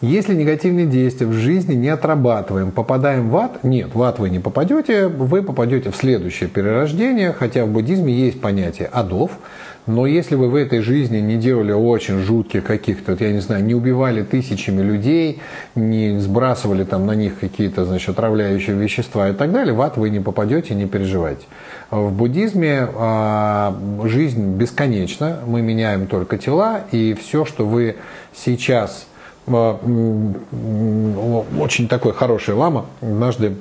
Если 0.03 0.35
негативные 0.35 0.87
действия 0.87 1.29
в 1.29 1.33
жизни 1.33 1.75
не 1.75 1.89
отрабатываем, 1.89 2.73
попадаем 2.73 3.31
в 3.31 3.37
ад? 3.37 3.63
Нет, 3.63 3.95
в 3.95 4.03
ад 4.03 4.19
вы 4.19 4.31
не 4.31 4.41
попадете, 4.41 5.07
вы 5.07 5.45
попадете 5.45 5.93
в 5.93 5.97
следующее 5.97 6.49
перерождение, 6.49 7.33
хотя 7.33 7.65
в 7.65 7.69
буддизме 7.69 8.13
есть 8.13 8.41
понятие 8.41 8.89
адов, 8.93 9.31
но 9.87 10.07
если 10.07 10.37
вы 10.37 10.49
в 10.49 10.55
этой 10.55 10.81
жизни 10.81 11.19
не 11.19 11.37
делали 11.37 11.73
очень 11.73 12.19
жутких 12.21 12.63
каких-то, 12.63 13.13
вот 13.13 13.21
я 13.21 13.33
не 13.33 13.41
знаю, 13.41 13.65
не 13.65 13.75
убивали 13.75 14.23
тысячами 14.23 14.81
людей, 14.81 15.41
не 15.75 16.19
сбрасывали 16.21 16.85
там 16.85 17.07
на 17.07 17.13
них 17.13 17.41
какие-то, 17.41 17.85
значит, 17.85 18.11
отравляющие 18.11 18.77
вещества 18.77 19.29
и 19.31 19.33
так 19.33 19.51
далее, 19.51 19.75
в 19.75 19.81
ад 19.81 19.97
вы 19.97 20.11
не 20.11 20.21
попадете, 20.21 20.75
не 20.75 20.87
переживайте. 20.87 21.47
В 21.91 22.13
буддизме 22.13 22.89
а, 22.95 23.77
жизнь 24.05 24.57
бесконечна, 24.57 25.41
мы 25.47 25.63
меняем 25.63 26.07
только 26.07 26.39
тела, 26.39 26.83
и 26.93 27.15
все, 27.15 27.45
что 27.45 27.67
вы 27.67 27.97
сейчас 28.35 29.07
а, 29.49 29.81
очень 31.59 31.89
такой 31.89 32.13
хороший 32.13 32.55
лама 32.55 32.87
однажды 33.01 33.57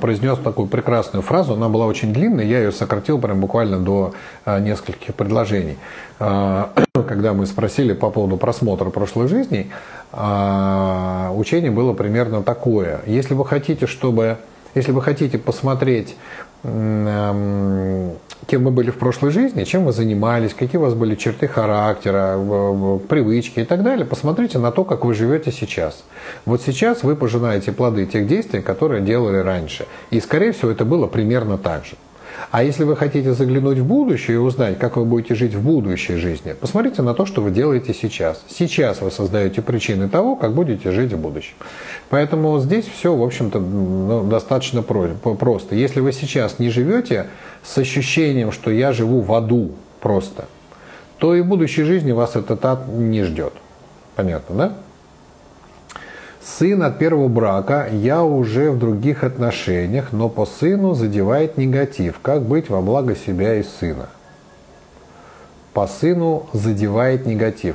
произнес 0.00 0.38
такую 0.38 0.68
прекрасную 0.68 1.22
фразу, 1.22 1.54
она 1.54 1.68
была 1.68 1.86
очень 1.86 2.12
длинная, 2.12 2.44
я 2.44 2.60
ее 2.60 2.72
сократил 2.72 3.18
прям 3.18 3.40
буквально 3.40 3.78
до 3.78 4.14
а, 4.44 4.58
нескольких 4.58 5.14
предложений. 5.14 5.76
Когда 6.18 7.34
мы 7.34 7.46
спросили 7.46 7.92
по 7.92 8.10
поводу 8.10 8.36
просмотра 8.36 8.90
прошлой 8.90 9.28
жизни, 9.28 9.70
учение 10.12 11.70
было 11.70 11.92
примерно 11.92 12.42
такое. 12.42 13.00
Если 13.06 13.34
вы 13.34 13.44
хотите, 13.44 13.86
чтобы 13.86 14.38
если 14.74 14.92
вы 14.92 15.02
хотите 15.02 15.38
посмотреть 15.38 16.16
кем 18.46 18.64
вы 18.64 18.70
были 18.70 18.90
в 18.90 18.98
прошлой 18.98 19.30
жизни, 19.30 19.64
чем 19.64 19.84
вы 19.84 19.92
занимались, 19.92 20.54
какие 20.54 20.78
у 20.78 20.84
вас 20.84 20.94
были 20.94 21.14
черты 21.14 21.48
характера, 21.48 22.38
привычки 23.08 23.60
и 23.60 23.64
так 23.64 23.82
далее, 23.82 24.04
посмотрите 24.04 24.58
на 24.58 24.70
то, 24.70 24.84
как 24.84 25.04
вы 25.04 25.14
живете 25.14 25.50
сейчас. 25.50 26.04
Вот 26.44 26.62
сейчас 26.62 27.02
вы 27.02 27.16
пожинаете 27.16 27.72
плоды 27.72 28.06
тех 28.06 28.26
действий, 28.26 28.60
которые 28.60 29.02
делали 29.02 29.38
раньше. 29.38 29.86
И, 30.10 30.20
скорее 30.20 30.52
всего, 30.52 30.70
это 30.70 30.84
было 30.84 31.06
примерно 31.06 31.58
так 31.58 31.84
же. 31.84 31.96
А 32.50 32.62
если 32.62 32.84
вы 32.84 32.96
хотите 32.96 33.32
заглянуть 33.32 33.78
в 33.78 33.84
будущее 33.86 34.36
и 34.36 34.38
узнать, 34.38 34.78
как 34.78 34.96
вы 34.96 35.04
будете 35.04 35.34
жить 35.34 35.54
в 35.54 35.62
будущей 35.62 36.16
жизни, 36.16 36.54
посмотрите 36.58 37.02
на 37.02 37.14
то, 37.14 37.26
что 37.26 37.42
вы 37.42 37.50
делаете 37.50 37.94
сейчас. 37.94 38.42
Сейчас 38.48 39.00
вы 39.00 39.10
создаете 39.10 39.62
причины 39.62 40.08
того, 40.08 40.36
как 40.36 40.52
будете 40.52 40.92
жить 40.92 41.12
в 41.12 41.18
будущем. 41.18 41.54
Поэтому 42.08 42.58
здесь 42.60 42.86
все, 42.86 43.14
в 43.14 43.22
общем-то, 43.22 43.58
ну, 43.58 44.24
достаточно 44.24 44.82
просто. 44.82 45.74
Если 45.74 46.00
вы 46.00 46.12
сейчас 46.12 46.58
не 46.58 46.70
живете 46.70 47.26
с 47.62 47.76
ощущением, 47.78 48.52
что 48.52 48.70
я 48.70 48.92
живу 48.92 49.20
в 49.20 49.32
аду 49.34 49.72
просто, 50.00 50.46
то 51.18 51.34
и 51.34 51.40
в 51.40 51.46
будущей 51.46 51.82
жизни 51.82 52.12
вас 52.12 52.36
этот 52.36 52.64
ад 52.64 52.88
не 52.88 53.24
ждет. 53.24 53.52
Понятно, 54.14 54.56
да? 54.56 54.72
Сын 56.46 56.80
от 56.84 56.98
первого 56.98 57.26
брака, 57.26 57.88
я 57.90 58.22
уже 58.22 58.70
в 58.70 58.78
других 58.78 59.24
отношениях, 59.24 60.12
но 60.12 60.28
по 60.28 60.46
сыну 60.46 60.94
задевает 60.94 61.58
негатив. 61.58 62.20
Как 62.22 62.42
быть 62.42 62.70
во 62.70 62.80
благо 62.80 63.16
себя 63.16 63.56
и 63.56 63.64
сына? 63.64 64.06
По 65.72 65.88
сыну 65.88 66.46
задевает 66.52 67.26
негатив. 67.26 67.74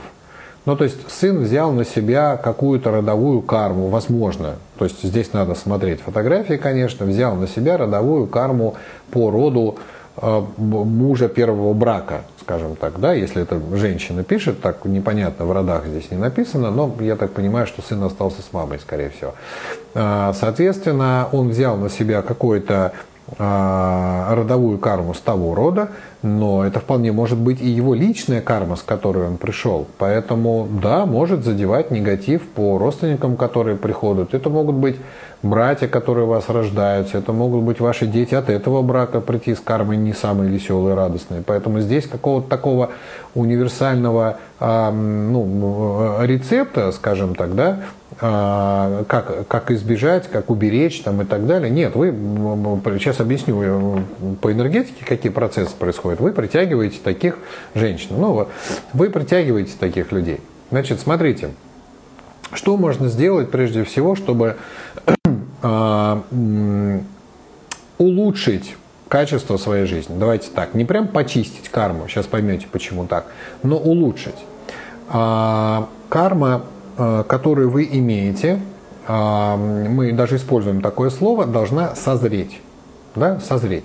Ну, 0.66 0.78
то 0.78 0.86
есть 0.86 1.12
сын 1.12 1.40
взял 1.40 1.74
на 1.74 1.84
себя 1.84 2.38
какую-то 2.38 2.92
родовую 2.92 3.42
карму, 3.42 3.90
возможно. 3.90 4.56
То 4.78 4.86
есть 4.86 5.04
здесь 5.04 5.34
надо 5.34 5.54
смотреть 5.54 6.00
фотографии, 6.00 6.54
конечно. 6.54 7.06
Взял 7.06 7.36
на 7.36 7.48
себя 7.48 7.78
родовую 7.78 8.26
карму 8.28 8.76
по 9.12 9.32
роду 9.32 9.80
мужа 10.22 11.28
первого 11.28 11.74
брака, 11.74 12.22
скажем 12.42 12.76
так, 12.76 13.00
да, 13.00 13.14
если 13.14 13.42
это 13.42 13.60
женщина 13.74 14.24
пишет, 14.24 14.62
так 14.62 14.86
непонятно, 14.86 15.46
в 15.46 15.52
родах 15.52 15.86
здесь 15.86 16.12
не 16.12 16.18
написано, 16.18 16.72
но 16.72 16.94
я 17.00 17.16
так 17.16 17.32
понимаю, 17.32 17.68
что 17.68 17.82
сын 17.82 18.04
остался 18.04 18.42
с 18.42 18.54
мамой, 18.54 18.80
скорее 18.80 19.10
всего. 19.10 19.34
Э, 19.94 20.32
соответственно, 20.40 21.28
он 21.32 21.50
взял 21.50 21.78
на 21.78 21.90
себя 21.90 22.22
какое-то 22.22 22.94
а, 23.38 24.36
родовую 24.36 24.78
карму 24.78 25.14
с 25.14 25.20
того 25.20 25.56
рода, 25.56 25.90
но 26.22 26.66
это 26.66 26.80
вполне 26.82 27.14
может 27.14 27.38
быть 27.38 27.62
и 27.62 27.68
его 27.68 27.94
личная 27.94 28.42
карма, 28.42 28.76
с 28.76 28.82
которой 28.82 29.26
он 29.26 29.38
пришел. 29.38 29.88
Поэтому, 30.00 30.68
да, 30.82 31.06
может 31.06 31.46
задевать 31.46 31.92
негатив 31.92 32.42
по 32.42 32.78
родственникам, 32.78 33.38
которые 33.38 33.78
приходят. 33.78 34.34
Это 34.34 34.50
могут 34.50 34.76
быть 34.76 34.98
братья, 35.44 35.88
которые 35.88 36.26
у 36.26 36.30
вас 36.30 36.50
рождаются, 36.50 37.18
это 37.18 37.34
могут 37.34 37.64
быть 37.64 37.80
ваши 37.80 38.06
дети 38.06 38.36
от 38.36 38.50
этого 38.50 38.82
брака 38.82 39.22
прийти 39.22 39.56
с 39.56 39.60
кармой 39.60 39.98
не 39.98 40.14
самые 40.14 40.50
веселые, 40.50 40.96
радостные. 40.96 41.42
Поэтому 41.46 41.80
здесь 41.80 42.08
какого-то 42.08 42.48
такого 42.48 42.92
универсального 43.34 44.38
а, 44.60 44.92
ну, 44.92 46.18
рецепта, 46.22 46.92
скажем 46.92 47.36
так, 47.36 47.56
да, 47.56 47.80
а, 48.20 49.04
как, 49.06 49.48
как 49.48 49.72
избежать, 49.72 50.30
как 50.30 50.50
уберечь 50.50 51.02
там, 51.02 51.22
и 51.22 51.26
так 51.26 51.48
далее. 51.48 51.72
Нет, 51.72 51.96
вы, 51.96 52.12
сейчас 53.00 53.20
объясню 53.20 53.62
э, 53.64 54.00
по 54.42 54.52
энергетике, 54.52 55.06
какие 55.06 55.32
процессы 55.32 55.76
происходят. 55.76 56.20
Вы 56.20 56.32
притягиваете 56.32 57.00
таких 57.04 57.38
женщин, 57.74 58.10
ну, 58.18 58.48
вы 58.94 59.10
притягиваете 59.10 59.74
таких 59.80 60.12
людей. 60.12 60.40
Значит, 60.70 61.00
смотрите, 61.00 61.50
что 62.54 62.78
можно 62.78 63.08
сделать 63.08 63.50
прежде 63.50 63.84
всего, 63.84 64.16
чтобы 64.16 64.58
улучшить 67.98 68.76
качество 69.08 69.58
своей 69.58 69.86
жизни. 69.86 70.16
Давайте 70.18 70.50
так, 70.50 70.74
не 70.74 70.86
прям 70.86 71.08
почистить 71.08 71.70
карму, 71.70 72.08
сейчас 72.08 72.26
поймете, 72.26 72.68
почему 72.72 73.06
так, 73.06 73.26
но 73.62 73.78
улучшить. 73.78 74.36
А, 75.10 75.88
карма, 76.10 76.64
а, 76.98 77.24
которую 77.24 77.70
вы 77.70 77.88
имеете, 77.92 78.62
мы 79.08 80.14
даже 80.14 80.38
используем 80.38 80.82
такое 80.82 81.10
слово, 81.10 81.46
должна 81.46 81.96
созреть. 81.96 82.62
Да, 83.16 83.40
созреть. 83.40 83.84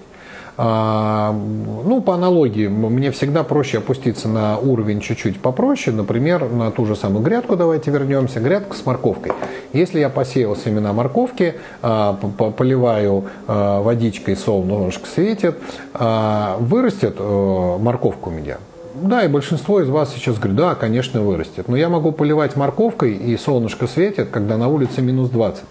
А, 0.59 1.33
ну, 1.33 2.01
по 2.01 2.15
аналогии, 2.15 2.67
мне 2.67 3.11
всегда 3.11 3.45
проще 3.45 3.79
опуститься 3.79 4.29
на 4.29 4.59
уровень 4.59 5.01
чуть-чуть 5.01 5.41
попроще, 5.41 5.95
например, 5.95 6.49
на 6.51 6.71
ту 6.71 6.87
же 6.87 6.97
самую 6.97 7.23
грядку, 7.23 7.57
давайте 7.57 7.91
вернемся, 7.91 8.41
грядка 8.41 8.75
с 8.75 8.87
морковкой. 8.87 9.33
Если 9.73 10.01
я 10.01 10.09
посеял 10.09 10.57
семена 10.57 10.93
морковки, 10.93 11.55
а, 11.83 12.15
поливаю 12.15 13.25
а, 13.47 13.83
водичкой, 13.83 14.37
солнышко 14.37 15.07
светит, 15.07 15.57
вырастет 15.95 17.17
э, 17.19 17.77
морковка 17.81 18.29
у 18.29 18.31
меня. 18.31 18.59
Да, 19.03 19.25
и 19.25 19.29
большинство 19.29 19.81
из 19.81 19.89
вас 19.89 20.13
сейчас 20.15 20.37
говорит, 20.37 20.57
да, 20.57 20.75
конечно, 20.75 21.21
вырастет. 21.21 21.69
Но 21.69 21.77
я 21.77 21.89
могу 21.89 22.13
поливать 22.13 22.57
морковкой, 22.57 23.13
и 23.15 23.37
солнышко 23.37 23.87
светит, 23.87 24.31
когда 24.31 24.57
на 24.57 24.69
улице 24.69 25.03
минус 25.03 25.29
20. 25.31 25.65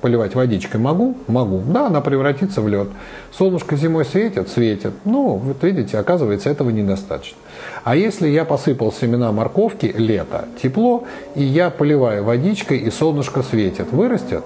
Поливать 0.00 0.34
водичкой 0.34 0.80
могу? 0.80 1.16
Могу. 1.26 1.62
Да, 1.66 1.88
она 1.88 2.00
превратится 2.00 2.62
в 2.62 2.68
лед. 2.68 2.88
Солнышко 3.36 3.76
зимой 3.76 4.04
светит? 4.04 4.48
Светит. 4.48 4.92
Ну, 5.04 5.34
вот 5.34 5.62
видите, 5.62 5.98
оказывается, 5.98 6.48
этого 6.48 6.70
недостаточно. 6.70 7.36
А 7.84 7.94
если 7.96 8.28
я 8.28 8.44
посыпал 8.44 8.92
семена 8.92 9.30
морковки, 9.30 9.94
лето, 9.96 10.46
тепло, 10.62 11.04
и 11.34 11.42
я 11.42 11.70
поливаю 11.70 12.24
водичкой, 12.24 12.78
и 12.78 12.90
солнышко 12.90 13.42
светит, 13.42 13.92
вырастет? 13.92 14.44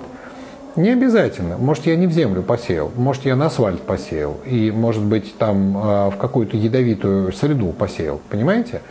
Не 0.76 0.90
обязательно. 0.90 1.56
Может, 1.56 1.86
я 1.86 1.94
не 1.94 2.08
в 2.08 2.12
землю 2.12 2.42
посеял, 2.42 2.90
может, 2.96 3.24
я 3.24 3.36
на 3.36 3.46
асфальт 3.46 3.82
посеял, 3.82 4.38
и, 4.44 4.72
может 4.72 5.02
быть, 5.02 5.36
там 5.38 5.76
э, 5.76 6.10
в 6.10 6.16
какую-то 6.16 6.56
ядовитую 6.56 7.32
среду 7.32 7.68
посеял. 7.68 8.20
Понимаете? 8.28 8.82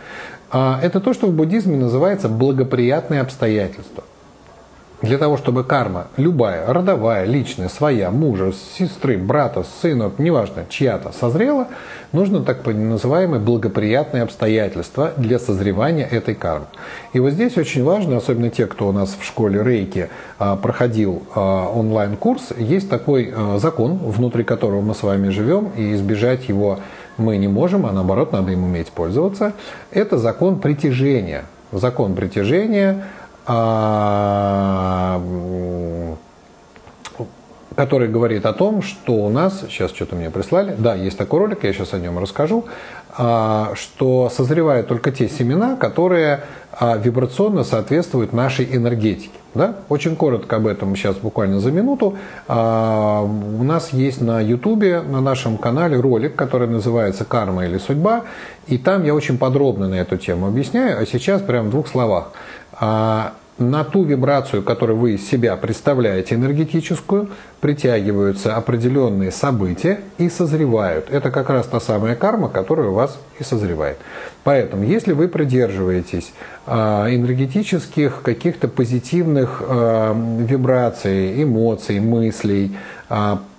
А 0.50 0.80
это 0.82 1.00
то, 1.00 1.12
что 1.12 1.26
в 1.26 1.32
буддизме 1.34 1.76
называется 1.76 2.28
благоприятные 2.30 3.20
обстоятельства. 3.20 4.04
Для 5.04 5.18
того, 5.18 5.36
чтобы 5.36 5.64
карма, 5.64 6.06
любая, 6.16 6.66
родовая, 6.66 7.26
личная, 7.26 7.68
своя, 7.68 8.10
мужа, 8.10 8.54
сестры, 8.78 9.18
брата, 9.18 9.62
сына, 9.82 10.10
неважно, 10.16 10.64
чья-то, 10.70 11.12
созрела, 11.12 11.68
нужно 12.12 12.40
так 12.40 12.64
называемые 12.64 13.38
благоприятные 13.38 14.22
обстоятельства 14.22 15.12
для 15.18 15.38
созревания 15.38 16.06
этой 16.06 16.34
кармы. 16.34 16.68
И 17.12 17.20
вот 17.20 17.32
здесь 17.32 17.58
очень 17.58 17.84
важно, 17.84 18.16
особенно 18.16 18.48
те, 18.48 18.66
кто 18.66 18.88
у 18.88 18.92
нас 18.92 19.14
в 19.20 19.26
школе 19.26 19.62
Рейки 19.62 20.08
а, 20.38 20.56
проходил 20.56 21.22
а, 21.34 21.68
онлайн-курс, 21.68 22.54
есть 22.56 22.88
такой 22.88 23.30
а, 23.36 23.58
закон, 23.58 23.98
внутри 23.98 24.42
которого 24.42 24.80
мы 24.80 24.94
с 24.94 25.02
вами 25.02 25.28
живем, 25.28 25.70
и 25.76 25.92
избежать 25.92 26.48
его 26.48 26.78
мы 27.18 27.36
не 27.36 27.48
можем, 27.48 27.84
а 27.84 27.92
наоборот, 27.92 28.32
надо 28.32 28.52
им 28.52 28.64
уметь 28.64 28.88
пользоваться. 28.88 29.52
Это 29.90 30.16
закон 30.16 30.60
притяжения. 30.60 31.44
Закон 31.72 32.14
притяжения– 32.14 33.04
который 37.76 38.08
говорит 38.08 38.46
о 38.46 38.52
том, 38.52 38.82
что 38.82 39.14
у 39.14 39.28
нас, 39.28 39.64
сейчас 39.68 39.90
что-то 39.90 40.16
мне 40.16 40.30
прислали, 40.30 40.74
да, 40.78 40.94
есть 40.94 41.18
такой 41.18 41.40
ролик, 41.40 41.64
я 41.64 41.72
сейчас 41.72 41.92
о 41.92 41.98
нем 41.98 42.18
расскажу, 42.18 42.64
а, 43.16 43.72
что 43.74 44.28
созревают 44.28 44.88
только 44.88 45.12
те 45.12 45.28
семена, 45.28 45.76
которые 45.76 46.40
а, 46.72 46.96
вибрационно 46.96 47.64
соответствуют 47.64 48.32
нашей 48.32 48.74
энергетике. 48.76 49.30
Да? 49.54 49.76
Очень 49.88 50.16
коротко 50.16 50.56
об 50.56 50.66
этом 50.66 50.96
сейчас 50.96 51.14
буквально 51.14 51.60
за 51.60 51.70
минуту. 51.70 52.16
У 52.48 52.52
нас 52.52 53.92
есть 53.92 54.20
на 54.20 54.40
Ютубе, 54.40 55.00
на 55.00 55.20
нашем 55.20 55.58
канале 55.58 55.96
ролик, 55.96 56.34
который 56.34 56.66
называется 56.66 57.24
«Карма 57.24 57.64
или 57.64 57.78
судьба», 57.78 58.24
и 58.66 58.78
там 58.78 59.04
я 59.04 59.14
очень 59.14 59.38
подробно 59.38 59.86
на 59.88 59.94
эту 59.94 60.16
тему 60.16 60.48
объясняю, 60.48 61.00
а 61.00 61.06
сейчас 61.06 61.40
прям 61.40 61.68
в 61.68 61.70
двух 61.70 61.86
словах. 61.86 62.32
А, 62.80 63.34
на 63.58 63.84
ту 63.84 64.02
вибрацию, 64.02 64.62
которую 64.64 64.98
вы 64.98 65.12
из 65.12 65.28
себя 65.28 65.56
представляете 65.56 66.34
энергетическую, 66.34 67.28
притягиваются 67.60 68.56
определенные 68.56 69.30
события 69.30 70.00
и 70.18 70.28
созревают. 70.28 71.08
Это 71.08 71.30
как 71.30 71.50
раз 71.50 71.66
та 71.66 71.78
самая 71.78 72.16
карма, 72.16 72.48
которая 72.48 72.88
у 72.88 72.94
вас 72.94 73.16
и 73.38 73.44
созревает. 73.44 73.98
Поэтому, 74.42 74.82
если 74.82 75.12
вы 75.12 75.28
придерживаетесь 75.28 76.32
а, 76.66 77.06
энергетических 77.08 78.22
каких-то 78.22 78.66
позитивных 78.66 79.62
а, 79.62 80.14
вибраций, 80.40 81.40
эмоций, 81.42 82.00
мыслей, 82.00 82.76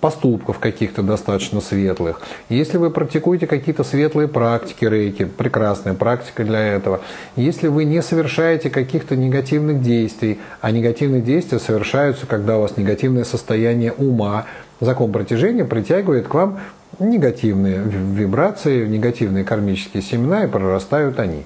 поступков 0.00 0.58
каких-то 0.58 1.02
достаточно 1.02 1.60
светлых. 1.60 2.20
Если 2.48 2.76
вы 2.76 2.90
практикуете 2.90 3.46
какие-то 3.46 3.84
светлые 3.84 4.28
практики 4.28 4.84
рейки, 4.84 5.24
прекрасная 5.24 5.94
практика 5.94 6.44
для 6.44 6.60
этого. 6.60 7.00
Если 7.36 7.68
вы 7.68 7.84
не 7.84 8.02
совершаете 8.02 8.70
каких-то 8.70 9.16
негативных 9.16 9.82
действий, 9.82 10.38
а 10.60 10.70
негативные 10.70 11.22
действия 11.22 11.58
совершаются, 11.58 12.26
когда 12.26 12.58
у 12.58 12.62
вас 12.62 12.76
негативное 12.76 13.24
состояние 13.24 13.92
ума, 13.92 14.46
закон 14.80 15.12
притяжения 15.12 15.64
притягивает 15.64 16.28
к 16.28 16.34
вам 16.34 16.60
негативные 16.98 17.78
вибрации, 17.78 18.86
негативные 18.86 19.44
кармические 19.44 20.02
семена, 20.02 20.44
и 20.44 20.48
прорастают 20.48 21.18
они. 21.18 21.44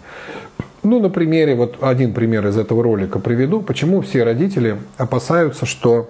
Ну, 0.82 0.98
на 0.98 1.10
примере, 1.10 1.54
вот 1.54 1.76
один 1.82 2.14
пример 2.14 2.46
из 2.46 2.56
этого 2.56 2.82
ролика 2.82 3.18
приведу, 3.18 3.60
почему 3.60 4.00
все 4.00 4.24
родители 4.24 4.78
опасаются, 4.96 5.66
что 5.66 6.08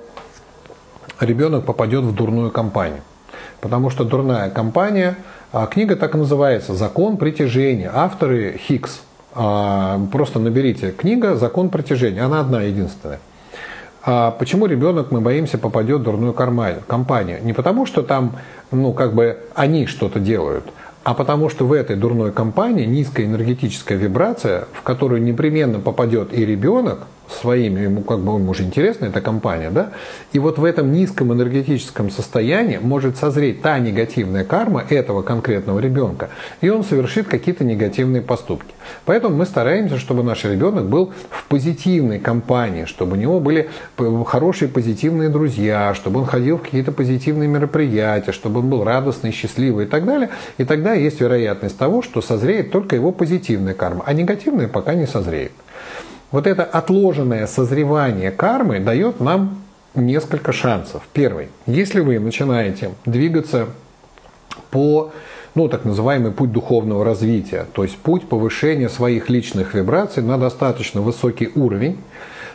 ребенок 1.21 1.65
попадет 1.65 2.05
в 2.05 2.15
дурную 2.15 2.51
компанию. 2.51 3.03
Потому 3.61 3.91
что 3.91 4.05
дурная 4.05 4.51
компания, 4.51 5.17
а, 5.53 5.67
книга 5.67 5.97
так 5.97 6.15
и 6.15 6.19
называется 6.19 6.75
«Закон 6.75 7.17
притяжения». 7.17 7.91
Авторы 7.93 8.59
Хиггс. 8.59 9.03
А, 9.35 10.01
просто 10.11 10.39
наберите 10.39 10.91
книга 10.91 11.37
«Закон 11.37 11.69
притяжения». 11.69 12.23
Она 12.23 12.41
одна 12.41 12.63
единственная. 12.63 13.21
А 14.03 14.31
почему 14.31 14.65
ребенок, 14.65 15.11
мы 15.11 15.21
боимся, 15.21 15.59
попадет 15.59 16.01
в 16.01 16.05
дурную 16.05 16.33
компанию? 16.33 17.39
Не 17.43 17.53
потому, 17.53 17.85
что 17.85 18.03
там, 18.03 18.37
ну, 18.71 18.95
как 18.95 19.15
бы 19.15 19.39
они 19.55 19.87
что-то 19.87 20.19
делают, 20.19 20.65
а 21.05 21.13
потому 21.13 21.51
что 21.51 21.67
в 21.67 21.73
этой 21.73 21.97
дурной 21.97 22.33
компании 22.33 22.87
низкая 22.87 23.27
энергетическая 23.27 23.99
вибрация, 23.99 24.69
в 24.73 24.83
которую 24.83 25.23
непременно 25.23 25.81
попадет 25.81 26.33
и 26.33 26.47
ребенок, 26.47 27.01
своими, 27.33 27.81
ему 27.81 28.03
как 28.03 28.21
бы 28.21 28.33
ему 28.33 28.51
уже 28.51 28.65
интересна 28.65 29.07
эта 29.07 29.21
компания, 29.21 29.71
да, 29.71 29.91
и 30.33 30.39
вот 30.39 30.59
в 30.59 30.65
этом 30.65 30.93
низком 30.93 31.33
энергетическом 31.33 32.11
состоянии 32.11 32.79
может 32.79 33.17
созреть 33.17 33.63
та 33.63 33.79
негативная 33.79 34.45
карма 34.45 34.85
этого 34.89 35.23
конкретного 35.23 35.79
ребенка, 35.79 36.31
и 36.61 36.69
он 36.69 36.85
совершит 36.85 37.29
какие-то 37.29 37.65
негативные 37.65 38.23
поступки. 38.23 38.75
Поэтому 39.05 39.37
мы 39.37 39.47
стараемся, 39.47 39.99
чтобы 39.99 40.23
наш 40.23 40.45
ребенок 40.45 40.87
был 40.87 41.13
в 41.31 41.45
позитивной 41.47 42.19
компании, 42.19 42.85
чтобы 42.85 43.17
у 43.17 43.21
него 43.21 43.41
были 43.41 43.69
хорошие 44.27 44.69
позитивные 44.69 45.29
друзья, 45.29 45.95
чтобы 45.95 46.21
он 46.21 46.27
ходил 46.27 46.59
в 46.59 46.63
какие-то 46.63 46.93
позитивные 46.93 47.49
мероприятия, 47.49 48.33
чтобы 48.33 48.61
он 48.61 48.69
был 48.69 48.85
радостный, 48.85 49.33
счастливый 49.33 49.87
и 49.87 49.89
так 49.89 50.05
далее. 50.05 50.31
И 50.59 50.65
тогда 50.65 50.95
есть 50.95 51.21
вероятность 51.21 51.79
того, 51.79 52.03
что 52.03 52.21
созреет 52.21 52.71
только 52.71 52.97
его 52.97 53.13
позитивная 53.13 53.75
карма, 53.75 54.05
а 54.07 54.13
негативная 54.13 54.69
пока 54.69 54.95
не 54.95 55.07
созреет. 55.07 55.53
Вот 56.31 56.47
это 56.47 56.65
отложенное 56.65 57.47
созревание 57.47 58.31
кармы 58.31 58.81
дает 58.81 59.21
нам 59.21 59.63
несколько 59.95 60.53
шансов. 60.53 61.03
Первый. 61.13 61.49
Если 61.67 62.01
вы 62.01 62.19
начинаете 62.19 62.91
двигаться 63.05 63.67
по 64.71 65.11
ну, 65.55 65.69
так 65.69 65.85
называемый 65.85 66.31
путь 66.31 66.53
духовного 66.53 67.05
развития, 67.05 67.67
то 67.73 67.83
есть 67.83 67.99
путь 67.99 68.29
повышения 68.29 68.89
своих 68.89 69.29
личных 69.29 69.75
вибраций 69.75 70.23
на 70.23 70.39
достаточно 70.39 71.01
высокий 71.01 71.51
уровень, 71.55 71.99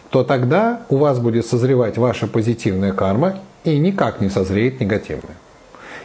то 0.09 0.23
тогда 0.23 0.81
у 0.89 0.97
вас 0.97 1.19
будет 1.19 1.45
созревать 1.45 1.97
ваша 1.97 2.27
позитивная 2.27 2.93
карма 2.93 3.39
и 3.65 3.77
никак 3.77 4.21
не 4.21 4.29
созреет 4.29 4.79
негативная. 4.79 5.35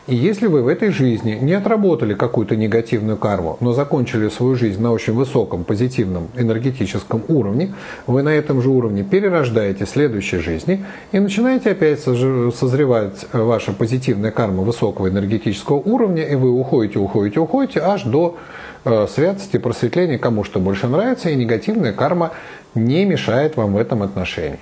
И 0.07 0.15
если 0.15 0.47
вы 0.47 0.63
в 0.63 0.69
этой 0.69 0.91
жизни 0.91 1.39
не 1.41 1.53
отработали 1.53 2.15
какую-то 2.15 2.57
негативную 2.57 3.17
карму, 3.17 3.57
но 3.61 3.73
закончили 3.73 4.29
свою 4.29 4.55
жизнь 4.55 4.81
на 4.81 4.93
очень 4.93 5.13
высоком 5.13 5.65
позитивном 5.65 6.29
энергетическом 6.37 7.23
уровне, 7.29 7.75
вы 8.07 8.23
на 8.23 8.31
этом 8.31 8.63
же 8.63 8.71
уровне 8.71 9.03
перерождаете 9.05 9.87
следующей 9.87 10.39
жизни 10.39 10.85
и 11.13 11.19
начинаете 11.19 11.71
опять 11.71 12.01
созревать 12.01 13.27
ваша 13.33 13.73
позитивная 13.73 14.31
карма 14.31 14.63
высокого 14.63 15.09
энергетического 15.09 15.77
уровня, 15.77 16.25
и 16.25 16.35
вы 16.35 16.51
уходите, 16.51 16.99
уходите, 16.99 17.41
уходите 17.41 17.81
аж 17.81 18.03
до 18.05 18.37
э, 18.85 19.07
святости, 19.07 19.59
просветления, 19.59 20.19
кому 20.19 20.45
что 20.45 20.61
больше 20.61 20.89
нравится, 20.89 21.31
и 21.31 21.37
негативная 21.37 21.93
карма 21.93 22.33
не 22.75 23.05
мешает 23.05 23.57
вам 23.57 23.75
в 23.75 23.77
этом 23.77 24.03
отношении. 24.03 24.59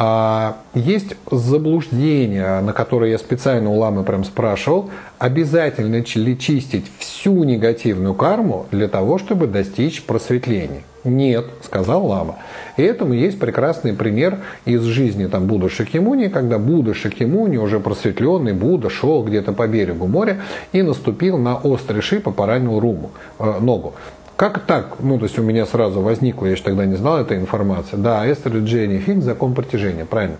А 0.00 0.58
есть 0.74 1.16
заблуждение, 1.28 2.60
на 2.60 2.72
которое 2.72 3.10
я 3.10 3.18
специально 3.18 3.68
у 3.68 3.78
ламы 3.78 4.04
прям 4.04 4.22
спрашивал, 4.22 4.90
обязательно 5.18 5.96
ли 5.96 6.38
чистить 6.38 6.86
всю 7.00 7.42
негативную 7.42 8.14
карму 8.14 8.66
для 8.70 8.86
того, 8.86 9.18
чтобы 9.18 9.48
достичь 9.48 10.04
просветления? 10.04 10.82
Нет, 11.02 11.46
сказал 11.64 12.06
лама. 12.06 12.36
И 12.76 12.82
этому 12.82 13.12
есть 13.12 13.40
прекрасный 13.40 13.92
пример 13.92 14.38
из 14.64 14.82
жизни 14.82 15.26
там 15.26 15.46
Будды 15.46 15.68
Шакимуни, 15.68 16.28
когда 16.28 16.58
Будда 16.58 16.94
Шакимуни, 16.94 17.56
уже 17.56 17.80
просветленный 17.80 18.52
Будда, 18.52 18.90
шел 18.90 19.24
где-то 19.24 19.52
по 19.52 19.66
берегу 19.66 20.06
моря 20.06 20.38
и 20.70 20.82
наступил 20.82 21.38
на 21.38 21.56
острый 21.56 22.02
шип 22.02 22.28
и 22.28 22.30
поранил 22.30 22.78
руму, 22.78 23.10
э, 23.40 23.58
ногу. 23.60 23.94
Как 24.38 24.60
так? 24.60 25.00
Ну, 25.00 25.18
то 25.18 25.24
есть 25.24 25.36
у 25.40 25.42
меня 25.42 25.66
сразу 25.66 26.00
возникло, 26.00 26.46
я 26.46 26.54
же 26.54 26.62
тогда 26.62 26.86
не 26.86 26.94
знал 26.94 27.18
этой 27.18 27.38
информации. 27.38 27.96
Да, 27.96 28.24
Эстер 28.30 28.58
и 28.58 28.60
Дженни 28.60 28.98
Финн, 28.98 29.20
закон 29.20 29.52
притяжения, 29.52 30.04
правильно. 30.04 30.36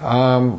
А, 0.00 0.56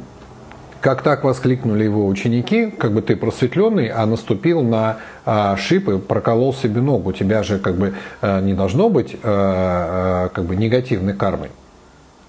как 0.82 1.02
так 1.02 1.24
воскликнули 1.24 1.86
его 1.86 2.06
ученики, 2.06 2.70
как 2.70 2.92
бы 2.92 3.02
ты 3.02 3.16
просветленный, 3.16 3.88
а 3.88 4.06
наступил 4.06 4.64
на 4.64 4.98
а, 5.24 5.56
шип 5.56 5.88
и 5.88 5.98
проколол 5.98 6.54
себе 6.54 6.82
ногу. 6.82 7.12
У 7.12 7.14
тебя 7.14 7.42
же 7.42 7.58
как 7.58 7.76
бы 7.76 7.94
а, 8.20 8.42
не 8.42 8.54
должно 8.54 8.90
быть 8.90 9.16
а, 9.24 10.26
а, 10.26 10.30
как 10.34 10.44
бы 10.44 10.58
негативной 10.58 11.14
кармой. 11.14 11.52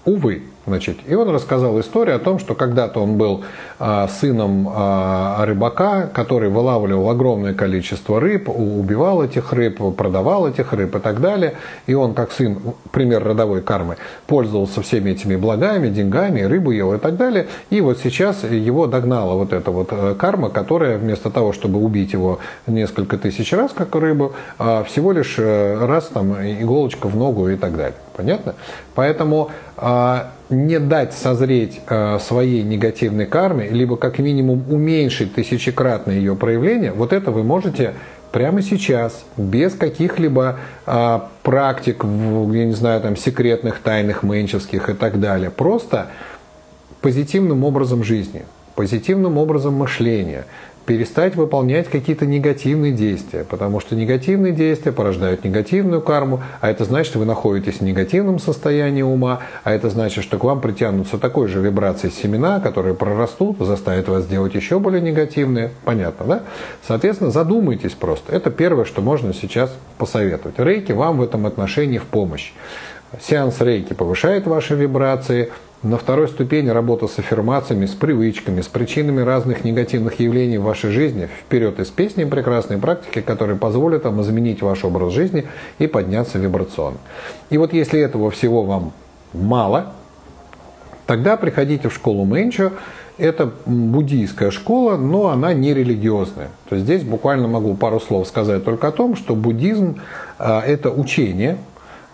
Увы, 0.05 0.43
Значит, 0.69 0.99
и 1.07 1.15
он 1.15 1.29
рассказал 1.29 1.79
историю 1.79 2.15
о 2.17 2.19
том, 2.19 2.37
что 2.37 2.53
когда-то 2.53 2.99
он 2.99 3.17
был 3.17 3.43
а, 3.79 4.07
сыном 4.07 4.69
а, 4.71 5.43
рыбака, 5.43 6.05
который 6.13 6.49
вылавливал 6.49 7.09
огромное 7.09 7.55
количество 7.55 8.19
рыб, 8.19 8.49
убивал 8.49 9.23
этих 9.23 9.51
рыб, 9.51 9.79
продавал 9.95 10.47
этих 10.47 10.71
рыб 10.71 10.95
и 10.95 10.99
так 10.99 11.21
далее. 11.21 11.55
И 11.87 11.95
он, 11.95 12.13
как 12.13 12.31
сын, 12.31 12.59
пример 12.91 13.23
родовой 13.23 13.63
кармы, 13.63 13.97
пользовался 14.27 14.83
всеми 14.83 15.09
этими 15.09 15.35
благами, 15.37 15.89
деньгами, 15.89 16.41
рыбу 16.41 16.69
ел 16.69 16.93
и 16.93 16.99
так 16.99 17.17
далее. 17.17 17.47
И 17.71 17.81
вот 17.81 17.97
сейчас 17.97 18.43
его 18.43 18.85
догнала 18.85 19.33
вот 19.33 19.53
эта 19.53 19.71
вот 19.71 19.87
э, 19.89 20.13
карма, 20.19 20.49
которая 20.51 20.99
вместо 20.99 21.31
того, 21.31 21.51
чтобы 21.51 21.79
убить 21.79 22.13
его 22.13 22.37
несколько 22.67 23.17
тысяч 23.17 23.51
раз, 23.53 23.71
как 23.73 23.95
рыбу, 23.95 24.33
а, 24.59 24.83
всего 24.83 25.13
лишь 25.13 25.33
э, 25.39 25.83
раз 25.83 26.09
там 26.13 26.33
иголочка 26.35 27.07
в 27.07 27.15
ногу 27.15 27.49
и 27.49 27.55
так 27.55 27.75
далее. 27.75 27.97
Понятно? 28.15 28.53
Поэтому 28.93 29.49
не 30.49 30.79
дать 30.79 31.13
созреть 31.13 31.79
э, 31.87 32.17
своей 32.19 32.63
негативной 32.63 33.25
карме, 33.25 33.69
либо 33.69 33.97
как 33.97 34.19
минимум 34.19 34.63
уменьшить 34.69 35.35
тысячекратно 35.35 36.11
ее 36.11 36.35
проявление, 36.35 36.91
вот 36.91 37.13
это 37.13 37.31
вы 37.31 37.43
можете 37.43 37.93
прямо 38.31 38.61
сейчас, 38.61 39.23
без 39.37 39.73
каких-либо 39.73 40.59
э, 40.85 41.19
практик, 41.43 42.03
я 42.03 42.65
не 42.65 42.73
знаю, 42.73 43.01
там, 43.01 43.15
секретных, 43.15 43.79
тайных, 43.79 44.23
менчевских 44.23 44.89
и 44.89 44.93
так 44.93 45.19
далее. 45.19 45.49
Просто 45.51 46.07
позитивным 47.01 47.63
образом 47.63 48.03
жизни, 48.03 48.43
позитивным 48.75 49.37
образом 49.37 49.75
мышления, 49.75 50.45
перестать 50.89 51.35
выполнять 51.35 51.87
какие-то 51.87 52.25
негативные 52.25 52.91
действия, 52.91 53.43
потому 53.43 53.79
что 53.79 53.95
негативные 53.95 54.53
действия 54.53 54.91
порождают 54.91 55.43
негативную 55.43 56.01
карму, 56.01 56.41
а 56.61 56.71
это 56.71 56.83
значит, 56.83 57.11
что 57.11 57.19
вы 57.19 57.25
находитесь 57.25 57.75
в 57.75 57.81
негативном 57.81 58.39
состоянии 58.39 59.03
ума, 59.03 59.41
а 59.63 59.71
это 59.71 59.91
значит, 59.91 60.23
что 60.23 60.39
к 60.39 60.43
вам 60.43 60.61
притянутся 60.61 61.19
такой 61.19 61.47
же 61.47 61.59
вибрации 61.61 62.09
семена, 62.09 62.59
которые 62.59 62.95
прорастут, 62.95 63.59
заставят 63.59 64.07
вас 64.07 64.25
делать 64.25 64.55
еще 64.55 64.79
более 64.79 64.99
негативные. 64.99 65.69
Понятно, 65.85 66.25
да? 66.25 66.43
Соответственно, 66.87 67.29
задумайтесь 67.29 67.91
просто. 67.91 68.33
Это 68.33 68.49
первое, 68.49 68.85
что 68.85 69.03
можно 69.03 69.31
сейчас 69.31 69.71
посоветовать. 69.99 70.57
Рейки 70.57 70.91
вам 70.91 71.19
в 71.19 71.21
этом 71.21 71.45
отношении 71.45 71.99
в 71.99 72.05
помощь. 72.05 72.51
Сеанс 73.21 73.61
рейки 73.61 73.93
повышает 73.93 74.47
ваши 74.47 74.73
вибрации– 74.73 75.51
на 75.81 75.97
второй 75.97 76.27
ступени 76.27 76.69
работа 76.69 77.07
с 77.07 77.17
аффирмациями, 77.19 77.85
с 77.85 77.93
привычками, 77.93 78.61
с 78.61 78.67
причинами 78.67 79.21
разных 79.21 79.63
негативных 79.63 80.19
явлений 80.19 80.57
в 80.57 80.63
вашей 80.63 80.91
жизни. 80.91 81.29
Вперед 81.45 81.79
из 81.79 81.87
песни 81.87 82.25
прекрасные 82.25 82.79
практики, 82.79 83.21
которые 83.21 83.57
позволят 83.57 84.03
вам 84.03 84.21
изменить 84.21 84.61
ваш 84.61 84.83
образ 84.83 85.13
жизни 85.13 85.47
и 85.77 85.87
подняться 85.87 86.37
вибрационно. 86.37 86.97
И 87.49 87.57
вот 87.57 87.71
если 87.71 87.99
этого 87.99 88.29
всего 88.29 88.63
вам 88.63 88.91
мало, 89.31 89.93
тогда 91.05 91.37
приходите 91.37 91.87
в 91.87 91.93
школу 91.93 92.25
Мэнчо. 92.25 92.71
Это 93.17 93.51
буддийская 93.65 94.49
школа, 94.49 94.95
но 94.95 95.27
она 95.27 95.53
не 95.53 95.73
религиозная. 95.73 96.49
То 96.69 96.75
есть 96.75 96.85
здесь 96.85 97.03
буквально 97.03 97.49
могу 97.49 97.75
пару 97.75 97.99
слов 97.99 98.27
сказать 98.27 98.63
только 98.63 98.87
о 98.87 98.91
том, 98.91 99.17
что 99.17 99.35
буддизм 99.35 100.01
а,– 100.37 100.61
это 100.65 100.89
учение, 100.89 101.57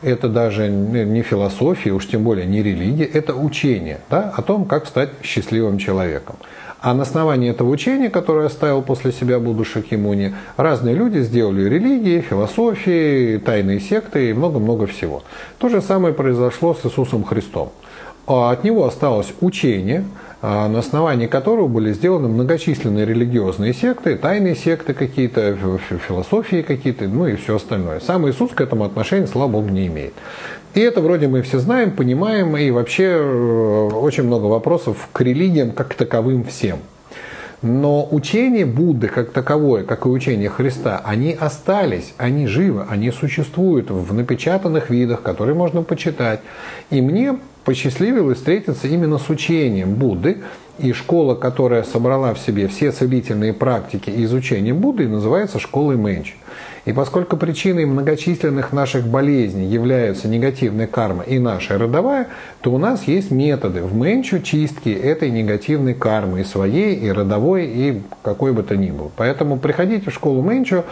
это 0.02 0.30
даже 0.30 0.68
не 0.68 1.22
философия, 1.22 1.92
уж 1.92 2.08
тем 2.08 2.24
более 2.24 2.46
не 2.46 2.62
религия, 2.62 3.06
это 3.06 3.34
учение 3.34 4.00
да, 4.10 4.34
о 4.36 4.42
том, 4.42 4.66
как 4.66 4.86
стать 4.88 5.10
счастливым 5.24 5.78
человеком. 5.78 6.36
А 6.82 6.94
на 6.94 7.02
основании 7.02 7.50
этого 7.50 7.70
учения, 7.70 8.12
которое 8.12 8.46
оставил 8.46 8.84
после 8.84 9.12
себя 9.12 9.40
Будда 9.40 9.66
Шакимуни, 9.66 10.36
разные 10.56 10.94
люди 10.94 11.18
сделали 11.20 11.68
религии, 11.68 12.22
философии, 12.22 13.38
тайные 13.38 13.80
секты 13.80 14.30
и 14.30 14.34
много-много 14.34 14.86
всего. 14.86 15.24
То 15.58 15.70
же 15.70 15.82
самое 15.82 16.14
произошло 16.14 16.76
с 16.76 16.86
Иисусом 16.86 17.24
Христом. 17.24 17.72
А 18.28 18.52
от 18.52 18.64
него 18.64 18.86
осталось 18.86 19.34
учение– 19.42 20.04
а, 20.48 20.68
на 20.68 20.78
основании 20.78 21.26
которого 21.26 21.68
были 21.68 21.92
сделаны 21.92 22.28
многочисленные 22.28 23.04
религиозные 23.04 23.74
секты, 23.74 24.16
тайные 24.16 24.56
секты 24.56 24.94
какие-то, 24.94 25.58
философии 26.08 26.62
какие-то, 26.62 27.06
ну 27.06 27.26
и 27.26 27.36
все 27.36 27.56
остальное. 27.56 28.00
Сам 28.00 28.30
Иисус 28.30 28.52
к 28.52 28.62
этому 28.62 28.84
отношения, 28.84 29.26
слава 29.26 29.50
Богу, 29.50 29.70
не 29.70 29.88
имеет. 29.88 30.14
И 30.76 30.82
это 30.82 31.02
вроде 31.02 31.28
мы 31.28 31.42
все 31.42 31.58
знаем, 31.58 31.90
понимаем, 31.90 32.56
и 32.56 32.70
вообще 32.70 33.06
э, 33.06 33.90
очень 33.92 34.26
много 34.26 34.46
вопросов 34.46 35.10
к 35.12 35.22
религиям 35.22 35.72
как 35.72 35.96
таковым 35.96 36.44
всем. 36.44 36.78
Но 37.64 38.08
учение 38.12 38.68
Будды 38.68 39.08
как 39.08 39.32
таковое, 39.32 39.84
как 39.84 40.06
и 40.06 40.10
учение 40.10 40.50
Христа, 40.50 41.02
они 41.04 41.32
остались, 41.34 42.14
они 42.18 42.46
живы, 42.46 42.86
они 42.88 43.10
существуют 43.10 43.90
в 43.90 44.14
напечатанных 44.14 44.92
видах, 44.92 45.24
которые 45.24 45.56
можно 45.56 45.82
почитать. 45.82 46.42
И 46.92 47.02
мне 47.02 47.40
посчастливилось 47.66 48.38
встретиться 48.38 48.88
именно 48.88 49.18
с 49.18 49.30
учением 49.30 49.96
Будды, 49.96 50.38
и 50.78 50.94
школа, 50.94 51.36
которая 51.36 51.84
собрала 51.84 52.34
в 52.34 52.40
себе 52.40 52.68
все 52.68 52.92
целительные 52.92 53.54
практики 53.54 54.10
и 54.10 54.24
изучение 54.26 54.74
Будды, 54.74 55.08
называется 55.08 55.60
школой 55.60 55.96
Мэнчи. 55.98 56.36
И 56.86 56.94
поскольку 56.94 57.36
причиной 57.36 57.86
многочисленных 57.86 58.72
наших 58.72 59.08
болезней 59.08 59.66
являются 59.66 60.28
негативная 60.28 60.86
карма 60.86 61.24
и 61.24 61.40
наша 61.40 61.80
родовая, 61.80 62.28
то 62.62 62.72
у 62.72 62.78
нас 62.78 63.08
есть 63.08 63.32
методы 63.32 63.82
в 63.82 63.96
менчу 63.96 64.40
чистки 64.40 64.90
этой 64.90 65.32
негативной 65.32 65.96
кармы 65.96 66.42
и 66.42 66.44
своей, 66.44 66.96
и 66.96 67.12
родовой, 67.12 67.66
и 67.66 68.02
какой 68.22 68.54
бы 68.54 68.62
то 68.62 68.78
ни 68.78 68.92
был. 68.92 69.12
Поэтому 69.16 69.58
приходите 69.58 70.12
в 70.12 70.14
школу 70.14 70.44
менчу, 70.44 70.84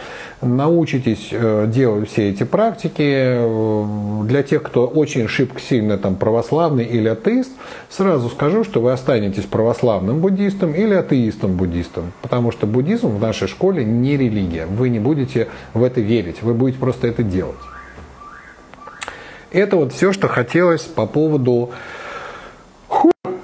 научитесь 0.42 1.28
э, 1.30 1.66
делать 1.68 2.10
все 2.10 2.30
эти 2.30 2.42
практики. 2.42 3.04
Э, 3.06 4.24
для 4.24 4.42
тех, 4.42 4.64
кто 4.64 4.86
очень 4.86 5.28
шибко 5.28 5.60
сильно 5.60 5.96
там 5.96 6.16
православный 6.16 6.84
или 6.84 7.06
атеист, 7.06 7.52
сразу 7.88 8.28
скажу, 8.30 8.64
что 8.64 8.80
вы 8.80 8.90
останетесь 8.90 9.44
православным 9.44 9.73
буддистом 9.82 10.74
или 10.74 10.94
атеистом-буддистом, 10.94 12.12
потому 12.22 12.52
что 12.52 12.66
буддизм 12.66 13.08
в 13.08 13.20
нашей 13.20 13.48
школе 13.48 13.84
не 13.84 14.16
религия. 14.16 14.66
Вы 14.66 14.88
не 14.88 14.98
будете 14.98 15.48
в 15.72 15.82
это 15.82 16.00
верить, 16.00 16.42
вы 16.42 16.54
будете 16.54 16.78
просто 16.78 17.06
это 17.06 17.22
делать. 17.22 17.56
Это 19.52 19.76
вот 19.76 19.92
все, 19.92 20.12
что 20.12 20.28
хотелось 20.28 20.82
по 20.82 21.06
поводу 21.06 21.70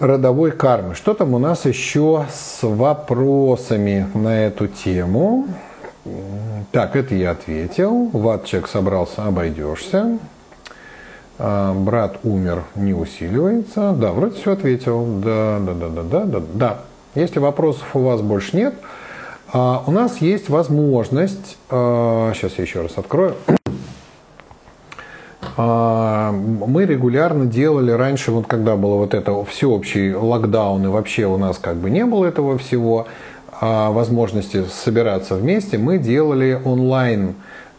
родовой 0.00 0.50
кармы. 0.50 0.94
Что 0.94 1.14
там 1.14 1.34
у 1.34 1.38
нас 1.38 1.66
еще 1.66 2.26
с 2.32 2.62
вопросами 2.62 4.06
на 4.14 4.46
эту 4.46 4.66
тему? 4.66 5.46
Так, 6.72 6.96
это 6.96 7.14
я 7.14 7.32
ответил. 7.32 8.08
Ватчек 8.12 8.66
собрался, 8.66 9.24
обойдешься. 9.24 10.18
А, 11.42 11.72
брат 11.72 12.18
умер, 12.22 12.64
не 12.74 12.92
усиливается. 12.92 13.92
Да, 13.92 14.12
вроде 14.12 14.38
все 14.38 14.52
ответил. 14.52 15.06
Да, 15.24 15.58
да, 15.58 15.72
да, 15.72 15.88
да, 15.88 16.02
да, 16.02 16.24
да. 16.24 16.42
Да. 16.52 16.80
Если 17.14 17.38
вопросов 17.38 17.84
у 17.94 18.00
вас 18.00 18.20
больше 18.20 18.54
нет, 18.58 18.74
а, 19.50 19.82
у 19.86 19.90
нас 19.90 20.18
есть 20.18 20.50
возможность, 20.50 21.56
сейчас 21.70 22.52
я 22.58 22.64
еще 22.64 22.82
раз 22.82 22.92
открою, 22.96 23.34
мы 25.56 26.84
регулярно 26.86 27.46
делали 27.46 27.90
раньше, 27.90 28.30
вот 28.32 28.46
когда 28.46 28.76
было 28.76 28.96
вот 28.96 29.14
это 29.14 29.42
всеобщий 29.44 30.14
локдаун, 30.14 30.84
и 30.84 30.88
вообще 30.88 31.24
у 31.26 31.38
нас 31.38 31.58
как 31.58 31.76
бы 31.76 31.90
не 31.90 32.04
было 32.04 32.26
этого 32.26 32.58
всего, 32.58 33.06
возможности 33.60 34.64
собираться 34.72 35.34
вместе, 35.34 35.76
мы 35.78 35.98
делали 35.98 36.60
онлайн 36.64 37.34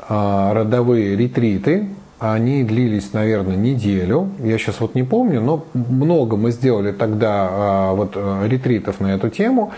родовые 0.08 1.16
ретриты, 1.16 1.90
они 2.22 2.64
длились, 2.64 3.14
наверное, 3.14 3.56
неделю. 3.56 4.30
Я 4.44 4.60
сейчас 4.60 4.80
вот 4.80 4.94
не 4.94 5.02
помню, 5.02 5.42
но 5.42 5.66
много 5.74 6.38
мы 6.38 6.52
сделали 6.52 6.92
тогда 6.92 7.50
а, 7.50 7.94
вот 7.94 8.12
э, 8.14 8.48
ретритов 8.48 9.00
на 9.00 9.16
эту 9.16 9.30
тему. 9.30 9.72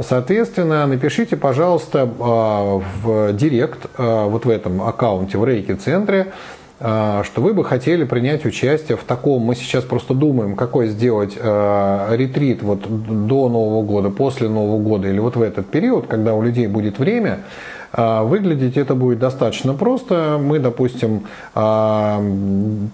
Соответственно, 0.00 0.88
напишите, 0.88 1.36
пожалуйста, 1.36 2.10
а, 2.18 2.82
в 3.00 3.32
директ, 3.34 3.86
а, 3.96 4.26
вот 4.26 4.44
в 4.44 4.50
этом 4.50 4.82
аккаунте, 4.82 5.38
в 5.38 5.44
Рейки-центре, 5.44 6.32
что 6.80 7.22
вы 7.36 7.54
бы 7.54 7.64
хотели 7.64 8.02
принять 8.02 8.44
участие 8.44 8.98
в 8.98 9.04
таком, 9.04 9.42
мы 9.42 9.54
сейчас 9.54 9.84
просто 9.84 10.12
думаем, 10.12 10.56
какой 10.56 10.88
сделать 10.88 11.36
ретрит 11.36 12.62
вот 12.62 12.82
до 13.28 13.48
Нового 13.48 13.82
года, 13.82 14.10
после 14.10 14.48
Нового 14.48 14.82
года 14.82 15.08
или 15.08 15.20
вот 15.20 15.36
в 15.36 15.40
этот 15.40 15.70
период, 15.70 16.08
когда 16.08 16.34
у 16.34 16.42
людей 16.42 16.66
будет 16.66 16.98
время, 16.98 17.38
а, 17.38 17.83
выглядеть 17.96 18.76
это 18.76 18.94
будет 18.94 19.18
достаточно 19.18 19.74
просто. 19.74 20.38
Мы, 20.40 20.58
допустим, 20.58 21.24
а, 21.54 22.22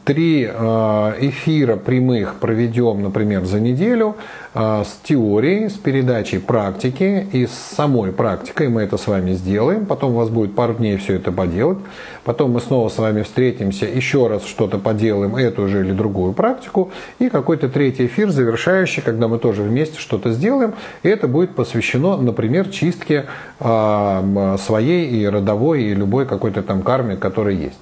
три 0.05 0.49
а, 0.53 1.15
эфира 1.19 1.77
прямых 1.77 2.35
проведем, 2.35 3.03
например, 3.03 3.45
за 3.45 3.61
неделю 3.61 4.17
с 4.53 4.99
теорией, 5.05 5.69
с 5.69 5.75
передачей 5.75 6.39
практики 6.39 7.25
и 7.33 7.47
с 7.47 7.53
самой 7.53 8.11
практикой. 8.11 8.69
Мы 8.69 8.83
это 8.83 8.97
с 8.97 9.07
вами 9.07 9.35
сделаем. 9.35 9.87
Потом 9.87 10.13
у 10.13 10.17
вас 10.17 10.29
будет 10.29 10.57
пару 10.57 10.75
дней 10.75 10.97
все 10.97 11.15
это 11.15 11.31
поделать. 11.31 11.79
Потом 12.25 12.53
мы 12.53 12.61
снова 12.61 12.89
с 12.89 12.99
вами 12.99 13.23
встретимся, 13.23 13.87
еще 13.87 14.27
раз 14.27 14.45
что-то 14.45 14.79
поделаем, 14.79 15.37
эту 15.37 15.69
же 15.69 15.81
или 15.81 15.93
другую 15.93 16.33
практику. 16.33 16.91
И 17.19 17.29
какой-то 17.29 17.69
третий 17.69 18.07
эфир 18.07 18.31
завершающий, 18.31 19.03
когда 19.03 19.29
мы 19.29 19.39
тоже 19.39 19.63
вместе 19.63 19.99
что-то 19.99 20.33
сделаем. 20.33 20.75
И 21.03 21.09
это 21.09 21.29
будет 21.29 21.55
посвящено, 21.55 22.17
например, 22.17 22.69
чистке 22.69 23.27
своей 23.59 24.81
своей, 24.81 25.07
и 25.07 25.29
родовой, 25.29 25.83
и 25.83 25.95
любой 25.95 26.27
какой-то 26.27 26.63
там 26.63 26.83
карме, 26.83 27.17
который 27.17 27.57
есть. 27.57 27.79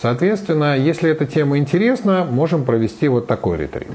Соответственно, 0.00 0.76
если 0.76 1.10
эта 1.10 1.24
тема 1.24 1.56
интересна, 1.58 2.26
можем 2.28 2.64
провести 2.64 3.08
вот 3.08 3.26
такой 3.26 3.56
ретрит. 3.58 3.88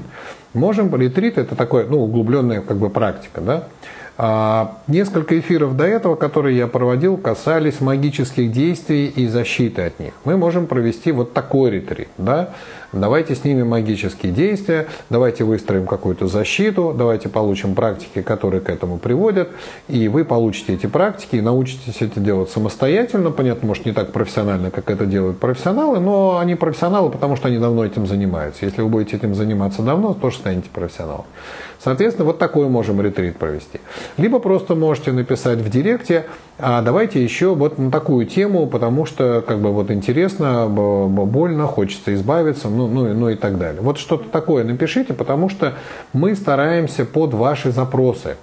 Можем, 0.54 0.94
ретрит 0.96 1.38
это 1.38 1.54
такой, 1.54 1.86
ну, 1.88 2.02
углубленная 2.02 2.60
как 2.60 2.78
бы 2.78 2.90
практика, 2.90 3.40
да. 3.40 3.64
А, 4.20 4.78
несколько 4.88 5.38
эфиров 5.38 5.76
до 5.76 5.84
этого, 5.84 6.16
которые 6.16 6.56
я 6.56 6.66
проводил, 6.66 7.16
касались 7.16 7.80
магических 7.80 8.50
действий 8.50 9.06
и 9.06 9.28
защиты 9.28 9.82
от 9.82 10.00
них. 10.00 10.12
Мы 10.24 10.36
можем 10.36 10.66
провести 10.66 11.12
вот 11.12 11.32
такой 11.32 11.70
ретрит, 11.70 12.08
да, 12.18 12.48
давайте 12.92 13.36
снимем 13.36 13.68
магические 13.68 14.32
действия, 14.32 14.88
давайте 15.08 15.44
выстроим 15.44 15.86
какую-то 15.86 16.26
защиту, 16.26 16.92
давайте 16.98 17.28
получим 17.28 17.76
практики, 17.76 18.20
которые 18.20 18.60
к 18.60 18.68
этому 18.68 18.98
приводят, 18.98 19.50
и 19.86 20.08
вы 20.08 20.24
получите 20.24 20.74
эти 20.74 20.86
практики 20.86 21.36
и 21.36 21.40
научитесь 21.40 21.98
это 22.00 22.18
делать 22.18 22.50
самостоятельно, 22.50 23.30
понятно, 23.30 23.68
может 23.68 23.86
не 23.86 23.92
так 23.92 24.10
профессионально, 24.10 24.72
как 24.72 24.90
это 24.90 25.06
делают 25.06 25.38
профессионалы, 25.38 26.00
но 26.00 26.38
они 26.38 26.56
профессионалы, 26.56 27.10
потому 27.10 27.36
что 27.36 27.46
они 27.46 27.58
давно 27.58 27.84
этим 27.84 28.04
занимаются. 28.04 28.64
Если 28.64 28.82
вы 28.82 28.88
будете 28.88 29.16
этим 29.16 29.36
заниматься 29.36 29.82
давно, 29.82 30.12
то 30.12 30.22
тоже 30.22 30.38
станете 30.38 30.70
профессионалом. 30.70 31.26
Соответственно, 31.82 32.26
вот 32.26 32.38
такой 32.38 32.68
можем 32.68 33.00
ретрит 33.00 33.36
провести. 33.36 33.80
Либо 34.16 34.38
просто 34.40 34.74
можете 34.74 35.12
написать 35.12 35.58
в 35.58 35.70
директе, 35.70 36.26
а 36.58 36.82
давайте 36.82 37.22
еще 37.22 37.54
вот 37.54 37.78
на 37.78 37.90
такую 37.90 38.26
тему, 38.26 38.66
потому 38.66 39.06
что 39.06 39.44
как 39.46 39.60
бы 39.60 39.72
вот 39.72 39.90
интересно, 39.90 40.66
больно, 40.68 41.66
хочется 41.66 42.14
избавиться, 42.14 42.68
ну, 42.68 42.88
ну, 42.88 43.14
ну 43.14 43.28
и 43.30 43.36
так 43.36 43.58
далее. 43.58 43.80
Вот 43.80 43.98
что-то 43.98 44.28
такое 44.28 44.64
напишите, 44.64 45.14
потому 45.14 45.48
что 45.48 45.74
мы 46.12 46.34
стараемся 46.34 47.04
под 47.04 47.34
ваши 47.34 47.70
запросы 47.70 48.36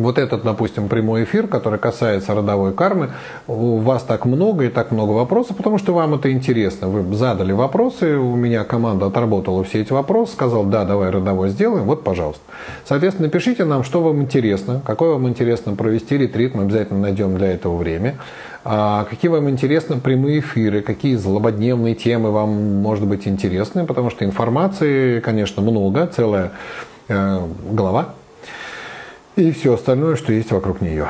вот 0.00 0.18
этот, 0.18 0.42
допустим, 0.42 0.88
прямой 0.88 1.24
эфир, 1.24 1.46
который 1.46 1.78
касается 1.78 2.34
родовой 2.34 2.72
кармы, 2.72 3.10
у 3.46 3.76
вас 3.78 4.02
так 4.02 4.24
много 4.24 4.64
и 4.64 4.68
так 4.68 4.90
много 4.90 5.12
вопросов, 5.12 5.56
потому 5.56 5.78
что 5.78 5.92
вам 5.92 6.14
это 6.14 6.32
интересно. 6.32 6.88
Вы 6.88 7.14
задали 7.14 7.52
вопросы, 7.52 8.16
у 8.16 8.36
меня 8.36 8.64
команда 8.64 9.06
отработала 9.06 9.62
все 9.64 9.82
эти 9.82 9.92
вопросы, 9.92 10.32
сказал, 10.32 10.64
да, 10.64 10.84
давай 10.84 11.10
родовой 11.10 11.50
сделаем, 11.50 11.84
вот, 11.84 12.02
пожалуйста. 12.02 12.42
Соответственно, 12.84 13.28
напишите 13.28 13.64
нам, 13.64 13.84
что 13.84 14.02
вам 14.02 14.22
интересно, 14.22 14.80
какой 14.84 15.10
вам 15.10 15.28
интересно 15.28 15.74
провести 15.74 16.16
ретрит, 16.16 16.54
мы 16.54 16.62
обязательно 16.62 17.00
найдем 17.00 17.36
для 17.36 17.52
этого 17.52 17.76
время. 17.76 18.16
А 18.62 19.04
какие 19.04 19.30
вам 19.30 19.48
интересны 19.48 19.98
прямые 19.98 20.40
эфиры, 20.40 20.82
какие 20.82 21.16
злободневные 21.16 21.94
темы 21.94 22.30
вам, 22.30 22.82
может 22.82 23.06
быть, 23.06 23.26
интересны, 23.26 23.86
потому 23.86 24.10
что 24.10 24.24
информации, 24.24 25.20
конечно, 25.20 25.62
много, 25.62 26.06
целая 26.06 26.52
э, 27.08 27.40
голова 27.70 28.14
и 29.42 29.52
все 29.52 29.74
остальное, 29.74 30.16
что 30.16 30.32
есть 30.32 30.52
вокруг 30.52 30.80
нее. 30.80 31.06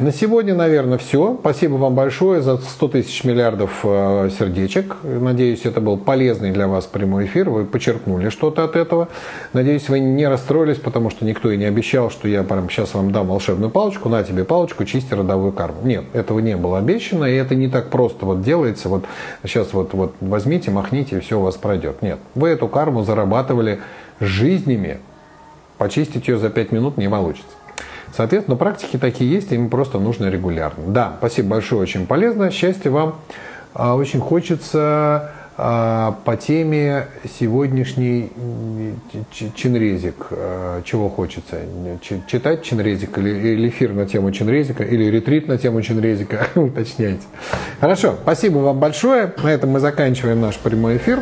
На 0.00 0.10
сегодня, 0.10 0.54
наверное, 0.54 0.98
все. 0.98 1.36
Спасибо 1.38 1.74
вам 1.74 1.94
большое 1.94 2.42
за 2.42 2.56
100 2.56 2.88
тысяч 2.88 3.22
миллиардов 3.22 3.80
э, 3.84 4.28
сердечек. 4.36 4.96
Надеюсь, 5.04 5.64
это 5.64 5.80
был 5.80 5.96
полезный 5.98 6.50
для 6.50 6.66
вас 6.66 6.86
прямой 6.86 7.26
эфир. 7.26 7.48
Вы 7.48 7.64
почерпнули 7.64 8.28
что-то 8.28 8.64
от 8.64 8.74
этого. 8.74 9.08
Надеюсь, 9.52 9.88
вы 9.88 10.00
не 10.00 10.26
расстроились, 10.26 10.78
потому 10.78 11.10
что 11.10 11.24
никто 11.24 11.48
и 11.48 11.56
не 11.56 11.66
обещал, 11.66 12.10
что 12.10 12.26
я 12.26 12.42
прямо 12.42 12.68
сейчас 12.68 12.92
вам 12.94 13.12
дам 13.12 13.28
волшебную 13.28 13.70
палочку. 13.70 14.08
На 14.08 14.24
тебе 14.24 14.42
палочку, 14.44 14.84
чисти 14.84 15.14
родовую 15.14 15.52
карму. 15.52 15.82
Нет, 15.84 16.04
этого 16.12 16.40
не 16.40 16.56
было 16.56 16.78
обещано, 16.78 17.26
и 17.26 17.34
это 17.36 17.54
не 17.54 17.68
так 17.68 17.90
просто 17.90 18.26
вот 18.26 18.42
делается. 18.42 18.88
Вот 18.88 19.04
сейчас 19.44 19.72
вот, 19.72 19.94
вот 19.94 20.14
возьмите, 20.20 20.72
махните, 20.72 21.18
и 21.18 21.20
все 21.20 21.38
у 21.38 21.42
вас 21.42 21.54
пройдет. 21.54 22.02
Нет, 22.02 22.18
вы 22.34 22.48
эту 22.48 22.66
карму 22.66 23.04
зарабатывали 23.04 23.80
жизнями, 24.18 24.98
почистить 25.78 26.28
ее 26.28 26.38
за 26.38 26.50
5 26.50 26.72
минут 26.72 26.96
не 26.96 27.08
получится. 27.08 27.46
Соответственно, 28.16 28.56
практики 28.56 28.96
такие 28.96 29.30
есть, 29.30 29.50
им 29.52 29.68
просто 29.68 29.98
нужно 29.98 30.30
регулярно. 30.30 30.84
Да, 30.86 31.14
спасибо 31.18 31.50
большое, 31.50 31.82
очень 31.82 32.06
полезно. 32.06 32.50
Счастья 32.50 32.90
вам. 32.90 33.16
А, 33.74 33.96
очень 33.96 34.20
хочется 34.20 35.32
а, 35.56 36.16
по 36.24 36.36
теме 36.36 37.08
сегодняшний 37.40 38.30
чинрезик. 39.32 40.26
А, 40.30 40.80
чего 40.84 41.08
хочется? 41.08 41.58
Читать 42.28 42.62
чинрезик 42.62 43.18
или 43.18 43.68
эфир 43.68 43.92
на 43.92 44.06
тему 44.06 44.30
чинрезика, 44.30 44.84
или 44.84 45.04
ретрит 45.04 45.48
на 45.48 45.58
тему 45.58 45.82
чинрезика? 45.82 46.46
Уточняйте. 46.54 47.22
Хорошо, 47.80 48.14
спасибо 48.22 48.58
вам 48.58 48.78
большое. 48.78 49.32
На 49.42 49.52
этом 49.52 49.70
мы 49.70 49.80
заканчиваем 49.80 50.40
наш 50.40 50.56
прямой 50.56 50.98
эфир. 50.98 51.20